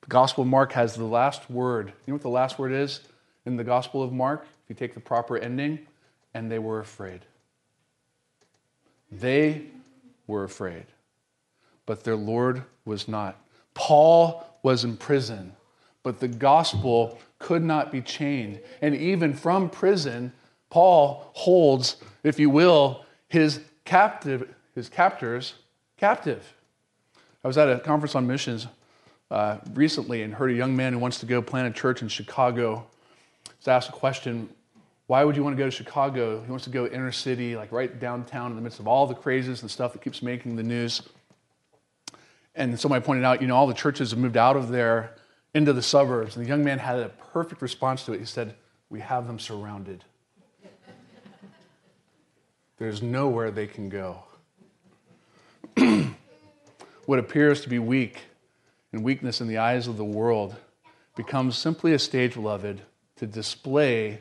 The 0.00 0.08
Gospel 0.08 0.42
of 0.42 0.48
Mark 0.48 0.72
has 0.72 0.96
the 0.96 1.04
last 1.04 1.48
word. 1.48 1.86
You 1.86 2.12
know 2.12 2.14
what 2.14 2.22
the 2.22 2.28
last 2.28 2.58
word 2.58 2.72
is 2.72 3.00
in 3.46 3.56
the 3.56 3.64
Gospel 3.64 4.02
of 4.02 4.12
Mark? 4.12 4.42
If 4.64 4.70
you 4.70 4.74
take 4.74 4.94
the 4.94 5.00
proper 5.00 5.38
ending, 5.38 5.86
and 6.32 6.50
they 6.50 6.58
were 6.58 6.80
afraid. 6.80 7.20
They 9.12 9.66
were 10.26 10.42
afraid 10.42 10.86
but 11.86 12.04
their 12.04 12.16
Lord 12.16 12.64
was 12.84 13.08
not. 13.08 13.40
Paul 13.74 14.44
was 14.62 14.84
in 14.84 14.96
prison. 14.96 15.54
but 16.04 16.20
the 16.20 16.28
gospel 16.28 17.18
could 17.40 17.64
not 17.64 17.90
be 17.90 18.00
chained. 18.00 18.60
And 18.80 18.94
even 18.94 19.32
from 19.32 19.68
prison, 19.68 20.32
Paul 20.70 21.30
holds, 21.32 21.96
if 22.22 22.38
you 22.38 22.50
will, 22.50 23.04
his 23.28 23.60
captive, 23.84 24.54
his 24.74 24.88
captors 24.88 25.54
captive. 25.96 26.54
I 27.42 27.48
was 27.48 27.58
at 27.58 27.68
a 27.68 27.80
conference 27.80 28.14
on 28.14 28.26
missions 28.26 28.66
uh, 29.30 29.58
recently 29.72 30.22
and 30.22 30.34
heard 30.34 30.50
a 30.50 30.54
young 30.54 30.76
man 30.76 30.92
who 30.92 30.98
wants 30.98 31.18
to 31.20 31.26
go 31.26 31.42
plant 31.42 31.74
a 31.74 31.78
church 31.78 32.02
in 32.02 32.08
Chicago. 32.08 32.86
Was 33.58 33.68
asked 33.68 33.88
a 33.88 33.92
question, 33.92 34.50
why 35.06 35.24
would 35.24 35.36
you 35.36 35.42
want 35.42 35.56
to 35.56 35.58
go 35.58 35.66
to 35.66 35.70
Chicago? 35.70 36.42
He 36.42 36.50
wants 36.50 36.64
to 36.64 36.70
go 36.70 36.86
inner 36.86 37.12
city, 37.12 37.56
like 37.56 37.72
right 37.72 37.98
downtown 37.98 38.50
in 38.50 38.56
the 38.56 38.62
midst 38.62 38.78
of 38.78 38.86
all 38.86 39.06
the 39.06 39.14
crazes 39.14 39.62
and 39.62 39.70
stuff 39.70 39.92
that 39.94 40.02
keeps 40.02 40.22
making 40.22 40.56
the 40.56 40.62
news. 40.62 41.02
And 42.54 42.78
somebody 42.78 43.04
pointed 43.04 43.24
out, 43.24 43.40
you 43.40 43.48
know, 43.48 43.56
all 43.56 43.66
the 43.66 43.74
churches 43.74 44.10
have 44.10 44.18
moved 44.18 44.36
out 44.36 44.56
of 44.56 44.68
there 44.68 45.14
into 45.54 45.72
the 45.72 45.82
suburbs. 45.82 46.36
And 46.36 46.44
the 46.44 46.48
young 46.48 46.64
man 46.64 46.78
had 46.78 47.00
a 47.00 47.08
perfect 47.08 47.62
response 47.62 48.04
to 48.04 48.12
it. 48.12 48.20
He 48.20 48.26
said, 48.26 48.54
We 48.90 49.00
have 49.00 49.26
them 49.26 49.38
surrounded. 49.38 50.04
There's 52.78 53.02
nowhere 53.02 53.50
they 53.50 53.66
can 53.66 53.88
go. 53.88 54.24
what 57.06 57.18
appears 57.18 57.60
to 57.62 57.68
be 57.68 57.78
weak 57.78 58.22
and 58.92 59.04
weakness 59.04 59.40
in 59.40 59.48
the 59.48 59.58
eyes 59.58 59.86
of 59.86 59.96
the 59.96 60.04
world 60.04 60.56
becomes 61.16 61.56
simply 61.56 61.92
a 61.92 61.98
stage, 61.98 62.34
beloved, 62.34 62.82
to 63.16 63.26
display 63.26 64.20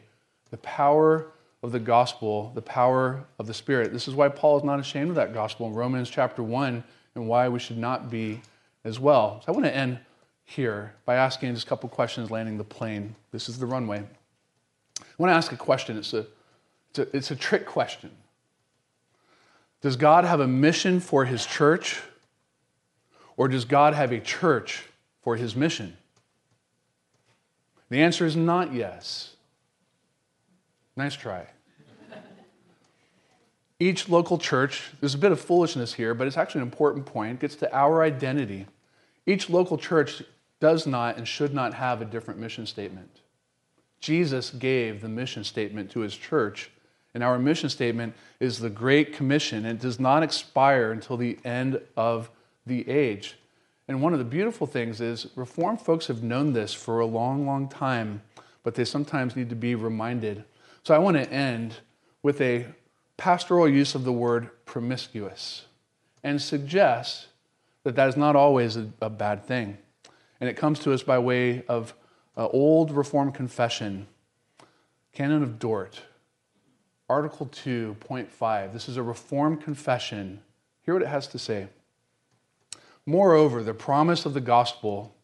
the 0.52 0.58
power 0.58 1.28
of 1.64 1.72
the 1.72 1.80
gospel, 1.80 2.52
the 2.54 2.62
power 2.62 3.24
of 3.40 3.48
the 3.48 3.54
Spirit. 3.54 3.92
This 3.92 4.08
is 4.08 4.14
why 4.14 4.30
Paul 4.30 4.58
is 4.58 4.64
not 4.64 4.80
ashamed 4.80 5.10
of 5.10 5.16
that 5.16 5.34
gospel 5.34 5.68
in 5.68 5.74
Romans 5.74 6.10
chapter 6.10 6.44
1 6.44 6.84
and 7.16 7.28
why 7.28 7.50
we 7.50 7.60
should 7.60 7.78
not 7.78 8.10
be 8.10 8.42
as 8.84 9.00
well. 9.00 9.42
So 9.46 9.52
I 9.52 9.52
want 9.52 9.66
to 9.66 9.76
end 9.76 10.00
here 10.44 10.94
by 11.06 11.16
asking 11.16 11.54
just 11.54 11.66
a 11.66 11.70
couple 11.70 11.90
questions 11.90 12.30
landing 12.30 12.58
the 12.58 12.64
plane. 12.64 13.16
This 13.32 13.50
is 13.50 13.60
the 13.60 13.66
runway. 13.66 14.04
I 15.00 15.04
want 15.18 15.30
to 15.30 15.36
ask 15.36 15.52
a 15.52 15.58
question. 15.58 15.98
It's 15.98 16.14
a, 16.14 16.26
it's 16.90 17.00
a, 17.00 17.18
it's 17.18 17.32
a 17.32 17.36
trick 17.36 17.66
question. 17.66 18.12
Does 19.82 19.96
God 19.96 20.26
have 20.26 20.40
a 20.40 20.48
mission 20.48 21.00
for 21.00 21.26
his 21.26 21.46
church? 21.46 22.02
Or 23.36 23.48
does 23.48 23.66
God 23.66 23.94
have 23.94 24.12
a 24.12 24.20
church 24.20 24.84
for 25.22 25.36
his 25.36 25.56
mission? 25.56 25.98
The 27.90 28.02
answer 28.02 28.26
is 28.26 28.36
not 28.36 28.74
yes. 28.74 29.36
Nice 30.96 31.16
try. 31.16 31.48
Each 33.80 34.08
local 34.08 34.38
church, 34.38 34.92
there's 35.00 35.16
a 35.16 35.18
bit 35.18 35.32
of 35.32 35.40
foolishness 35.40 35.94
here, 35.94 36.14
but 36.14 36.28
it's 36.28 36.38
actually 36.38 36.62
an 36.62 36.68
important 36.68 37.06
point, 37.06 37.40
gets 37.40 37.56
to 37.58 37.76
our 37.76 38.04
identity. 38.04 38.68
Each 39.26 39.50
local 39.50 39.78
church 39.78 40.24
does 40.60 40.88
not 40.88 41.18
and 41.18 41.28
should 41.28 41.54
not 41.54 41.74
have 41.74 42.02
a 42.02 42.06
different 42.06 42.40
mission 42.40 42.66
statement. 42.66 43.22
Jesus 44.00 44.50
gave 44.52 45.02
the 45.02 45.10
mission 45.10 45.44
statement 45.44 45.90
to 45.92 46.02
his 46.02 46.16
church, 46.16 46.70
and 47.14 47.24
our 47.24 47.38
mission 47.38 47.70
statement 47.70 48.14
is 48.40 48.60
the 48.60 48.70
Great 48.70 49.14
Commission. 49.14 49.66
And 49.66 49.80
it 49.80 49.82
does 49.82 50.00
not 50.00 50.24
expire 50.24 50.92
until 50.92 51.16
the 51.16 51.38
end 51.46 51.80
of 51.96 52.30
the 52.66 52.88
age. 52.90 53.38
And 53.88 54.02
one 54.02 54.14
of 54.14 54.20
the 54.20 54.26
beautiful 54.26 54.66
things 54.66 55.02
is, 55.02 55.28
Reformed 55.36 55.82
folks 55.82 56.08
have 56.08 56.24
known 56.24 56.54
this 56.54 56.74
for 56.74 57.00
a 57.00 57.06
long, 57.06 57.46
long 57.46 57.68
time, 57.68 58.22
but 58.64 58.76
they 58.76 58.86
sometimes 58.86 59.36
need 59.36 59.50
to 59.50 59.56
be 59.56 59.76
reminded. 59.76 60.44
So 60.84 60.96
I 60.96 60.98
want 60.98 61.18
to 61.18 61.32
end 61.32 61.76
with 62.24 62.42
a 62.42 62.66
pastoral 63.24 63.70
use 63.70 63.96
of 63.96 64.04
the 64.04 64.12
word 64.12 64.50
promiscuous 64.66 65.64
and 66.26 66.42
suggests 66.42 67.28
that 67.86 67.96
that 67.96 68.10
is 68.10 68.18
not 68.18 68.36
always 68.36 68.76
a, 68.76 68.90
a 69.00 69.10
bad 69.10 69.46
thing. 69.46 69.78
And 70.42 70.50
it 70.50 70.58
comes 70.58 70.78
to 70.80 70.92
us 70.92 71.04
by 71.04 71.18
way 71.20 71.64
of 71.70 71.94
uh, 72.36 72.50
old 72.50 72.92
Reformed 72.92 73.34
confession, 73.34 74.08
Canon 75.14 75.42
of 75.42 75.58
Dort, 75.58 76.02
Article 77.08 77.46
2.5. 77.46 78.74
This 78.74 78.90
is 78.90 78.98
a 78.98 79.04
Reformed 79.04 79.62
confession. 79.64 80.42
Hear 80.82 80.96
what 80.96 81.04
it 81.04 81.08
has 81.08 81.28
to 81.28 81.40
say. 81.40 81.68
Moreover, 83.06 83.64
the 83.64 83.74
promise 83.74 84.26
of 84.26 84.34
the 84.34 84.42
gospel 84.42 85.16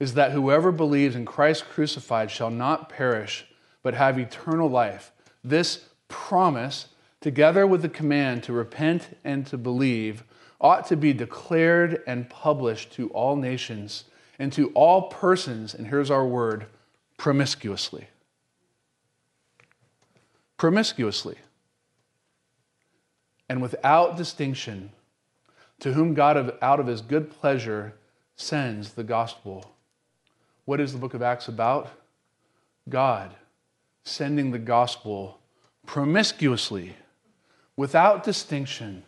is 0.00 0.14
that 0.14 0.32
whoever 0.32 0.72
believes 0.72 1.14
in 1.14 1.24
Christ 1.24 1.68
crucified 1.68 2.32
shall 2.32 2.50
not 2.50 2.88
perish, 2.88 3.46
but 3.84 3.94
have 3.94 4.18
eternal 4.18 4.68
life. 4.68 5.12
This 5.44 5.84
promise, 6.08 6.88
together 7.24 7.66
with 7.66 7.80
the 7.80 7.88
command 7.88 8.42
to 8.42 8.52
repent 8.52 9.16
and 9.24 9.46
to 9.46 9.56
believe, 9.56 10.24
ought 10.60 10.86
to 10.86 10.94
be 10.94 11.10
declared 11.10 12.02
and 12.06 12.28
published 12.28 12.92
to 12.92 13.08
all 13.12 13.34
nations 13.34 14.04
and 14.38 14.52
to 14.52 14.68
all 14.74 15.08
persons, 15.08 15.72
and 15.72 15.86
here's 15.86 16.10
our 16.10 16.26
word, 16.26 16.66
promiscuously. 17.16 18.08
Promiscuously. 20.58 21.36
And 23.48 23.62
without 23.62 24.18
distinction 24.18 24.90
to 25.80 25.94
whom 25.94 26.12
God, 26.12 26.58
out 26.60 26.78
of 26.78 26.86
his 26.86 27.00
good 27.00 27.30
pleasure, 27.30 27.94
sends 28.36 28.92
the 28.92 29.02
gospel. 29.02 29.74
What 30.66 30.78
is 30.78 30.92
the 30.92 30.98
book 30.98 31.14
of 31.14 31.22
Acts 31.22 31.48
about? 31.48 31.88
God 32.86 33.34
sending 34.02 34.50
the 34.50 34.58
gospel 34.58 35.40
promiscuously, 35.86 36.96
without 37.76 38.22
distinction, 38.22 39.02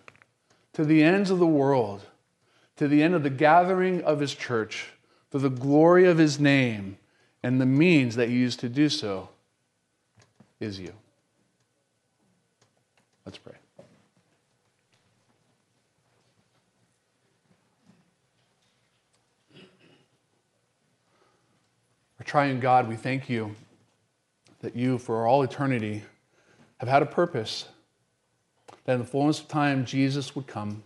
to 0.72 0.84
the 0.84 1.02
ends 1.02 1.30
of 1.30 1.38
the 1.38 1.46
world, 1.46 2.02
to 2.76 2.88
the 2.88 3.02
end 3.02 3.14
of 3.14 3.22
the 3.22 3.30
gathering 3.30 4.02
of 4.02 4.20
his 4.20 4.34
church, 4.34 4.92
for 5.30 5.38
the 5.38 5.50
glory 5.50 6.06
of 6.06 6.18
his 6.18 6.38
name, 6.38 6.98
and 7.42 7.60
the 7.60 7.66
means 7.66 8.16
that 8.16 8.28
he 8.28 8.34
used 8.34 8.60
to 8.60 8.68
do 8.68 8.88
so 8.88 9.28
is 10.60 10.78
you. 10.78 10.92
Let's 13.24 13.38
pray. 13.38 13.54
Our 22.18 22.24
triune 22.24 22.60
God, 22.60 22.88
we 22.88 22.96
thank 22.96 23.28
you 23.28 23.54
that 24.60 24.74
you, 24.74 24.98
for 24.98 25.26
all 25.26 25.42
eternity, 25.42 26.02
have 26.78 26.88
had 26.88 27.02
a 27.02 27.06
purpose. 27.06 27.66
That 28.86 28.94
in 28.94 28.98
the 29.00 29.04
fullness 29.04 29.40
of 29.40 29.48
time, 29.48 29.84
Jesus 29.84 30.34
would 30.34 30.46
come. 30.46 30.82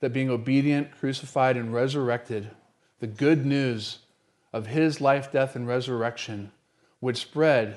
That 0.00 0.12
being 0.12 0.28
obedient, 0.28 0.90
crucified, 0.90 1.56
and 1.56 1.72
resurrected, 1.72 2.50
the 2.98 3.06
good 3.06 3.46
news 3.46 4.00
of 4.52 4.66
his 4.66 5.00
life, 5.00 5.30
death, 5.30 5.54
and 5.54 5.68
resurrection 5.68 6.50
would 7.00 7.16
spread 7.16 7.76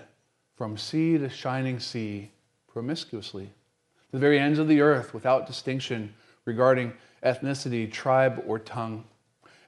from 0.56 0.78
sea 0.78 1.20
to 1.20 1.30
shining 1.30 1.80
sea 1.80 2.32
promiscuously 2.68 3.46
to 3.46 4.12
the 4.12 4.20
very 4.20 4.40
ends 4.40 4.58
of 4.58 4.68
the 4.68 4.82
earth 4.82 5.14
without 5.14 5.46
distinction 5.46 6.16
regarding 6.46 6.94
ethnicity, 7.24 7.92
tribe, 7.92 8.44
or 8.48 8.58
tongue 8.58 9.04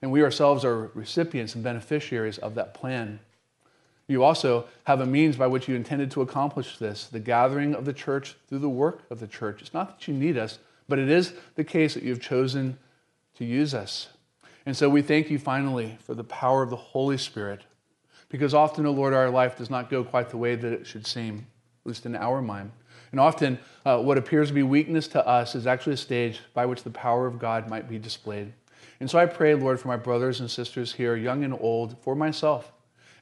and 0.02 0.10
we 0.10 0.22
ourselves 0.22 0.64
are 0.64 0.90
recipients 0.94 1.54
and 1.54 1.62
beneficiaries 1.62 2.38
of 2.38 2.56
that 2.56 2.74
plan. 2.74 3.20
You 4.12 4.24
also 4.24 4.66
have 4.84 5.00
a 5.00 5.06
means 5.06 5.36
by 5.36 5.46
which 5.46 5.68
you 5.68 5.74
intended 5.74 6.10
to 6.10 6.20
accomplish 6.20 6.76
this 6.76 7.06
the 7.06 7.18
gathering 7.18 7.74
of 7.74 7.86
the 7.86 7.94
church 7.94 8.36
through 8.46 8.58
the 8.58 8.68
work 8.68 9.04
of 9.10 9.20
the 9.20 9.26
church. 9.26 9.62
It's 9.62 9.72
not 9.72 9.98
that 9.98 10.06
you 10.06 10.12
need 10.12 10.36
us, 10.36 10.58
but 10.86 10.98
it 10.98 11.08
is 11.08 11.32
the 11.54 11.64
case 11.64 11.94
that 11.94 12.02
you've 12.02 12.20
chosen 12.20 12.78
to 13.38 13.46
use 13.46 13.72
us. 13.72 14.10
And 14.66 14.76
so 14.76 14.90
we 14.90 15.00
thank 15.00 15.30
you 15.30 15.38
finally 15.38 15.96
for 16.00 16.14
the 16.14 16.24
power 16.24 16.62
of 16.62 16.68
the 16.68 16.76
Holy 16.76 17.16
Spirit, 17.16 17.62
because 18.28 18.52
often, 18.52 18.84
O 18.84 18.90
oh 18.90 18.92
Lord, 18.92 19.14
our 19.14 19.30
life 19.30 19.56
does 19.56 19.70
not 19.70 19.88
go 19.88 20.04
quite 20.04 20.28
the 20.28 20.36
way 20.36 20.56
that 20.56 20.72
it 20.72 20.86
should 20.86 21.06
seem, 21.06 21.46
at 21.82 21.88
least 21.88 22.04
in 22.04 22.14
our 22.14 22.42
mind. 22.42 22.70
And 23.12 23.20
often, 23.20 23.58
uh, 23.86 23.98
what 23.98 24.18
appears 24.18 24.48
to 24.48 24.54
be 24.54 24.62
weakness 24.62 25.08
to 25.08 25.26
us 25.26 25.54
is 25.54 25.66
actually 25.66 25.94
a 25.94 25.98
stage 25.98 26.40
by 26.52 26.66
which 26.66 26.82
the 26.82 26.90
power 26.90 27.26
of 27.26 27.38
God 27.38 27.70
might 27.70 27.88
be 27.88 27.98
displayed. 27.98 28.52
And 29.00 29.10
so 29.10 29.18
I 29.18 29.24
pray, 29.24 29.54
Lord, 29.54 29.80
for 29.80 29.88
my 29.88 29.96
brothers 29.96 30.40
and 30.40 30.50
sisters 30.50 30.92
here, 30.92 31.16
young 31.16 31.44
and 31.44 31.54
old, 31.58 31.96
for 32.02 32.14
myself, 32.14 32.72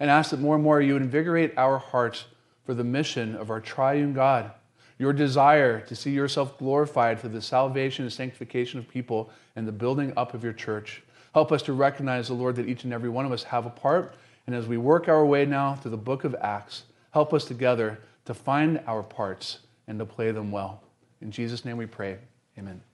and 0.00 0.10
ask 0.10 0.30
that 0.30 0.40
more 0.40 0.56
and 0.56 0.64
more 0.64 0.80
you 0.80 0.96
invigorate 0.96 1.52
our 1.56 1.78
hearts 1.78 2.24
for 2.64 2.74
the 2.74 2.82
mission 2.82 3.36
of 3.36 3.50
our 3.50 3.60
triune 3.60 4.12
God, 4.12 4.50
your 4.98 5.12
desire 5.12 5.80
to 5.82 5.94
see 5.94 6.10
yourself 6.10 6.58
glorified 6.58 7.20
through 7.20 7.30
the 7.30 7.42
salvation 7.42 8.04
and 8.04 8.12
sanctification 8.12 8.78
of 8.78 8.88
people 8.88 9.30
and 9.56 9.68
the 9.68 9.72
building 9.72 10.12
up 10.16 10.34
of 10.34 10.42
your 10.42 10.52
church. 10.52 11.02
Help 11.34 11.52
us 11.52 11.62
to 11.62 11.72
recognize, 11.72 12.28
the 12.28 12.34
Lord, 12.34 12.56
that 12.56 12.68
each 12.68 12.84
and 12.84 12.92
every 12.92 13.08
one 13.08 13.24
of 13.24 13.32
us 13.32 13.44
have 13.44 13.66
a 13.66 13.70
part. 13.70 14.14
And 14.46 14.56
as 14.56 14.66
we 14.66 14.78
work 14.78 15.08
our 15.08 15.24
way 15.24 15.46
now 15.46 15.76
through 15.76 15.92
the 15.92 15.96
book 15.96 16.24
of 16.24 16.34
Acts, 16.40 16.84
help 17.12 17.32
us 17.32 17.44
together 17.44 18.00
to 18.24 18.34
find 18.34 18.80
our 18.86 19.02
parts 19.02 19.60
and 19.86 19.98
to 19.98 20.04
play 20.04 20.32
them 20.32 20.50
well. 20.50 20.82
In 21.20 21.30
Jesus' 21.30 21.64
name 21.64 21.76
we 21.76 21.86
pray. 21.86 22.18
Amen. 22.58 22.89